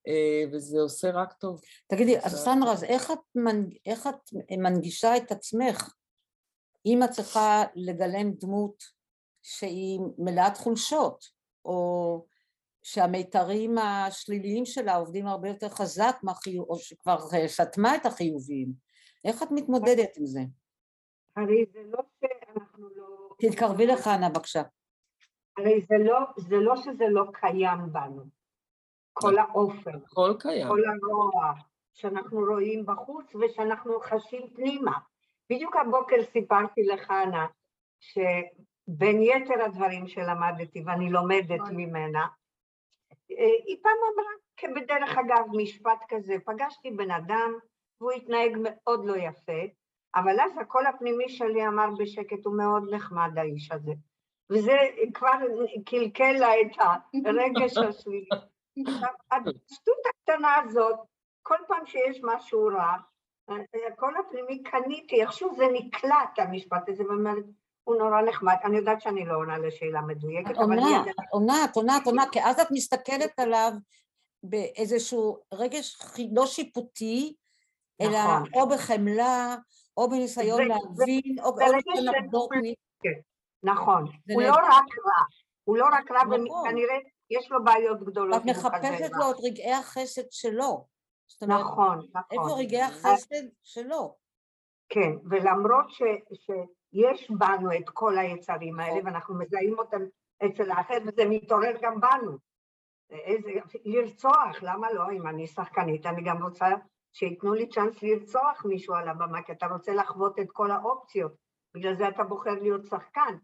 וזה 0.52 0.80
עושה 0.80 1.10
רק 1.10 1.32
טוב. 1.32 1.60
תגידי, 1.86 2.18
אז 2.18 2.44
סנדרה, 2.44 2.72
אז 2.72 2.84
איך 2.84 3.10
את, 3.10 3.18
מנג... 3.34 3.76
איך 3.86 4.06
את 4.06 4.30
מנגישה 4.58 5.16
את 5.16 5.32
עצמך? 5.32 5.94
אם 6.86 7.02
את 7.02 7.10
צריכה 7.10 7.64
לגלם 7.74 8.30
דמות 8.30 8.84
שהיא 9.42 10.00
מלאת 10.18 10.56
חולשות, 10.56 11.24
או 11.64 12.26
שהמיתרים 12.82 13.78
השליליים 13.78 14.64
שלה 14.64 14.96
עובדים 14.96 15.26
הרבה 15.26 15.48
יותר 15.48 15.68
חזק 15.68 16.16
מהחיוב, 16.22 16.66
או 16.68 16.78
שכבר 16.78 17.18
סתמה 17.46 17.96
את 17.96 18.06
החיוביים, 18.06 18.72
איך 19.24 19.42
את 19.42 19.48
מתמודדת 19.50 20.16
עם 20.16 20.26
זה? 20.26 20.40
הרי 21.36 21.64
זה 21.72 21.78
לא 21.84 21.98
שאנחנו 22.20 22.88
לא... 22.96 23.28
תתקרבי 23.38 23.86
לחנה 23.86 24.28
בבקשה. 24.28 24.62
הרי 25.58 25.80
זה 25.80 25.94
לא, 25.98 26.18
זה 26.36 26.56
לא 26.56 26.76
שזה 26.76 27.04
לא 27.10 27.24
קיים 27.32 27.92
בנו. 27.92 28.35
כל 29.18 29.38
האופן. 29.38 29.98
הכל 30.06 30.34
קיים. 30.38 30.68
כל 30.68 30.80
הרוע 30.84 31.52
שאנחנו 31.94 32.38
רואים 32.38 32.86
בחוץ 32.86 33.34
ושאנחנו 33.34 34.00
חשים 34.00 34.42
פנימה. 34.54 34.98
בדיוק 35.50 35.76
הבוקר 35.76 36.16
סיפרתי 36.22 36.82
לחנה 36.82 37.46
שבין 38.00 39.22
יתר 39.22 39.62
הדברים 39.64 40.06
שלמדתי 40.06 40.82
ואני 40.86 41.10
לומדת 41.10 41.60
ממנה, 41.72 42.26
אה, 43.30 43.56
היא 43.66 43.76
פעם 43.82 43.92
אמרה 44.14 44.32
כבדרך 44.56 45.18
אגב 45.18 45.44
משפט 45.52 45.98
כזה, 46.08 46.34
פגשתי 46.44 46.90
בן 46.90 47.10
אדם 47.10 47.52
והוא 48.00 48.12
התנהג 48.12 48.56
מאוד 48.62 49.04
לא 49.04 49.16
יפה, 49.16 49.62
אבל 50.14 50.40
אז 50.40 50.58
הקול 50.60 50.86
הפנימי 50.86 51.28
שלי 51.28 51.66
אמר 51.66 51.86
בשקט, 51.98 52.44
הוא 52.44 52.56
מאוד 52.56 52.94
נחמד 52.94 53.38
האיש 53.38 53.72
הזה. 53.72 53.92
וזה 54.50 54.76
כבר 55.14 55.38
קלקל 55.86 56.32
לה 56.32 56.60
את 56.60 56.76
הרגש 57.26 57.76
השלילי. 57.88 58.28
השטות 59.30 59.98
הקטנה 60.06 60.56
הזאת, 60.64 60.98
כל 61.42 61.56
פעם 61.68 61.86
שיש 61.86 62.20
משהו 62.22 62.66
רע, 62.66 62.92
הקול 63.92 64.14
הפנימי 64.16 64.62
קניתי, 64.62 65.22
איכשהו 65.22 65.56
זה 65.56 65.64
נקלט 65.72 66.38
המשפט 66.38 66.88
הזה, 66.88 67.04
ואומרת, 67.04 67.44
הוא 67.84 67.96
נורא 67.96 68.22
נחמד. 68.22 68.54
אני 68.64 68.76
יודעת 68.76 69.00
שאני 69.00 69.24
לא 69.24 69.36
עונה 69.36 69.58
לשאלה 69.58 70.00
מדויקת, 70.00 70.56
אבל... 70.56 70.62
עונה, 70.62 71.04
עונה, 71.30 71.66
עונה, 71.74 71.98
עונה, 72.04 72.24
כי 72.32 72.40
אז 72.42 72.60
את 72.60 72.70
מסתכלת 72.70 73.38
עליו 73.38 73.72
באיזשהו 74.42 75.38
רגש 75.52 75.98
לא 76.32 76.46
שיפוטי, 76.46 77.34
אלא 78.00 78.18
נכון. 78.24 78.48
או 78.54 78.68
בחמלה, 78.68 79.56
או 79.96 80.10
בניסיון 80.10 80.68
להבין, 80.68 81.36
או 81.42 81.54
בניסיון 81.54 82.04
לחדור. 82.04 82.48
כן, 83.02 83.20
נכון. 83.62 84.04
הוא 84.30 84.42
לא 84.42 84.54
רק 84.54 84.84
רע, 85.06 85.24
הוא 85.64 85.76
לא 85.76 85.86
רק 85.92 86.10
רע, 86.10 86.24
נכון. 86.24 86.68
וכנראה 86.68 86.98
יש 87.30 87.50
לו 87.50 87.64
בעיות 87.64 88.02
גדולות. 88.02 88.42
את 88.42 88.46
מחפשת 88.46 89.10
לו 89.12 89.30
את 89.30 89.36
רגעי 89.42 89.72
החסד 89.72 90.30
שלו. 90.30 90.86
נכון, 91.42 91.98
נכון. 91.98 92.22
איפה 92.30 92.58
רגעי 92.58 92.82
החסד 92.82 93.44
שלו? 93.62 94.16
כן, 94.88 95.10
ולמרות 95.30 95.90
ש, 95.90 96.02
שיש 96.32 97.30
בנו 97.30 97.76
את 97.76 97.90
כל 97.94 98.18
היצרים 98.18 98.80
האלה, 98.80 98.92
נכון. 98.92 99.06
ואנחנו 99.06 99.38
מזהים 99.38 99.78
אותם 99.78 100.02
אצל 100.46 100.70
האחר, 100.70 100.94
וזה 101.06 101.24
מתעורר 101.28 101.72
גם 101.82 102.00
בנו. 102.00 102.38
איזה, 103.10 103.50
לרצוח, 103.84 104.62
למה 104.62 104.92
לא? 104.92 105.10
אם 105.12 105.26
אני 105.26 105.46
שחקנית, 105.46 106.06
אני 106.06 106.22
גם 106.22 106.42
רוצה 106.42 106.66
שייתנו 107.12 107.54
לי 107.54 107.68
צ'אנס 107.68 108.02
לרצוח 108.02 108.64
מישהו 108.64 108.94
על 108.94 109.08
הבמה, 109.08 109.42
כי 109.42 109.52
אתה 109.52 109.66
רוצה 109.66 109.94
לחוות 109.94 110.38
את 110.38 110.46
כל 110.52 110.70
האופציות. 110.70 111.32
בגלל 111.74 111.94
זה 111.94 112.08
אתה 112.08 112.24
בוחר 112.24 112.54
להיות 112.54 112.86
שחקן, 112.86 113.36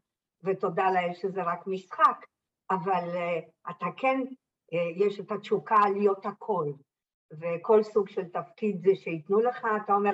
ותודה 0.45 0.91
לאל 0.91 1.15
שזה 1.15 1.43
רק 1.43 1.67
משחק. 1.67 2.27
אבל 2.75 3.09
uh, 3.15 3.71
אתה 3.71 3.87
כן, 3.97 4.21
uh, 4.75 4.77
יש 4.97 5.21
את 5.21 5.33
התשוקה 5.33 5.81
להיות 5.95 6.27
הכל, 6.27 6.73
וכל 7.41 7.83
סוג 7.83 8.09
של 8.09 8.29
תפקיד 8.29 8.83
זה 8.85 8.95
שייתנו 8.95 9.41
לך, 9.41 9.67
אתה 9.85 9.95
אומר, 9.95 10.11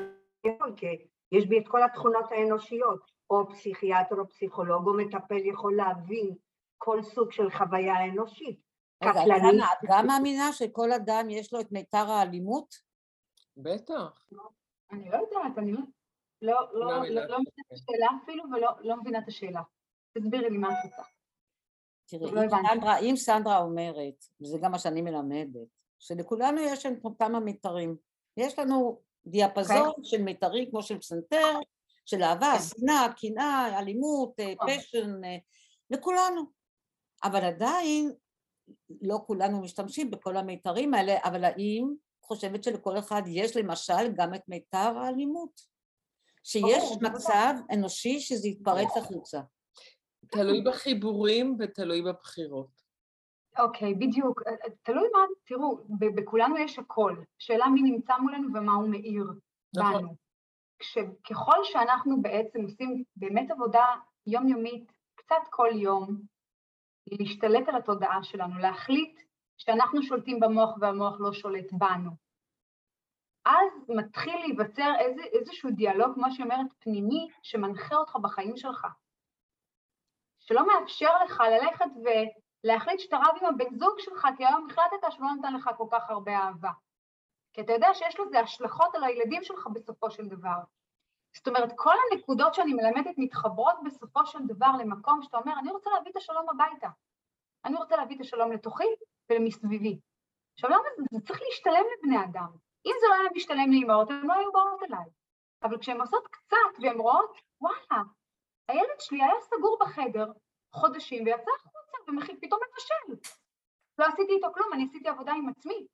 כי 0.76 0.86
יש 1.32 1.46
בי 1.46 1.58
את 1.58 1.68
כל 1.68 1.82
התכונות 1.82 2.32
האנושיות, 2.32 3.18
או 3.30 3.48
פסיכיאטר 3.48 4.16
או 4.16 4.28
פסיכולוג 4.28 4.86
או 4.86 4.94
מטפל 4.94 5.46
יכול 5.46 5.76
להבין 5.76 6.34
כל 6.78 7.02
סוג 7.02 7.32
של 7.32 7.50
חוויה 7.50 8.04
אנושית. 8.04 8.60
רגע, 9.02 9.12
קטלנית. 9.12 9.62
את 9.62 9.88
גם 9.88 10.06
מאמינה 10.06 10.52
שכל 10.52 10.92
אדם 10.92 11.26
יש 11.30 11.52
לו 11.52 11.60
את 11.60 11.72
מיתר 11.72 12.10
האלימות? 12.10 12.74
בטח. 13.56 14.26
אני 14.90 15.10
לא 15.10 15.16
יודעת, 15.16 15.58
אני 15.58 15.72
לא, 15.72 15.80
לא, 16.42 16.68
לא, 16.72 16.88
לא 17.04 17.40
מבינה 17.40 17.62
את 17.66 17.72
השאלה 17.72 18.06
אפילו 18.24 18.44
ולא 18.52 18.70
לא 18.80 18.96
מבינה 18.96 19.18
את 19.18 19.28
השאלה. 19.28 19.62
תסבירי 20.18 20.50
לי 20.50 20.58
מה 20.58 20.68
את 20.68 20.84
רוצה. 20.84 21.02
תראי, 22.08 22.30
לא 22.30 22.42
אם, 22.42 22.48
סנדרה, 22.50 22.98
אם 22.98 23.16
סנדרה 23.16 23.58
אומרת, 23.58 24.24
וזה 24.40 24.58
גם 24.58 24.72
מה 24.72 24.78
שאני 24.78 25.02
מלמדת, 25.02 25.68
שלכולנו 25.98 26.60
יש 26.60 26.86
כמה 27.18 27.40
מיתרים. 27.40 27.96
יש 28.36 28.58
לנו 28.58 29.00
דיאפזון 29.26 29.76
okay. 29.76 29.88
אוקיי. 29.88 30.04
של 30.04 30.22
מיתרים 30.22 30.70
כמו 30.70 30.82
של 30.82 30.98
פסנתר, 30.98 31.58
של 32.06 32.22
אהבה, 32.22 32.54
okay. 32.54 32.58
כן. 32.58 32.80
שנאה, 32.80 33.06
קנאה, 33.20 33.78
אלימות, 33.78 34.34
פשן, 34.66 35.24
אה, 35.24 35.36
לכולנו. 35.90 36.42
אבל 37.24 37.44
עדיין 37.44 38.12
לא 39.02 39.18
כולנו 39.26 39.60
משתמשים 39.60 40.10
בכל 40.10 40.36
המיתרים 40.36 40.94
האלה, 40.94 41.16
אבל 41.24 41.44
האם 41.44 41.94
חושבת 42.22 42.64
שלכל 42.64 42.98
אחד 42.98 43.22
יש 43.26 43.56
למשל 43.56 44.12
גם 44.14 44.34
את 44.34 44.42
מיתר 44.48 44.98
האלימות, 44.98 45.60
שיש 46.44 46.84
מצב 47.00 47.54
אנושי 47.72 48.20
שזה 48.20 48.48
יתפרץ 48.48 48.96
החוצה. 48.96 49.40
תלוי 50.30 50.60
בחיבורים 50.60 51.56
ותלוי 51.58 52.02
בבחירות. 52.02 52.82
אוקיי, 53.58 53.92
okay, 53.92 53.94
בדיוק. 53.94 54.42
אה, 54.46 54.52
אה, 54.52 54.70
תלוי 54.82 55.08
מה, 55.14 55.20
תראו, 55.44 55.78
בכולנו 55.98 56.58
יש 56.58 56.78
הכל. 56.78 57.16
שאלה 57.38 57.68
מי 57.68 57.82
נמצא 57.82 58.16
מולנו 58.16 58.48
ומה 58.54 58.72
הוא 58.72 58.88
מאיר 58.88 59.24
נכון. 59.76 60.02
בנו. 60.02 60.14
ככל 61.30 61.64
שאנחנו 61.64 62.22
בעצם 62.22 62.62
עושים 62.62 63.04
באמת 63.16 63.50
עבודה 63.50 63.84
יומיומית, 64.26 64.92
קצת 65.14 65.42
כל 65.50 65.68
יום, 65.72 66.20
להשתלט 67.06 67.68
על 67.68 67.76
התודעה 67.76 68.22
שלנו, 68.22 68.58
להחליט 68.58 69.20
שאנחנו 69.56 70.02
שולטים 70.02 70.40
במוח 70.40 70.70
והמוח 70.80 71.16
לא 71.20 71.32
שולט 71.32 71.72
בנו. 71.72 72.10
אז 73.44 73.90
מתחיל 73.96 74.34
להיווצר 74.38 74.92
איזה, 74.98 75.22
איזשהו 75.22 75.70
דיאלוג, 75.70 76.14
כמו 76.14 76.26
שהיא 76.30 76.44
אומרת, 76.44 76.66
פנימי, 76.78 77.28
שמנחה 77.42 77.96
אותך 77.96 78.16
בחיים 78.16 78.56
שלך. 78.56 78.86
שלא 80.48 80.66
מאפשר 80.66 81.24
לך 81.24 81.40
ללכת 81.40 81.90
ולהחליט 82.64 83.00
שאתה 83.00 83.16
רב 83.16 83.36
עם 83.40 83.46
הבן 83.46 83.74
זוג 83.78 83.98
שלך, 83.98 84.26
כי 84.36 84.46
היום 84.46 84.66
החלטת 84.70 85.10
שהוא 85.10 85.26
לא 85.26 85.34
נותן 85.34 85.54
לך 85.54 85.70
כל 85.76 85.86
כך 85.90 86.10
הרבה 86.10 86.38
אהבה. 86.38 86.70
כי 87.52 87.60
אתה 87.60 87.72
יודע 87.72 87.94
שיש 87.94 88.20
לזה 88.20 88.40
השלכות 88.40 88.94
על 88.94 89.04
הילדים 89.04 89.44
שלך 89.44 89.66
בסופו 89.72 90.10
של 90.10 90.28
דבר. 90.28 90.58
זאת 91.36 91.48
אומרת, 91.48 91.72
כל 91.76 91.94
הנקודות 92.12 92.54
שאני 92.54 92.72
מלמדת 92.72 93.14
מתחברות 93.18 93.74
בסופו 93.84 94.26
של 94.26 94.38
דבר 94.46 94.70
למקום 94.78 95.22
שאתה 95.22 95.36
אומר, 95.36 95.52
אני 95.58 95.70
רוצה 95.70 95.90
להביא 95.90 96.10
את 96.10 96.16
השלום 96.16 96.46
הביתה. 96.48 96.88
אני 97.64 97.76
רוצה 97.76 97.96
להביא 97.96 98.16
את 98.16 98.20
השלום 98.20 98.52
לתוכי 98.52 98.88
ולמסביבי. 99.30 99.98
עכשיו, 100.54 100.70
למה 100.70 100.82
זה? 100.96 101.02
זה 101.12 101.26
צריך 101.26 101.40
להשתלם 101.42 101.84
לבני 101.98 102.24
אדם. 102.24 102.48
אם 102.86 102.92
זה 103.00 103.06
לא 103.08 103.14
היה 103.14 103.30
משתלם 103.34 103.72
לאמהות, 103.72 104.10
הן 104.10 104.26
לא 104.26 104.32
היו 104.32 104.52
באות 104.52 104.82
אליי. 104.82 105.06
אבל 105.62 105.78
כשהן 105.78 106.00
עושות 106.00 106.28
קצת 106.28 106.82
והן 106.82 106.98
רואות, 106.98 107.32
וואלה, 107.60 108.02
הילד 108.68 109.00
שלי 109.00 109.22
היה 109.22 109.40
סגור 109.40 109.78
בחדר 109.80 110.32
חודשים 110.72 111.24
ויצא 111.24 111.50
החוצה 111.56 111.78
ופתאום 112.36 112.60
מבשל. 112.70 113.28
לא 113.98 114.04
עשיתי 114.04 114.32
איתו 114.32 114.52
כלום, 114.54 114.72
אני 114.72 114.84
עשיתי 114.84 115.08
עבודה 115.08 115.32
עם 115.32 115.48
עצמי. 115.48 115.86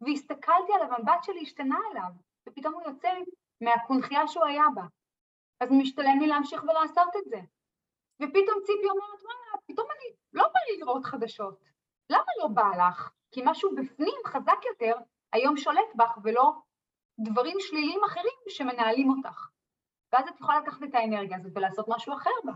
והסתכלתי 0.00 0.72
עליו, 0.74 0.94
המבט 0.94 1.22
שלי 1.22 1.42
השתנה 1.42 1.78
עליו, 1.90 2.10
ופתאום 2.48 2.74
הוא 2.74 2.82
יוצא 2.82 3.08
מהקונכייה 3.60 4.28
שהוא 4.28 4.44
היה 4.44 4.64
בה. 4.74 4.82
אז 5.60 5.68
משתלם 5.72 6.18
לי 6.20 6.26
להמשיך 6.26 6.62
ולעשות 6.62 7.16
את 7.18 7.24
זה. 7.24 7.40
ופתאום 8.22 8.60
ציפי 8.62 8.90
אומרת, 8.90 9.22
וואלה, 9.22 9.62
פתאום 9.66 9.86
אני, 9.90 10.16
לא 10.32 10.42
בא 10.42 10.60
לי 10.70 10.78
לראות 10.80 11.04
חדשות. 11.04 11.58
למה 12.10 12.32
לא 12.38 12.48
בא 12.48 12.70
לך? 12.78 13.10
כי 13.30 13.40
משהו 13.44 13.70
בפנים 13.76 14.14
חזק 14.26 14.64
יותר 14.68 14.94
היום 15.32 15.56
שולט 15.56 15.94
בך 15.94 16.18
ולא 16.22 16.52
דברים 17.20 17.56
שליליים 17.60 18.04
אחרים 18.04 18.38
שמנהלים 18.48 19.10
אותך. 19.10 19.48
ואז 20.12 20.28
את 20.28 20.40
יכולה 20.40 20.60
לקחת 20.60 20.82
את 20.82 20.94
האנרגיה 20.94 21.36
הזאת 21.36 21.52
ולעשות 21.54 21.86
משהו 21.88 22.14
אחר 22.14 22.30
בה. 22.44 22.52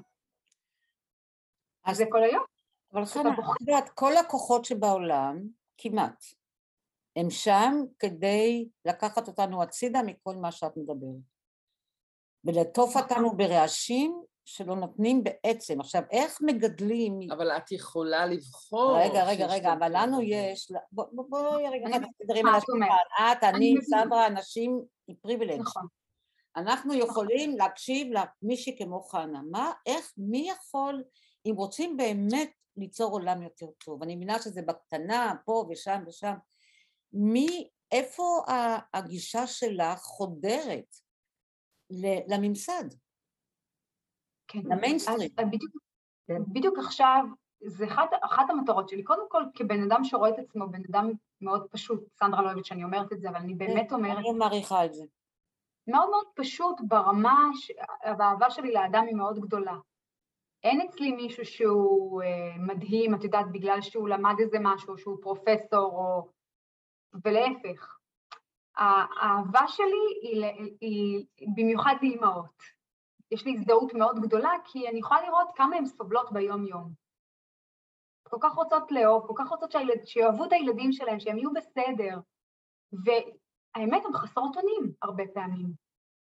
אז 1.85 1.97
זה 1.97 2.05
כל 2.11 2.23
היום. 2.23 2.45
אבל 2.93 3.05
חנה, 3.05 3.31
את 3.31 3.61
יודעת, 3.61 3.89
כל 3.89 4.17
הכוחות 4.17 4.65
שבעולם, 4.65 5.41
כמעט, 5.79 6.25
הם 7.17 7.31
שם 7.31 7.75
כדי 7.99 8.69
לקחת 8.85 9.29
אותנו 9.29 9.63
הצידה 9.63 10.03
מכל 10.03 10.37
מה 10.37 10.53
שאת 10.53 10.77
מדברת. 10.77 11.21
ולעטוף 12.45 12.97
אותנו 12.97 13.37
ברעשים 13.37 14.23
שלא 14.45 14.77
נותנים 14.77 15.25
בעצם. 15.25 15.81
עכשיו, 15.81 16.03
איך 16.11 16.39
מגדלים... 16.43 17.19
אבל 17.33 17.51
את 17.51 17.73
יכולה 17.73 18.27
לבחור. 18.27 18.99
רגע, 18.99 19.25
רגע, 19.25 19.47
רגע, 19.47 19.73
אבל 19.73 19.91
לנו 19.95 20.23
יש... 20.23 20.73
בואי 20.93 21.69
רגע, 21.69 21.87
אחד 21.91 22.07
תדברים 22.19 22.47
על 22.47 22.55
השולחן. 22.55 22.87
את, 23.33 23.45
אני, 23.45 23.75
סברה, 23.83 24.27
אנשים 24.27 24.81
עם 25.09 25.17
פריבילג'. 25.17 25.61
נכון. 25.61 25.87
אנחנו 26.57 26.95
יכולים 26.95 27.57
להקשיב 27.57 28.13
למישהי 28.13 28.79
כמו 28.79 29.01
חנה. 29.01 29.43
מה, 29.51 29.73
איך, 29.87 30.13
מי 30.17 30.51
יכול, 30.51 31.05
אם 31.47 31.55
רוצים 31.57 31.97
באמת 31.97 32.53
ליצור 32.77 33.13
עולם 33.13 33.43
יותר 33.43 33.67
טוב, 33.85 34.03
אני 34.03 34.17
מבינה 34.17 34.39
שזה 34.39 34.63
בקטנה, 34.63 35.35
פה 35.45 35.67
ושם 35.71 36.03
ושם, 36.07 36.35
מי, 37.13 37.69
איפה 37.93 38.43
הגישה 38.95 39.47
שלך 39.47 39.99
חודרת 39.99 40.97
לממסד? 42.29 42.85
כן, 44.49 44.59
למיינסטרים. 44.65 45.31
בדיוק, 45.51 45.73
בדיוק 46.29 46.79
עכשיו, 46.79 47.25
זה 47.67 47.85
אחת, 47.87 48.11
אחת 48.21 48.51
המטרות 48.51 48.89
שלי, 48.89 49.03
קודם 49.03 49.29
כל 49.29 49.43
כבן 49.55 49.83
אדם 49.83 50.05
שרואה 50.05 50.31
את 50.31 50.39
עצמו, 50.39 50.69
בן 50.71 50.83
אדם 50.91 51.11
מאוד 51.41 51.67
פשוט, 51.71 52.05
סנדרה 52.19 52.43
לא 52.43 52.47
אוהבת 52.47 52.65
שאני 52.65 52.85
אומרת 52.85 53.13
את 53.13 53.21
זה, 53.21 53.29
אבל 53.29 53.37
אני 53.37 53.55
באמת 53.55 53.89
כן, 53.89 53.95
אומרת... 53.95 54.19
אני 54.19 54.33
מעריכה 54.33 54.85
את 54.85 54.95
זה. 54.95 55.05
מאוד 55.87 56.11
מאוד 56.11 56.27
פשוט 56.35 56.81
ברמה, 56.89 57.51
ש... 57.55 57.73
והאהבה 58.19 58.51
שלי 58.51 58.73
לאדם 58.73 59.05
היא 59.07 59.17
מאוד 59.17 59.39
גדולה. 59.39 59.75
אין 60.63 60.81
אצלי 60.81 61.13
מישהו 61.13 61.45
שהוא 61.45 62.23
אה, 62.23 62.57
מדהים, 62.59 63.15
את 63.15 63.25
יודעת, 63.25 63.47
בגלל 63.53 63.81
שהוא 63.81 64.09
למד 64.09 64.35
איזה 64.41 64.59
משהו, 64.61 64.99
שהוא 64.99 65.19
פרופסור, 65.23 65.91
או... 65.93 66.29
ולהפך. 67.25 67.99
האהבה 68.77 69.69
שלי 69.69 70.19
היא, 70.23 70.45
היא, 70.81 71.27
במיוחד 71.57 71.95
לאימהות. 72.03 72.63
יש 73.31 73.45
לי 73.45 73.55
הזדהות 73.55 73.95
מאוד 73.95 74.21
גדולה, 74.21 74.51
כי 74.65 74.89
אני 74.89 74.99
יכולה 74.99 75.23
לראות 75.23 75.49
כמה 75.57 75.77
הן 75.77 75.87
סובלות 75.87 76.33
ביום-יום. 76.33 76.93
כל 78.23 78.37
כך 78.41 78.53
רוצות 78.53 78.93
לאהוב, 78.93 79.27
כל 79.27 79.35
כך 79.37 79.49
רוצות 79.49 79.75
שיאהבו 80.05 80.45
את 80.45 80.53
הילדים 80.53 80.93
שלהם, 80.93 81.21
שהם 81.21 81.39
יהיו 81.39 81.53
בסדר. 81.53 82.19
והאמת, 83.77 84.05
הן 84.05 84.13
חסרות 84.13 84.57
אונים 84.57 84.93
הרבה 85.03 85.25
פעמים. 85.35 85.73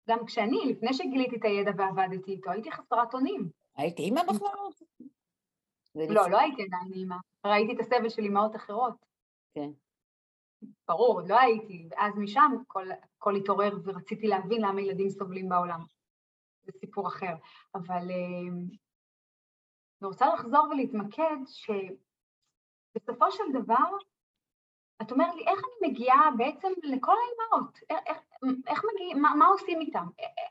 גם 0.09 0.25
כשאני, 0.25 0.59
לפני 0.65 0.93
שגיליתי 0.93 1.35
את 1.35 1.43
הידע 1.43 1.71
ועבדתי 1.77 2.31
איתו, 2.31 2.51
הייתי 2.51 2.71
חסרת 2.71 3.13
אונים. 3.13 3.49
היית 3.75 3.99
אימא 3.99 4.21
בכלל? 4.23 4.49
לא, 5.95 6.29
לא 6.29 6.39
הייתי 6.39 6.63
עדיין 6.63 6.93
אימא. 6.93 7.15
ראיתי 7.45 7.73
את 7.73 7.79
הסבל 7.79 8.09
של 8.09 8.21
אימהות 8.21 8.55
אחרות. 8.55 9.05
כן. 9.53 9.69
ברור, 10.87 11.13
עוד 11.13 11.29
לא 11.29 11.39
הייתי, 11.39 11.87
ואז 11.91 12.13
משם 12.17 12.51
הכל 13.17 13.35
התעורר 13.35 13.77
ורציתי 13.83 14.27
להבין 14.27 14.61
למה 14.61 14.81
ילדים 14.81 15.09
סובלים 15.09 15.49
בעולם. 15.49 15.85
זה 16.63 16.71
סיפור 16.79 17.07
אחר. 17.07 17.35
אבל 17.75 18.11
אה, 18.11 18.47
אני 20.01 20.07
רוצה 20.07 20.33
לחזור 20.33 20.67
ולהתמקד 20.71 21.37
שבסופו 21.47 23.31
של 23.31 23.43
דבר, 23.53 23.97
את 25.05 25.11
אומרת 25.11 25.35
לי, 25.35 25.47
איך 25.47 25.59
אני 25.59 25.89
מגיעה 25.89 26.29
בעצם 26.37 26.67
לכל 26.83 27.15
האימהות? 27.17 27.79
איך, 27.89 28.17
איך 28.67 28.81
מגיעים, 28.93 29.21
מה, 29.21 29.35
מה 29.35 29.45
עושים 29.45 29.81
איתם? 29.81 30.05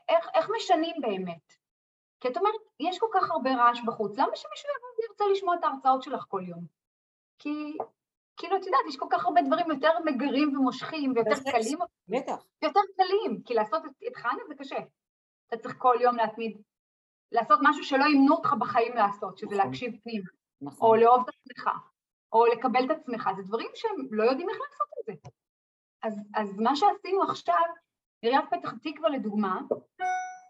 איך, 0.09 0.29
איך 0.33 0.49
משנים 0.55 0.95
באמת? 1.01 1.53
כי 2.19 2.27
את 2.27 2.37
אומרת, 2.37 2.61
יש 2.79 2.99
כל 2.99 3.07
כך 3.13 3.31
הרבה 3.31 3.55
רעש 3.55 3.81
בחוץ, 3.85 4.17
למה 4.17 4.35
שמישהו 4.35 4.69
יבוא 4.77 4.89
וירצה 4.99 5.25
לשמוע 5.31 5.55
את 5.55 5.63
ההרצאות 5.63 6.03
שלך 6.03 6.25
כל 6.27 6.41
יום? 6.47 6.65
כי 7.39 7.77
כאילו, 8.37 8.57
את 8.57 8.65
יודעת, 8.65 8.81
יש 8.87 8.97
כל 8.97 9.07
כך 9.09 9.25
הרבה 9.25 9.41
דברים 9.41 9.71
יותר 9.71 9.91
מגרים 10.05 10.57
ומושכים 10.57 11.13
ויותר 11.15 11.51
קלים. 11.51 11.77
בטח. 12.07 12.45
יותר 12.61 12.79
קלים, 12.97 13.41
כי 13.45 13.53
לעשות 13.53 13.83
את 14.07 14.15
חנה 14.15 14.43
זה 14.47 14.55
קשה. 14.55 14.77
אתה 15.47 15.57
צריך 15.57 15.75
כל 15.77 15.95
יום 16.01 16.15
להתמיד, 16.15 16.61
לעשות 17.31 17.59
משהו 17.63 17.83
שלא 17.83 18.05
ימנו 18.05 18.35
אותך 18.35 18.53
בחיים 18.53 18.95
לעשות, 18.95 19.37
שזה 19.37 19.55
נכון. 19.55 19.65
להקשיב 19.65 19.93
פנימה. 20.03 20.29
נכון. 20.61 20.89
או 20.89 20.95
לאהוב 20.95 21.21
את 21.21 21.35
עצמך, 21.35 21.69
או 22.33 22.45
לקבל 22.45 22.85
את 22.85 22.91
עצמך, 22.91 23.29
זה 23.35 23.43
דברים 23.43 23.69
שהם 23.75 23.95
לא 24.11 24.23
יודעים 24.23 24.49
איך 24.49 24.57
לעשות 24.57 24.87
את 24.99 25.05
זה. 25.05 25.29
אז, 26.03 26.19
אז 26.35 26.59
מה 26.59 26.75
שעשינו 26.75 27.23
עכשיו, 27.23 27.63
עיריית 28.21 28.45
פתח 28.51 28.73
תקווה 28.83 29.09
לדוגמה, 29.09 29.61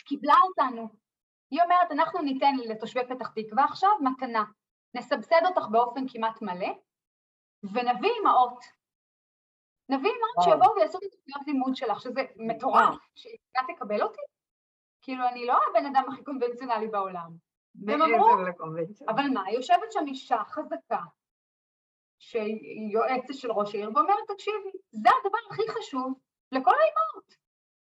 קיבלה 0.05 0.35
אותנו. 0.47 0.89
היא 1.51 1.61
אומרת, 1.61 1.91
אנחנו 1.91 2.21
ניתן 2.21 2.55
לתושבי 2.55 3.01
פתח 3.09 3.27
תקווה 3.27 3.63
עכשיו 3.63 3.89
מתנה. 4.01 4.43
נסבסד 4.95 5.41
אותך 5.45 5.67
באופן 5.71 6.05
כמעט 6.07 6.41
מלא, 6.41 6.69
ונביא 7.63 8.11
אמהות. 8.21 8.63
נביא 9.89 10.11
אמהות 10.11 10.43
שיבואו 10.43 10.75
ויעשו 10.75 10.97
את 10.97 11.03
התוכניות 11.03 11.47
לימוד 11.47 11.75
שלך, 11.75 12.01
שזה 12.01 12.21
מטורף, 12.35 12.95
שהיא 13.15 13.37
תקבל 13.75 14.01
אותי. 14.01 14.21
כאילו, 15.01 15.27
אני 15.27 15.45
לא 15.45 15.57
הבן 15.69 15.85
אדם 15.85 16.03
הכי 16.09 16.23
קונבנציונלי 16.23 16.87
בעולם. 16.87 17.29
והם 17.85 18.01
אמרו, 18.01 18.29
אבל 19.07 19.23
מה, 19.33 19.51
יושבת 19.51 19.91
שם 19.91 20.07
אישה 20.07 20.37
חזקה, 20.47 20.99
שהיא 22.23 22.93
יועצת 22.93 23.33
של 23.33 23.51
ראש 23.51 23.75
העיר, 23.75 23.91
ואומרת, 23.95 24.27
תקשיבי, 24.27 24.71
זה 24.91 25.09
הדבר 25.19 25.37
הכי 25.51 25.61
חשוב 25.69 26.13
לכל 26.51 26.71
האימהות. 26.71 27.35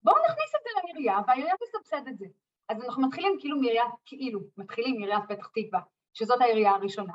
בואו 0.03 0.17
נכניס 0.17 0.55
את 0.57 0.61
זה 0.65 0.71
לעירייה, 0.77 1.19
והעירייה 1.27 1.55
תסבסד 1.57 2.09
את 2.09 2.19
זה. 2.19 2.27
אז 2.69 2.83
אנחנו 2.85 3.03
מתחילים 3.03 3.37
כאילו 3.41 3.61
מעיריית, 3.61 3.93
כאילו, 4.07 4.41
מתחילים 4.57 4.97
מעיריית 4.97 5.25
פתח 5.29 5.47
תקווה, 5.47 5.81
שזאת 6.15 6.41
העירייה 6.41 6.71
הראשונה. 6.71 7.13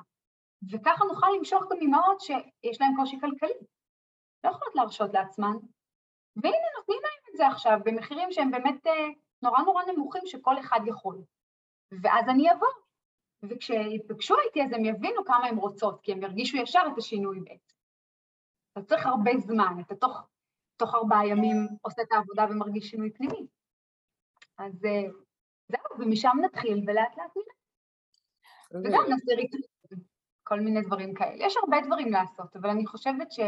וככה 0.72 1.06
נוכל 1.06 1.28
למשוך 1.38 1.64
גם 1.72 1.78
אימהות 1.82 2.22
שיש 2.22 2.82
להן 2.82 2.96
קושי 2.96 3.20
כלכלי. 3.20 3.60
לא 4.44 4.50
יכולות 4.50 4.76
להרשות 4.76 5.14
לעצמן. 5.14 5.56
והנה, 6.36 6.68
נותנים 6.78 7.00
להם 7.04 7.32
את 7.32 7.38
זה 7.38 7.48
עכשיו 7.48 7.80
במחירים 7.86 8.32
שהם 8.32 8.52
באמת 8.52 8.88
אה, 8.88 9.08
נורא 9.42 9.62
נורא 9.62 9.84
נמוכים 9.84 10.22
שכל 10.26 10.60
אחד 10.60 10.80
יכול. 10.86 11.18
ואז 12.02 12.30
אני 12.30 12.52
אבוא. 12.52 12.87
וכשיפגשו 13.44 14.36
איתי 14.46 14.64
אז 14.64 14.74
הם 14.74 14.86
יבינו 14.86 15.26
כמה 15.26 15.48
הן 15.48 15.58
רוצות, 15.58 16.02
כי 16.02 16.12
הם 16.12 16.22
ירגישו 16.24 16.58
ישר 16.58 16.82
את 16.94 16.98
השינוי 16.98 17.40
בעצם. 17.40 17.76
אתה 18.72 18.82
צריך 18.82 19.06
הרבה 19.06 19.32
זמן, 19.38 19.74
אתה 19.82 19.96
תוך, 19.96 20.28
תוך 20.78 20.96
ארבעה 20.96 21.28
ימים 21.28 21.68
עושה 21.82 22.02
את 22.02 22.12
העבודה 22.12 22.46
ומרגיש 22.50 22.90
שינוי 22.90 23.12
פנימי. 23.12 23.48
אז 24.58 24.86
אה, 24.86 25.12
זהו, 25.68 26.00
ומשם 26.00 26.38
נתחיל 26.46 26.84
ולאט 26.88 27.18
לאט 27.18 27.32
נראה. 27.36 27.58
וגם 28.84 29.04
נעשה 29.10 29.36
ריטריט 29.36 29.66
כל 30.44 30.60
מיני 30.60 30.82
דברים 30.82 31.14
כאלה. 31.14 31.46
יש 31.46 31.58
הרבה 31.58 31.78
דברים 31.86 32.12
לעשות, 32.12 32.56
אבל 32.56 32.70
אני 32.70 32.86
חושבת 32.86 33.32
ש, 33.32 33.40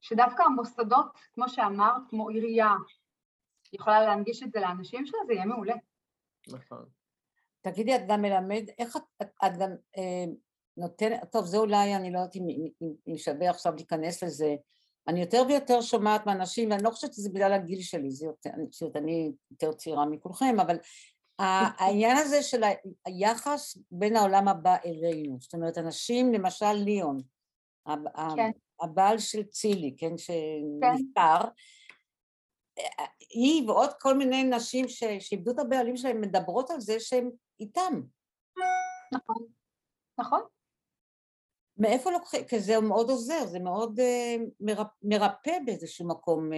שדווקא 0.00 0.42
המוסדות, 0.42 1.06
כמו 1.32 1.48
שאמרת, 1.48 2.02
כמו 2.10 2.28
עירייה, 2.28 2.74
יכולה 3.72 4.00
להנגיש 4.00 4.42
את 4.42 4.52
זה 4.52 4.60
לאנשים 4.60 5.06
שלה, 5.06 5.18
זה 5.26 5.32
יהיה 5.32 5.46
מעולה. 5.46 5.74
נכון. 6.48 6.84
תגידי, 7.64 7.96
את 7.96 8.00
גם 8.08 8.22
מלמד, 8.22 8.64
איך 8.78 8.96
את, 8.96 9.02
את, 9.22 9.28
את 9.46 9.56
גם 9.58 9.70
אה, 9.98 10.24
נותנת, 10.76 11.20
טוב, 11.32 11.44
זה 11.44 11.56
אולי, 11.56 11.94
אני 11.94 12.12
לא 12.12 12.18
יודעת 12.18 12.36
אם, 12.36 12.48
אם, 12.48 12.92
אם 13.08 13.16
שווה 13.16 13.50
עכשיו 13.50 13.74
להיכנס 13.74 14.22
לזה, 14.22 14.54
אני 15.08 15.20
יותר 15.20 15.42
ויותר 15.48 15.80
שומעת 15.80 16.26
מאנשים, 16.26 16.70
ואני 16.70 16.82
לא 16.82 16.90
חושבת 16.90 17.14
שזה 17.14 17.30
בגלל 17.30 17.52
הגיל 17.52 17.80
שלי, 17.80 18.10
זה 18.10 18.26
יותר, 18.26 18.50
אני 18.54 18.66
חושבת, 18.70 18.96
אני 18.96 19.32
יותר 19.50 19.72
צעירה 19.72 20.06
מכולכם, 20.06 20.60
אבל 20.60 20.76
העניין 21.38 22.16
הזה 22.16 22.42
של 22.42 22.62
היחס 23.04 23.78
בין 23.90 24.16
העולם 24.16 24.48
הבא 24.48 24.76
אלינו, 24.84 25.36
זאת 25.40 25.54
אומרת, 25.54 25.78
אנשים, 25.78 26.32
למשל 26.32 26.72
ליאון, 26.72 27.20
כן. 28.36 28.50
הבעל 28.80 29.18
של 29.18 29.42
צילי, 29.42 29.94
כן, 29.98 30.18
שנפטר, 30.18 31.42
כן. 31.42 31.48
היא 33.30 33.68
ועוד 33.68 33.90
כל 34.00 34.14
מיני 34.14 34.44
נשים 34.44 34.88
שאיבדו 35.18 35.50
את 35.50 35.58
הבעלים 35.58 35.96
שלהם 35.96 36.20
מדברות 36.20 36.70
על 36.70 36.80
זה 36.80 37.00
שהם 37.00 37.30
איתם. 37.60 38.00
נכון, 39.12 39.46
נכון. 40.18 40.40
מאיפה 41.78 42.10
לוקחים? 42.10 42.44
כי 42.44 42.60
זה 42.60 42.80
מאוד 42.80 43.10
עוזר, 43.10 43.46
זה 43.46 43.58
מאוד 43.58 44.00
uh, 44.00 44.82
מרפא 45.02 45.58
באיזשהו 45.66 46.08
מקום. 46.08 46.52
Uh, 46.52 46.56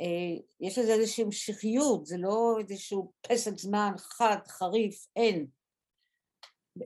אה, 0.00 0.42
יש 0.60 0.78
לזה 0.78 0.92
איזושהי 0.92 1.24
המשכיות, 1.24 2.06
זה 2.06 2.16
לא 2.18 2.56
איזשהו 2.60 3.12
פסק 3.20 3.58
זמן 3.58 3.92
חד, 3.96 4.36
חריף, 4.48 5.06
אין. 5.16 5.46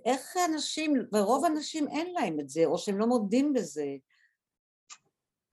איך 0.04 0.36
אנשים, 0.52 0.94
ורוב 1.12 1.44
האנשים 1.44 1.88
אין 1.88 2.12
להם 2.12 2.40
את 2.40 2.48
זה, 2.48 2.64
או 2.64 2.78
שהם 2.78 2.98
לא 2.98 3.06
מודים 3.06 3.52
בזה. 3.52 3.86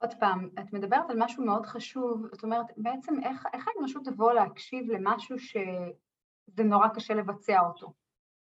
עוד 0.06 0.14
פעם, 0.20 0.50
את 0.60 0.74
מדברת 0.74 1.10
על 1.10 1.16
משהו 1.20 1.46
מאוד 1.46 1.66
חשוב, 1.66 2.28
זאת 2.32 2.44
אומרת, 2.44 2.66
בעצם 2.78 3.14
איך, 3.24 3.46
איך 3.54 3.68
האנושות 3.68 4.06
תבוא 4.06 4.34
להקשיב 4.34 4.92
למשהו 4.92 5.40
שזה 5.40 6.64
נורא 6.64 6.88
קשה 6.88 7.14
לבצע 7.14 7.60
אותו, 7.60 7.94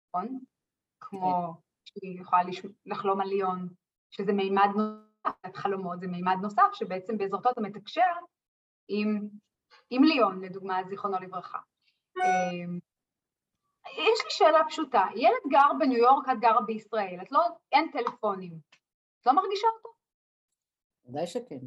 נכון? 0.08 0.40
כמו 1.02 1.54
כן. 1.54 1.62
שהיא 1.86 2.22
יכולה 2.22 2.42
לחלום 2.86 3.22
על 3.22 3.28
ליון, 3.28 3.70
שזה 4.12 4.34
מימד 4.34 4.70
נוסף, 4.76 5.56
חלומות 5.56 6.00
זה 6.00 6.08
מימד 6.08 6.38
נוסף, 6.42 6.74
שבעצם 6.74 7.18
בעזרתו 7.18 7.50
אתה 7.50 7.62
מתקשר 7.62 8.12
עם, 8.88 9.28
עם 9.90 10.04
ליאון, 10.04 10.42
לדוגמה, 10.42 10.84
זיכרונו 10.90 11.18
לברכה. 11.20 11.60
אמ, 12.18 12.80
יש 13.92 14.24
לי 14.24 14.30
שאלה 14.30 14.60
פשוטה, 14.68 15.06
ילד 15.16 15.52
גר 15.52 15.70
בניו 15.80 15.98
יורק, 15.98 16.30
את 16.30 16.40
גרה 16.40 16.62
בישראל, 16.62 17.20
את 17.22 17.32
לא, 17.32 17.42
אין 17.72 17.92
טלפונים, 17.92 18.58
את 19.22 19.26
לא 19.26 19.34
מרגישה 19.34 19.68
אותו? 19.78 19.93
ודאי 21.06 21.28
שכן. 21.28 21.60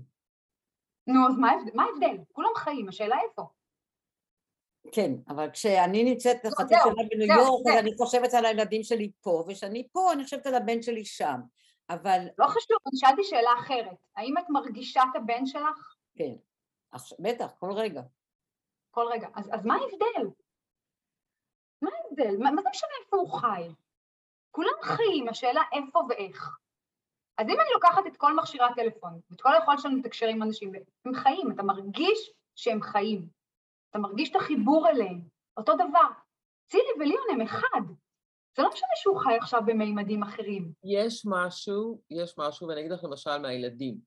נו, 1.06 1.20
אז 1.28 1.36
מה 1.74 1.84
ההבדל? 1.84 2.22
כולם 2.32 2.50
חיים, 2.56 2.88
השאלה 2.88 3.16
איפה. 3.20 3.42
כן, 4.92 5.12
אבל 5.28 5.50
כשאני 5.50 6.04
נמצאת 6.04 6.44
לא, 6.44 6.50
חצי 6.50 6.74
שנה 6.84 7.08
בניו 7.10 7.36
יורק. 7.36 7.66
אז 7.66 7.78
אני 7.78 7.96
חושבת 7.96 8.34
על 8.34 8.44
הילדים 8.44 8.82
שלי 8.82 9.10
פה, 9.20 9.44
וכשאני 9.48 9.88
פה, 9.92 10.12
אני 10.12 10.24
חושבת 10.24 10.46
על 10.46 10.54
הבן 10.54 10.82
שלי 10.82 11.04
שם. 11.04 11.40
אבל 11.90 12.26
לא 12.38 12.46
חשוב, 12.46 12.76
אני 12.86 12.98
שאלתי 12.98 13.24
שאלה 13.24 13.50
אחרת. 13.58 14.06
האם 14.16 14.38
את 14.38 14.44
מרגישה 14.48 15.02
את 15.10 15.16
הבן 15.16 15.46
שלך 15.46 15.94
כן, 16.16 16.32
בטח, 17.18 17.52
כל 17.58 17.72
רגע. 17.72 18.02
כל 18.90 19.06
רגע? 19.12 19.28
אז, 19.34 19.50
אז 19.52 19.64
מה 19.66 19.74
ההבדל? 19.74 20.30
מה 21.82 21.90
ההבדל? 22.04 22.36
מה, 22.38 22.50
מה 22.50 22.62
זה 22.62 22.68
משנה 22.70 22.90
איפה 23.04 23.16
הוא 23.16 23.40
חי? 23.40 23.68
כולם 24.50 24.82
חיים, 24.82 25.28
השאלה 25.28 25.62
איפה 25.72 26.00
ואיך. 26.08 26.58
אז 27.38 27.48
אם 27.48 27.60
אני 27.60 27.68
לוקחת 27.74 28.06
את 28.06 28.16
כל 28.16 28.36
מכשירי 28.36 28.64
הטלפון, 28.64 29.20
ואת 29.30 29.40
כל 29.40 29.54
היכולת 29.54 29.78
שלנו 29.80 29.96
לתקשר 29.96 30.26
עם 30.26 30.42
אנשים, 30.42 30.72
הם 31.04 31.14
חיים, 31.14 31.50
אתה 31.50 31.62
מרגיש 31.62 32.32
שהם 32.54 32.82
חיים. 32.82 33.28
אתה 33.90 33.98
מרגיש 33.98 34.30
את 34.30 34.36
החיבור 34.36 34.88
אליהם. 34.88 35.20
אותו 35.56 35.74
דבר. 35.74 36.08
צילי 36.70 36.92
וליאון 37.00 37.26
הם 37.32 37.40
אחד. 37.40 37.80
זה 38.56 38.62
לא 38.62 38.68
משנה 38.72 38.88
שהוא 38.96 39.20
חי 39.20 39.36
עכשיו 39.36 39.62
במימדים 39.66 40.22
אחרים. 40.22 40.72
יש 40.84 41.22
משהו, 41.26 42.00
יש 42.10 42.34
משהו, 42.38 42.68
ואני 42.68 42.80
אגיד 42.80 42.92
לך 42.92 43.04
למשל 43.04 43.38
מהילדים, 43.38 43.98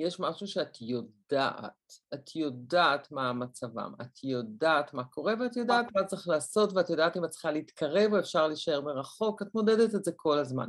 יש 0.00 0.20
משהו 0.20 0.46
שאת 0.46 0.80
יודעת, 0.80 1.92
את 2.14 2.36
יודעת 2.36 3.12
מה 3.12 3.32
מצבם, 3.32 3.92
את 4.00 4.24
יודעת 4.24 4.94
מה 4.94 5.04
קורה 5.04 5.34
ואת 5.40 5.56
יודעת 5.56 5.86
מה 5.94 6.04
צריך 6.04 6.28
לעשות 6.28 6.72
ואת 6.72 6.90
יודעת 6.90 7.16
אם 7.16 7.24
את 7.24 7.30
צריכה 7.30 7.50
להתקרב 7.50 8.12
או 8.12 8.18
אפשר 8.18 8.46
להישאר 8.46 8.80
מרחוק, 8.80 9.42
את 9.42 9.54
מודדת 9.54 9.94
את 9.94 10.04
זה 10.04 10.12
כל 10.16 10.38
הזמן. 10.38 10.66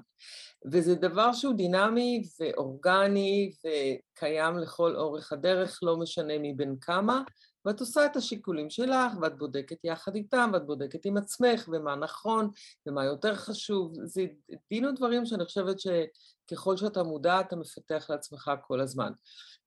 וזה 0.72 0.96
דבר 0.96 1.34
שהוא 1.34 1.54
דינמי 1.54 2.24
ואורגני 2.40 3.52
וקיים 3.60 4.58
לכל 4.58 4.96
אורך 4.96 5.34
הדרך, 5.34 5.80
לא 5.84 5.98
משנה 5.98 6.34
מבין 6.40 6.76
כמה, 6.82 7.22
ואת 7.66 7.80
עושה 7.80 8.06
את 8.06 8.16
השיקולים 8.16 8.70
שלך, 8.70 9.14
ואת 9.22 9.38
בודקת 9.38 9.78
יחד 9.84 10.16
איתם, 10.16 10.50
ואת 10.54 10.66
בודקת 10.66 11.06
עם 11.06 11.18
עצמך, 11.18 11.70
ומה 11.72 11.96
נכון, 11.96 12.50
ומה 12.88 13.06
יותר 13.06 13.36
חשוב. 13.36 13.94
זה 14.04 14.26
דין 14.70 14.86
ודברים 14.86 15.26
שאני 15.26 15.46
חושבת 15.46 15.76
שככל 15.80 16.78
שאתה 16.78 17.04
מודע, 17.04 17.40
אתה 17.40 17.56
מפתח 17.56 18.06
לעצמך 18.10 18.52
כל 18.68 18.82
הזמן. 18.82 19.12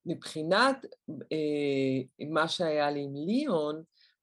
מבחינת 0.07 0.86
אה, 1.11 2.26
מה 2.28 2.49
שהיה 2.49 2.90
לי 2.90 3.01
עם 3.01 3.14
ליאון, 3.14 3.82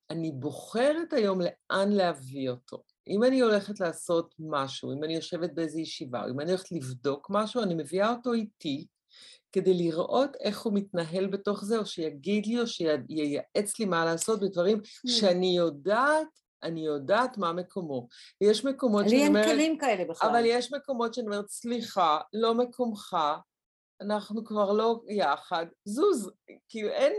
אני 0.09 0.31
בוחרת 0.31 1.13
היום 1.13 1.39
לאן 1.41 1.91
להביא 1.91 2.49
אותו. 2.49 2.83
אם 3.07 3.23
אני 3.23 3.39
הולכת 3.39 3.79
לעשות 3.79 4.35
משהו, 4.39 4.93
אם 4.93 5.03
אני 5.03 5.15
יושבת 5.15 5.53
באיזו 5.53 5.79
ישיבה, 5.79 6.25
אם 6.29 6.39
אני 6.39 6.51
הולכת 6.51 6.71
לבדוק 6.71 7.27
משהו, 7.29 7.63
אני 7.63 7.73
מביאה 7.73 8.11
אותו 8.11 8.33
איתי, 8.33 8.87
כדי 9.51 9.73
לראות 9.73 10.35
איך 10.39 10.61
הוא 10.61 10.73
מתנהל 10.73 11.27
בתוך 11.27 11.65
זה, 11.65 11.77
או 11.77 11.85
שיגיד 11.85 12.45
לי, 12.45 12.59
או 12.59 12.67
שייעץ 12.67 13.79
לי 13.79 13.85
מה 13.85 14.05
לעשות 14.05 14.39
בדברים 14.39 14.81
שאני 15.07 15.57
יודעת, 15.57 16.27
אני 16.63 16.85
יודעת 16.85 17.37
מה 17.37 17.53
מקומו. 17.53 18.07
ויש 18.41 18.65
מקומות 18.65 19.03
שאני 19.03 19.17
לי 19.17 19.23
אין 19.23 19.35
אומרת... 19.35 19.45
כלים 19.45 19.77
כאלה 19.77 20.05
בכלל. 20.05 20.29
אבל 20.29 20.43
יש 20.45 20.73
מקומות 20.73 21.13
שאני 21.13 21.27
אומרת, 21.27 21.49
סליחה, 21.49 22.19
לא 22.33 22.53
מקומך, 22.53 23.17
אנחנו 24.01 24.45
כבר 24.45 24.71
לא 24.71 25.01
יחד, 25.09 25.65
זוז. 25.85 26.31
כאילו 26.69 26.89
אין, 26.89 27.13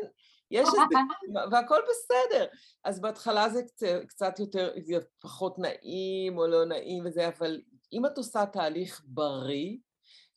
יש 0.50 0.68
איזה, 0.68 0.80
והכל 1.52 1.80
בסדר. 1.90 2.46
אז 2.84 3.00
בהתחלה 3.00 3.48
זה 3.48 3.62
קצת 4.08 4.38
יותר, 4.38 4.70
זה 4.82 4.98
פחות 5.20 5.58
נעים 5.58 6.38
או 6.38 6.46
לא 6.46 6.64
נעים 6.64 7.04
וזה, 7.06 7.28
אבל 7.28 7.60
אם 7.92 8.06
את 8.06 8.18
עושה 8.18 8.46
תהליך 8.46 9.02
בריא, 9.04 9.76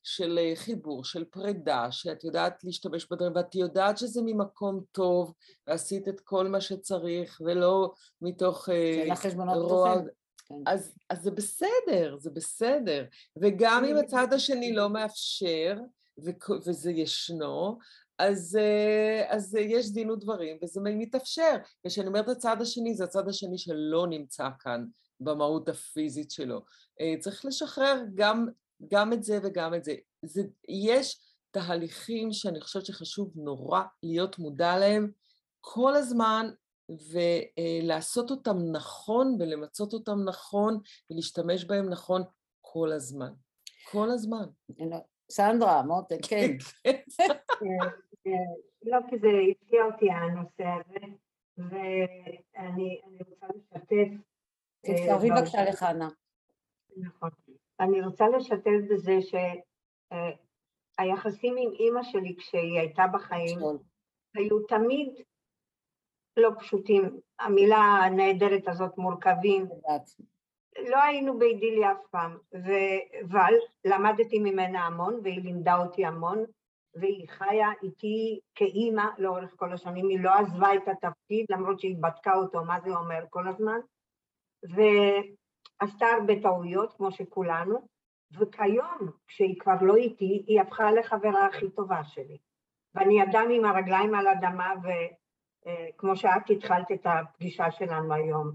של 0.07 0.39
חיבור, 0.55 1.03
של 1.03 1.25
פרידה, 1.25 1.91
שאת 1.91 2.23
יודעת 2.23 2.63
להשתמש 2.63 3.07
בדברים, 3.11 3.35
ואת 3.35 3.55
יודעת 3.55 3.97
שזה 3.97 4.21
ממקום 4.25 4.83
טוב, 4.91 5.33
ועשית 5.67 6.07
את 6.07 6.19
כל 6.19 6.47
מה 6.47 6.61
שצריך, 6.61 7.41
ולא 7.45 7.93
מתוך 8.21 8.69
חשבונות 9.15 9.71
רוע. 9.71 9.95
כן. 10.47 10.55
אז, 10.65 10.95
אז 11.09 11.21
זה 11.21 11.31
בסדר, 11.31 12.17
זה 12.19 12.29
בסדר. 12.29 13.05
וגם 13.41 13.85
אם 13.85 13.97
הצד 13.97 14.33
השני 14.33 14.73
לא 14.73 14.89
מאפשר, 14.89 15.77
וזה 16.65 16.91
ישנו, 16.91 17.77
אז, 18.17 18.57
אה, 18.61 19.35
אז 19.35 19.55
יש 19.55 19.91
דין 19.91 20.11
ודברים, 20.11 20.57
וזה 20.63 20.81
מתאפשר. 20.83 21.55
וכשאני 21.85 22.07
אומרת 22.07 22.27
הצד 22.27 22.61
השני, 22.61 22.95
זה 22.95 23.03
הצד 23.03 23.29
השני 23.29 23.57
שלא 23.57 24.07
נמצא 24.07 24.47
כאן 24.59 24.85
במהות 25.19 25.69
הפיזית 25.69 26.31
שלו. 26.31 26.61
אה, 27.01 27.13
צריך 27.19 27.45
לשחרר 27.45 28.01
גם 28.15 28.47
גם 28.87 29.13
את 29.13 29.23
זה 29.23 29.39
וגם 29.43 29.73
את 29.73 29.83
זה. 29.83 29.95
זה. 30.21 30.41
יש 30.69 31.19
תהליכים 31.51 32.31
שאני 32.31 32.61
חושבת 32.61 32.85
שחשוב 32.85 33.31
נורא 33.35 33.83
להיות 34.03 34.39
מודע 34.39 34.77
להם 34.77 35.11
כל 35.61 35.95
הזמן 35.95 36.45
ולעשות 36.89 38.31
אותם 38.31 38.57
נכון 38.71 39.37
ולמצות 39.39 39.93
אותם 39.93 40.23
נכון 40.25 40.79
ולהשתמש 41.09 41.65
בהם 41.65 41.89
נכון 41.89 42.21
כל 42.61 42.91
הזמן. 42.91 43.31
כל 43.91 44.09
הזמן. 44.09 44.45
סנדרה, 45.31 45.83
מותק, 45.83 46.25
כן. 46.29 46.57
לא, 48.83 48.97
כי 49.09 49.19
זה 49.19 49.27
הפתיע 49.51 49.85
אותי 49.85 50.11
הנושא 50.11 50.63
הזה, 50.63 51.05
ואני 51.57 53.01
אני 53.07 53.19
רוצה 53.29 53.47
לשתף. 53.55 54.07
תתקרבי 54.81 55.31
אה, 55.31 55.35
בבקשה 55.35 55.63
לחנה. 55.69 56.07
נכון. 56.97 57.29
אני 57.79 58.01
רוצה 58.01 58.27
לשתף 58.27 58.79
בזה 58.89 59.17
שהיחסים 60.99 61.55
עם 61.57 61.71
אימא 61.79 62.03
שלי 62.03 62.35
כשהיא 62.37 62.79
הייתה 62.79 63.03
בחיים 63.13 63.57
נכון. 63.57 63.77
היו 64.35 64.59
תמיד 64.59 65.13
לא 66.37 66.49
פשוטים. 66.59 67.19
המילה 67.39 67.77
הנהדרת 67.77 68.67
הזאת, 68.67 68.97
מורכבים. 68.97 69.65
לא 70.89 71.03
היינו 71.03 71.39
באידיליה 71.39 71.91
אף 71.91 72.07
פעם, 72.11 72.37
ו- 72.53 73.25
אבל 73.29 73.53
למדתי 73.85 74.39
ממנה 74.39 74.85
המון 74.85 75.19
והיא 75.23 75.41
לימדה 75.41 75.77
אותי 75.77 76.05
המון 76.05 76.43
והיא 76.95 77.29
חיה 77.29 77.69
איתי 77.83 78.39
כאימא 78.55 79.05
לאורך 79.17 79.53
כל 79.55 79.73
השנים, 79.73 80.09
היא 80.09 80.19
לא 80.19 80.31
עזבה 80.33 80.75
את 80.75 80.87
התפקיד 80.87 81.45
למרות 81.49 81.79
שהיא 81.79 81.95
בדקה 82.01 82.33
אותו, 82.35 82.63
מה 82.63 82.79
זה 82.81 82.89
אומר 82.95 83.25
כל 83.29 83.47
הזמן, 83.47 83.79
ועשתה 85.81 86.05
הרבה 86.19 86.41
טעויות 86.41 86.93
כמו 86.93 87.11
שכולנו, 87.11 87.87
וכיום 88.39 89.11
כשהיא 89.27 89.59
כבר 89.59 89.75
לא 89.81 89.95
איתי, 89.95 90.43
היא 90.47 90.61
הפכה 90.61 90.91
לחברה 90.91 91.45
הכי 91.45 91.69
טובה 91.69 92.03
שלי. 92.03 92.37
ואני 92.95 93.23
אדם 93.23 93.47
עם 93.51 93.65
הרגליים 93.65 94.15
על 94.15 94.27
האדמה 94.27 94.73
וכמו 94.83 96.15
שאת 96.15 96.49
התחלת 96.49 96.91
את 96.91 97.05
הפגישה 97.05 97.71
שלנו 97.71 98.13
היום, 98.13 98.51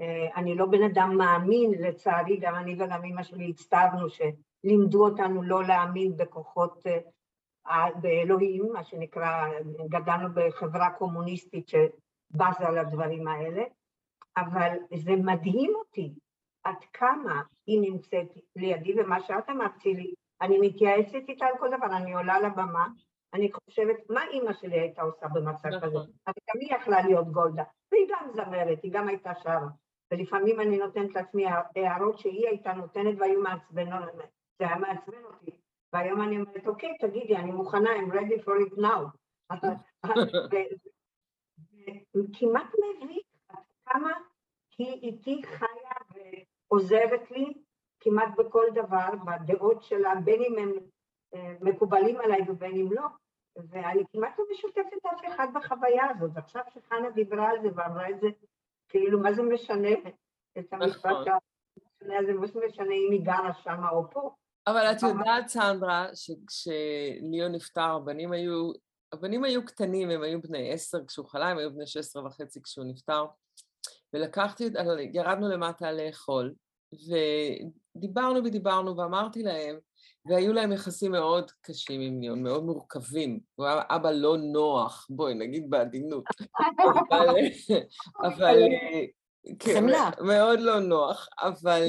אה, 0.00 0.36
אני 0.36 0.54
לא 0.54 0.66
בן 0.66 0.82
אדם 0.82 1.16
מאמין, 1.16 1.70
לצערי, 1.70 2.36
גם 2.36 2.54
אני 2.54 2.74
וגם 2.74 3.04
אמא 3.04 3.22
שלי 3.22 3.50
הצטערנו 3.50 4.06
שלימדו 4.08 5.04
אותנו 5.04 5.42
לא 5.42 5.64
להאמין 5.64 6.16
בכוחות, 6.16 6.86
אה, 7.66 7.88
באלוהים, 8.00 8.72
מה 8.72 8.84
שנקרא, 8.84 9.48
גדלנו 9.88 10.28
בחברה 10.34 10.90
קומוניסטית 10.90 11.68
שבזה 11.68 12.68
לדברים 12.68 13.28
האלה, 13.28 13.62
אבל 14.36 14.76
זה 14.94 15.16
מדהים 15.16 15.72
אותי 15.74 16.14
עד 16.66 16.84
כמה 16.92 17.42
היא 17.66 17.80
נמצאת 17.80 18.28
לידי, 18.56 19.00
ומה 19.00 19.22
שאת 19.22 19.50
אמרת 19.50 19.86
לי, 19.86 20.14
אני 20.42 20.58
מתייעצת 20.60 21.28
איתה 21.28 21.46
על 21.46 21.58
כל 21.58 21.68
דבר, 21.68 21.96
אני 21.96 22.14
עולה 22.14 22.40
לבמה, 22.40 22.86
אני 23.34 23.52
חושבת, 23.52 23.96
מה 24.10 24.20
אימא 24.30 24.52
שלי 24.52 24.80
הייתה 24.80 25.02
עושה 25.02 25.28
במצב 25.28 25.68
נכון. 25.68 25.80
כזה? 25.80 25.98
אז 25.98 26.34
גם 26.48 26.60
היא 26.60 26.74
יכלה 26.76 27.02
להיות 27.02 27.28
גולדה, 27.28 27.62
והיא 27.92 28.06
גם 28.08 28.28
זמרת, 28.34 28.82
היא 28.82 28.92
גם 28.92 29.08
הייתה 29.08 29.32
שרה. 29.42 29.68
ולפעמים 30.10 30.60
אני 30.60 30.78
נותנת 30.78 31.14
לעצמי 31.14 31.44
הערות 31.76 32.18
שהיא 32.18 32.48
הייתה 32.48 32.72
נותנת 32.72 33.14
והיו 33.18 33.42
מעצבנות, 33.42 34.04
זה 34.58 34.66
היה 34.66 34.76
מעצבן 34.76 35.24
אותי. 35.24 35.50
והיום 35.92 36.22
אני 36.22 36.36
אומרת, 36.36 36.66
אוקיי, 36.66 36.96
תגידי, 37.00 37.36
אני 37.36 37.52
מוכנה, 37.52 37.90
I'm 37.96 38.12
ready 38.12 38.42
for 38.44 38.54
it 38.66 38.78
now. 38.78 39.00
וכמעט 42.14 42.66
מביך 43.02 43.26
עד 43.48 43.58
כמה 43.84 44.12
היא 44.78 44.92
איתי 44.92 45.42
חיה 45.44 45.65
ועוזרת 46.70 47.30
לי 47.30 47.52
כמעט 48.00 48.28
בכל 48.38 48.64
דבר, 48.74 49.08
בדעות 49.26 49.82
שלה, 49.82 50.12
בין 50.24 50.42
אם 50.42 50.58
הם 50.58 50.72
אה, 51.34 51.54
מקובלים 51.60 52.20
עליי 52.20 52.40
ובין 52.48 52.76
אם 52.76 52.92
לא, 52.92 53.06
ואני 53.70 54.04
כמעט 54.12 54.38
לא 54.38 54.44
משותפת 54.52 55.06
אף 55.14 55.20
אחד 55.28 55.46
בחוויה 55.54 56.04
הזאת. 56.10 56.36
עכשיו 56.36 56.62
שחנה 56.74 57.10
דיברה 57.10 57.50
על 57.50 57.62
זה 57.62 57.68
ואמרה 57.74 58.10
את 58.10 58.20
זה, 58.20 58.26
כאילו, 58.88 59.20
מה 59.20 59.32
זה 59.32 59.42
משנה 59.42 59.92
את 60.58 60.72
המשפט 60.72 61.06
נכון. 61.06 61.24
המשנה 62.02 62.18
הזה, 62.18 62.32
מה 62.32 62.46
זה 62.46 62.60
משנה 62.66 62.94
אם 62.94 63.12
היא 63.12 63.24
גרה 63.24 63.54
שם 63.54 63.82
או 63.92 64.10
פה? 64.10 64.30
אבל 64.66 64.92
את 64.92 65.02
יודעת, 65.02 65.48
סנדרה, 65.48 66.06
שכשליאון 66.14 67.52
נפטר, 67.52 67.90
הבנים 67.96 68.32
היו, 68.32 68.72
הבנים 69.12 69.44
היו 69.44 69.64
קטנים, 69.64 70.10
הם 70.10 70.22
היו 70.22 70.40
בני 70.42 70.72
עשר 70.72 71.06
כשהוא 71.06 71.26
חלה, 71.26 71.48
הם 71.48 71.58
היו 71.58 71.74
בני 71.74 71.86
שש 71.86 71.96
עשרה 71.96 72.26
וחצי 72.26 72.62
כשהוא 72.62 72.84
נפטר, 72.84 73.26
ולקחתי, 74.16 74.68
ירדנו 75.12 75.48
למטה 75.48 75.92
לאכול, 75.92 76.54
ודיברנו 77.96 78.44
ודיברנו, 78.44 78.96
ואמרתי 78.96 79.42
להם 79.42 79.76
והיו 80.26 80.52
להם 80.52 80.72
יחסים 80.72 81.12
מאוד 81.12 81.50
קשים 81.60 82.00
עם 82.00 82.20
ליאון, 82.20 82.42
מאוד 82.42 82.64
מורכבים. 82.64 83.40
הוא 83.54 83.66
היה 83.66 83.82
אבא 83.88 84.10
לא 84.10 84.36
נוח, 84.36 85.06
בואי 85.10 85.34
נגיד 85.34 85.70
בעדינות. 85.70 86.24
אבל, 87.10 87.34
אבל 88.22 88.58
כן, 89.58 89.74
חמלה. 89.76 90.10
מאוד 90.20 90.60
לא 90.60 90.80
נוח, 90.80 91.28
אבל... 91.38 91.82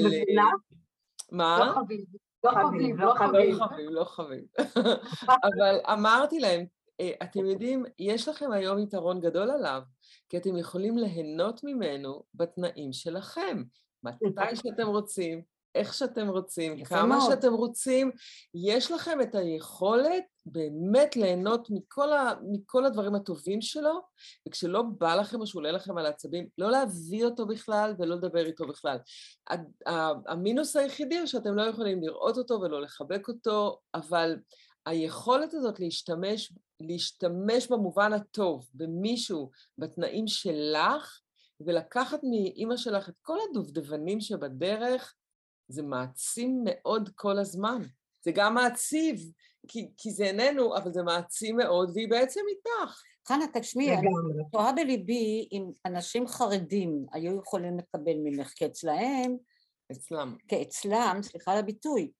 מה? 1.32 1.58
לא 1.66 1.72
חביב, 1.72 2.04
לא 2.44 2.50
חביב, 2.50 3.00
לא 3.00 3.06
לא 3.06 3.14
חביב. 3.14 3.56
לא 3.58 3.64
חביב, 3.66 3.90
לא 3.90 4.04
חביב. 4.04 4.44
אבל 5.28 5.80
אמרתי 5.92 6.40
להם, 6.40 6.60
"אה, 6.60 6.64
אתם 7.22 7.46
יודעים, 7.46 7.84
יש 7.98 8.28
לכם 8.28 8.52
היום 8.52 8.78
יתרון 8.78 9.20
גדול 9.20 9.50
עליו, 9.50 9.82
כי 10.28 10.36
אתם 10.36 10.56
יכולים 10.56 10.98
ליהנות 10.98 11.60
ממנו 11.64 12.22
בתנאים 12.34 12.92
שלכם, 12.92 13.62
מתי 14.02 14.56
שאתם 14.62 14.86
רוצים, 14.86 15.42
איך 15.74 15.94
שאתם 15.94 16.28
רוצים, 16.28 16.84
כמה 16.84 17.06
מאוד. 17.06 17.30
שאתם 17.30 17.52
רוצים, 17.52 18.10
יש 18.54 18.90
לכם 18.90 19.20
את 19.20 19.34
היכולת 19.34 20.24
באמת 20.46 21.16
ליהנות 21.16 21.68
מכל, 21.70 22.12
ה, 22.12 22.32
מכל 22.50 22.86
הדברים 22.86 23.14
הטובים 23.14 23.60
שלו, 23.60 24.00
וכשלא 24.48 24.82
בא 24.82 25.14
לכם 25.14 25.40
או 25.40 25.46
שעולה 25.46 25.72
לכם 25.72 25.98
על 25.98 26.06
העצבים, 26.06 26.48
לא 26.58 26.70
להביא 26.70 27.24
אותו 27.24 27.46
בכלל 27.46 27.94
ולא 27.98 28.16
לדבר 28.16 28.46
איתו 28.46 28.66
בכלל. 28.66 28.98
המינוס 30.26 30.76
היחידי 30.76 31.18
הוא 31.18 31.26
שאתם 31.26 31.54
לא 31.54 31.62
יכולים 31.62 32.02
לראות 32.02 32.38
אותו 32.38 32.60
ולא 32.60 32.82
לחבק 32.82 33.28
אותו, 33.28 33.78
אבל 33.94 34.36
היכולת 34.88 35.54
הזאת 35.54 35.80
להשתמש, 35.80 36.52
להשתמש 36.80 37.66
במובן 37.66 38.12
הטוב 38.12 38.68
במישהו 38.74 39.50
בתנאים 39.78 40.26
שלך, 40.26 41.20
ולקחת 41.60 42.20
מאימא 42.22 42.76
שלך 42.76 43.08
את 43.08 43.14
כל 43.22 43.38
הדובדבנים 43.50 44.20
שבדרך, 44.20 45.14
זה 45.68 45.82
מעצים 45.82 46.60
מאוד 46.64 47.10
כל 47.14 47.38
הזמן. 47.38 47.82
זה 48.24 48.32
גם 48.34 48.54
מעציב, 48.54 49.32
כי, 49.68 49.90
כי 49.96 50.10
זה 50.10 50.24
איננו, 50.24 50.76
אבל 50.76 50.92
זה 50.92 51.02
מעצים 51.02 51.56
מאוד, 51.56 51.90
והיא 51.94 52.10
בעצם 52.10 52.40
איתך. 52.50 53.02
חנה, 53.28 53.44
תשמעי, 53.52 53.94
אני. 53.94 54.08
תוהה 54.52 54.72
בליבי 54.72 55.48
אם 55.52 55.70
אנשים 55.86 56.26
חרדים 56.26 57.06
היו 57.12 57.38
יכולים 57.38 57.78
לקבל 57.78 58.16
ממך, 58.24 58.48
כי 58.48 58.66
אצלהם, 58.66 59.36
אצלם. 59.92 60.36
כי 60.48 60.62
אצלם, 60.62 61.18
סליחה 61.22 61.52
על 61.52 61.58
הביטוי, 61.58 62.10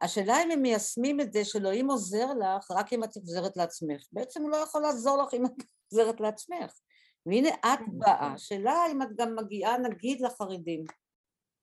השאלה 0.00 0.42
אם 0.42 0.50
הם 0.50 0.62
מיישמים 0.62 1.20
את 1.20 1.32
זה 1.32 1.44
שאלוהים 1.44 1.90
עוזר 1.90 2.26
לך 2.26 2.70
רק 2.70 2.92
אם 2.92 3.04
את 3.04 3.16
עוזרת 3.16 3.56
לעצמך. 3.56 4.06
בעצם 4.12 4.42
הוא 4.42 4.50
לא 4.50 4.56
יכול 4.56 4.82
לעזור 4.82 5.22
לך 5.22 5.34
אם 5.34 5.46
את 5.46 5.50
עוזרת 5.92 6.20
לעצמך. 6.20 6.72
והנה 7.26 7.48
את 7.48 7.80
באה, 7.88 8.38
שאלה 8.38 8.76
אם 8.92 9.02
את 9.02 9.08
גם 9.16 9.36
מגיעה 9.36 9.78
נגיד 9.78 10.20
לחרדים. 10.20 10.84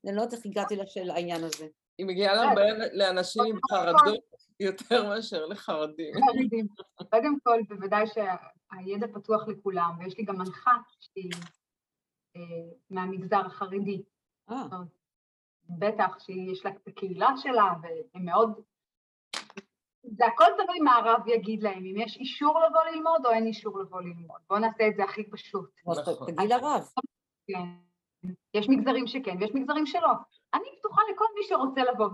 אני 0.06 0.16
לא 0.16 0.22
יודעת 0.22 0.34
איך 0.34 0.46
הגעתי 0.46 0.76
לשאלה 0.76 1.14
העניין 1.14 1.44
הזה. 1.44 1.68
היא 1.98 2.08
מגיעה 2.08 2.34
להרבה 2.34 2.62
לאנשים 2.94 3.44
עם 3.44 3.60
חרדות 3.72 4.24
יותר 4.60 5.10
מאשר 5.10 5.46
לחרדים. 5.46 6.14
חרדים. 6.14 6.68
קודם 7.12 7.38
כל, 7.44 7.60
בוודאי 7.70 8.06
שהידע 8.08 9.08
פתוח 9.08 9.48
לכולם, 9.48 9.92
ויש 10.00 10.18
לי 10.18 10.24
גם 10.24 10.38
מנחה 10.38 10.72
שהיא 11.00 11.32
אה, 12.36 12.42
מהמגזר 12.90 13.46
החרדי. 13.46 14.04
בטח 15.80 16.20
שיש 16.20 16.66
לה 16.66 16.72
את 16.72 16.88
הקהילה 16.88 17.30
שלה, 17.38 17.74
והם 17.82 18.26
מאוד... 18.26 18.62
זה 20.04 20.26
הכל 20.26 20.46
תלוי 20.58 20.80
מה 20.80 20.96
הרב 20.96 21.28
יגיד 21.28 21.64
להם, 21.64 21.86
אם 21.86 21.96
יש 21.98 22.18
אישור 22.18 22.60
לבוא 22.60 22.84
ללמוד 22.84 23.26
או 23.26 23.32
אין 23.32 23.46
אישור 23.46 23.80
לבוא 23.80 24.02
ללמוד. 24.02 24.42
בואו 24.50 24.60
נעשה 24.60 24.88
את 24.88 24.96
זה 24.96 25.04
הכי 25.04 25.30
פשוט. 25.30 25.70
נכון. 25.86 26.26
תגידי 26.26 26.48
לרב. 26.48 26.90
כן. 27.48 27.60
יש 28.54 28.70
מגזרים 28.70 29.08
שכן 29.08 29.38
ויש 29.40 29.52
מגזרים 29.54 29.86
שלא. 29.86 30.10
אני 30.54 30.64
פתוחה 30.80 31.02
לכל 31.14 31.26
מי 31.36 31.44
שרוצה 31.44 31.82
לבוא 31.84 32.08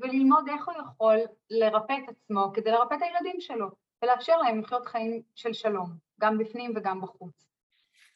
וללמוד 0.00 0.48
איך 0.48 0.68
הוא 0.68 0.74
יכול 0.74 1.16
לרפא 1.50 1.92
את 2.04 2.08
עצמו 2.08 2.50
כדי 2.54 2.70
לרפא 2.70 2.94
את 2.94 3.02
הילדים 3.02 3.40
שלו, 3.40 3.68
ולאפשר 4.02 4.36
להם 4.36 4.60
לחיות 4.60 4.86
חיים 4.86 5.22
של 5.34 5.52
שלום, 5.52 5.90
גם 6.20 6.38
בפנים 6.38 6.72
וגם 6.76 7.00
בחוץ. 7.00 7.46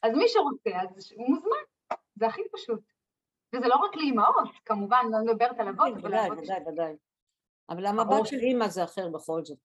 אז 0.03 0.11
מי 0.15 0.25
שרוצה, 0.27 0.69
אז 0.81 1.11
הוא 1.15 1.29
מוזמן, 1.29 1.97
זה 2.15 2.27
הכי 2.27 2.41
פשוט. 2.53 2.94
וזה 3.55 3.67
לא 3.67 3.75
רק 3.75 3.95
לאימהות, 3.95 4.49
כמובן, 4.65 5.05
לא 5.11 5.33
מדברת 5.33 5.59
על 5.59 5.67
אבות, 5.67 5.87
כן, 5.87 5.99
אבל 5.99 6.07
ודאי, 6.07 6.29
לאבות 6.29 6.43
ודאי, 6.43 6.59
ודאי. 6.67 6.95
אבל 7.69 7.85
המבט. 7.85 8.25
של 8.25 8.39
אימא 8.39 8.67
זה 8.67 8.83
אחר 8.83 9.09
בכל 9.09 9.45
זאת. 9.45 9.57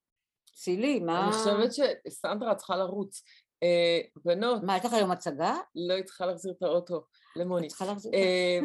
צילי, 0.54 1.00
מה... 1.00 1.24
אני 1.24 1.32
חושבת 1.32 1.70
שסנדרה 1.72 2.54
צריכה 2.54 2.76
לרוץ. 2.76 3.22
אה, 3.62 4.00
בנות, 4.24 4.62
מה, 4.62 4.76
יש 4.76 4.84
לך 4.84 4.92
היום 4.92 5.10
הצגה? 5.10 5.56
לא, 5.74 5.94
היא 5.94 6.04
צריכה 6.04 6.26
להחזיר 6.26 6.52
את 6.58 6.62
האוטו 6.62 7.04
למוני. 7.36 7.66
את 7.66 7.70
צריכה 7.70 7.86
להחזיר... 7.86 8.12
אה, 8.14 8.58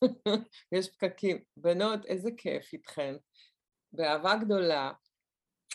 יש 0.78 0.88
פקקים. 0.88 1.38
בנות, 1.56 2.04
איזה 2.04 2.30
כיף 2.36 2.72
איתכן. 2.72 3.14
באהבה 3.92 4.36
גדולה. 4.36 4.92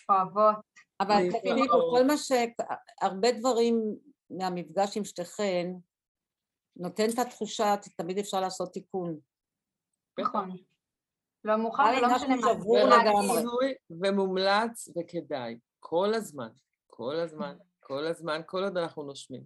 אוהבות. 0.09 0.55
אבל. 0.99 1.31
תקשיבו, 1.31 1.91
כל 1.91 2.03
מה 2.07 2.17
ש... 2.17 2.31
הרבה 3.01 3.31
דברים 3.31 3.81
מהמפגש 4.29 4.97
עם 4.97 5.05
שתיכן 5.05 5.67
נותן 6.75 7.09
את 7.13 7.19
התחושה, 7.19 7.75
תמיד 7.97 8.17
אפשר 8.17 8.41
לעשות 8.41 8.73
תיקון. 8.73 9.19
נכון. 10.19 10.57
לא 11.43 11.57
מאוחר 11.57 11.83
ולא 11.97 12.15
משנה 12.15 12.35
מה. 12.35 12.41
שבור 12.41 12.77
לגמרי. 12.77 13.73
ומומלץ 13.89 14.89
וכדאי. 14.97 15.59
כל 15.79 16.13
הזמן. 16.13 16.49
כל 16.87 17.15
הזמן. 17.15 17.55
כל 17.79 18.07
הזמן. 18.07 18.41
כל 18.45 18.63
עוד 18.63 18.77
אנחנו 18.77 19.03
נושמים. 19.03 19.43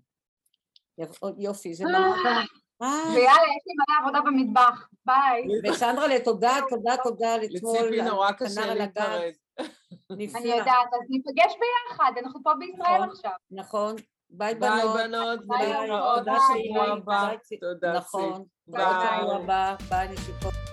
יופי, 1.38 1.74
זה 1.74 1.84
אה, 1.84 1.90
ממש... 1.90 2.50
אה, 2.82 2.88
ויאללה, 3.16 3.48
יש 3.58 3.64
לי 3.68 3.74
מלא 3.78 4.02
עבודה 4.02 4.22
במטבח. 4.22 4.90
ביי. 5.06 5.72
וסנדרלה, 5.72 6.16
תודה, 6.24 6.58
תודה, 6.70 6.96
תודה 7.04 7.34
על 7.34 7.42
אתמול. 7.44 7.78
לציפי 7.78 8.02
נורא 8.02 8.32
קשה. 8.32 8.62
נפלא. 10.18 10.40
אני 10.40 10.48
יודעת, 10.50 10.88
אז 10.94 11.10
ניפגש 11.10 11.54
ביחד, 11.60 12.12
אנחנו 12.24 12.44
פה 12.44 12.52
בישראל 12.60 12.98
נכון. 12.98 13.10
עכשיו. 13.10 13.32
נכון. 13.52 13.96
ביי 14.36 14.56
ביי 14.56 14.70
בנות. 14.70 14.96
בנות, 14.98 15.40
ביי, 15.48 15.68
ולהתראות 15.68 16.20
תודה, 16.20 16.34
בשבוע 16.34 16.56
צילי, 16.86 16.92
הבא. 16.92 17.26
ביי, 17.28 17.38
צי- 17.40 17.58
תודה, 17.60 17.94
נכון. 17.94 18.34
ציפי. 18.34 18.44
ביי 18.68 18.86
ביי. 18.86 19.18
בשבוע 19.20 19.36
הבא. 19.36 19.76
ביי 19.90 20.08
נשיקות. 20.08 20.73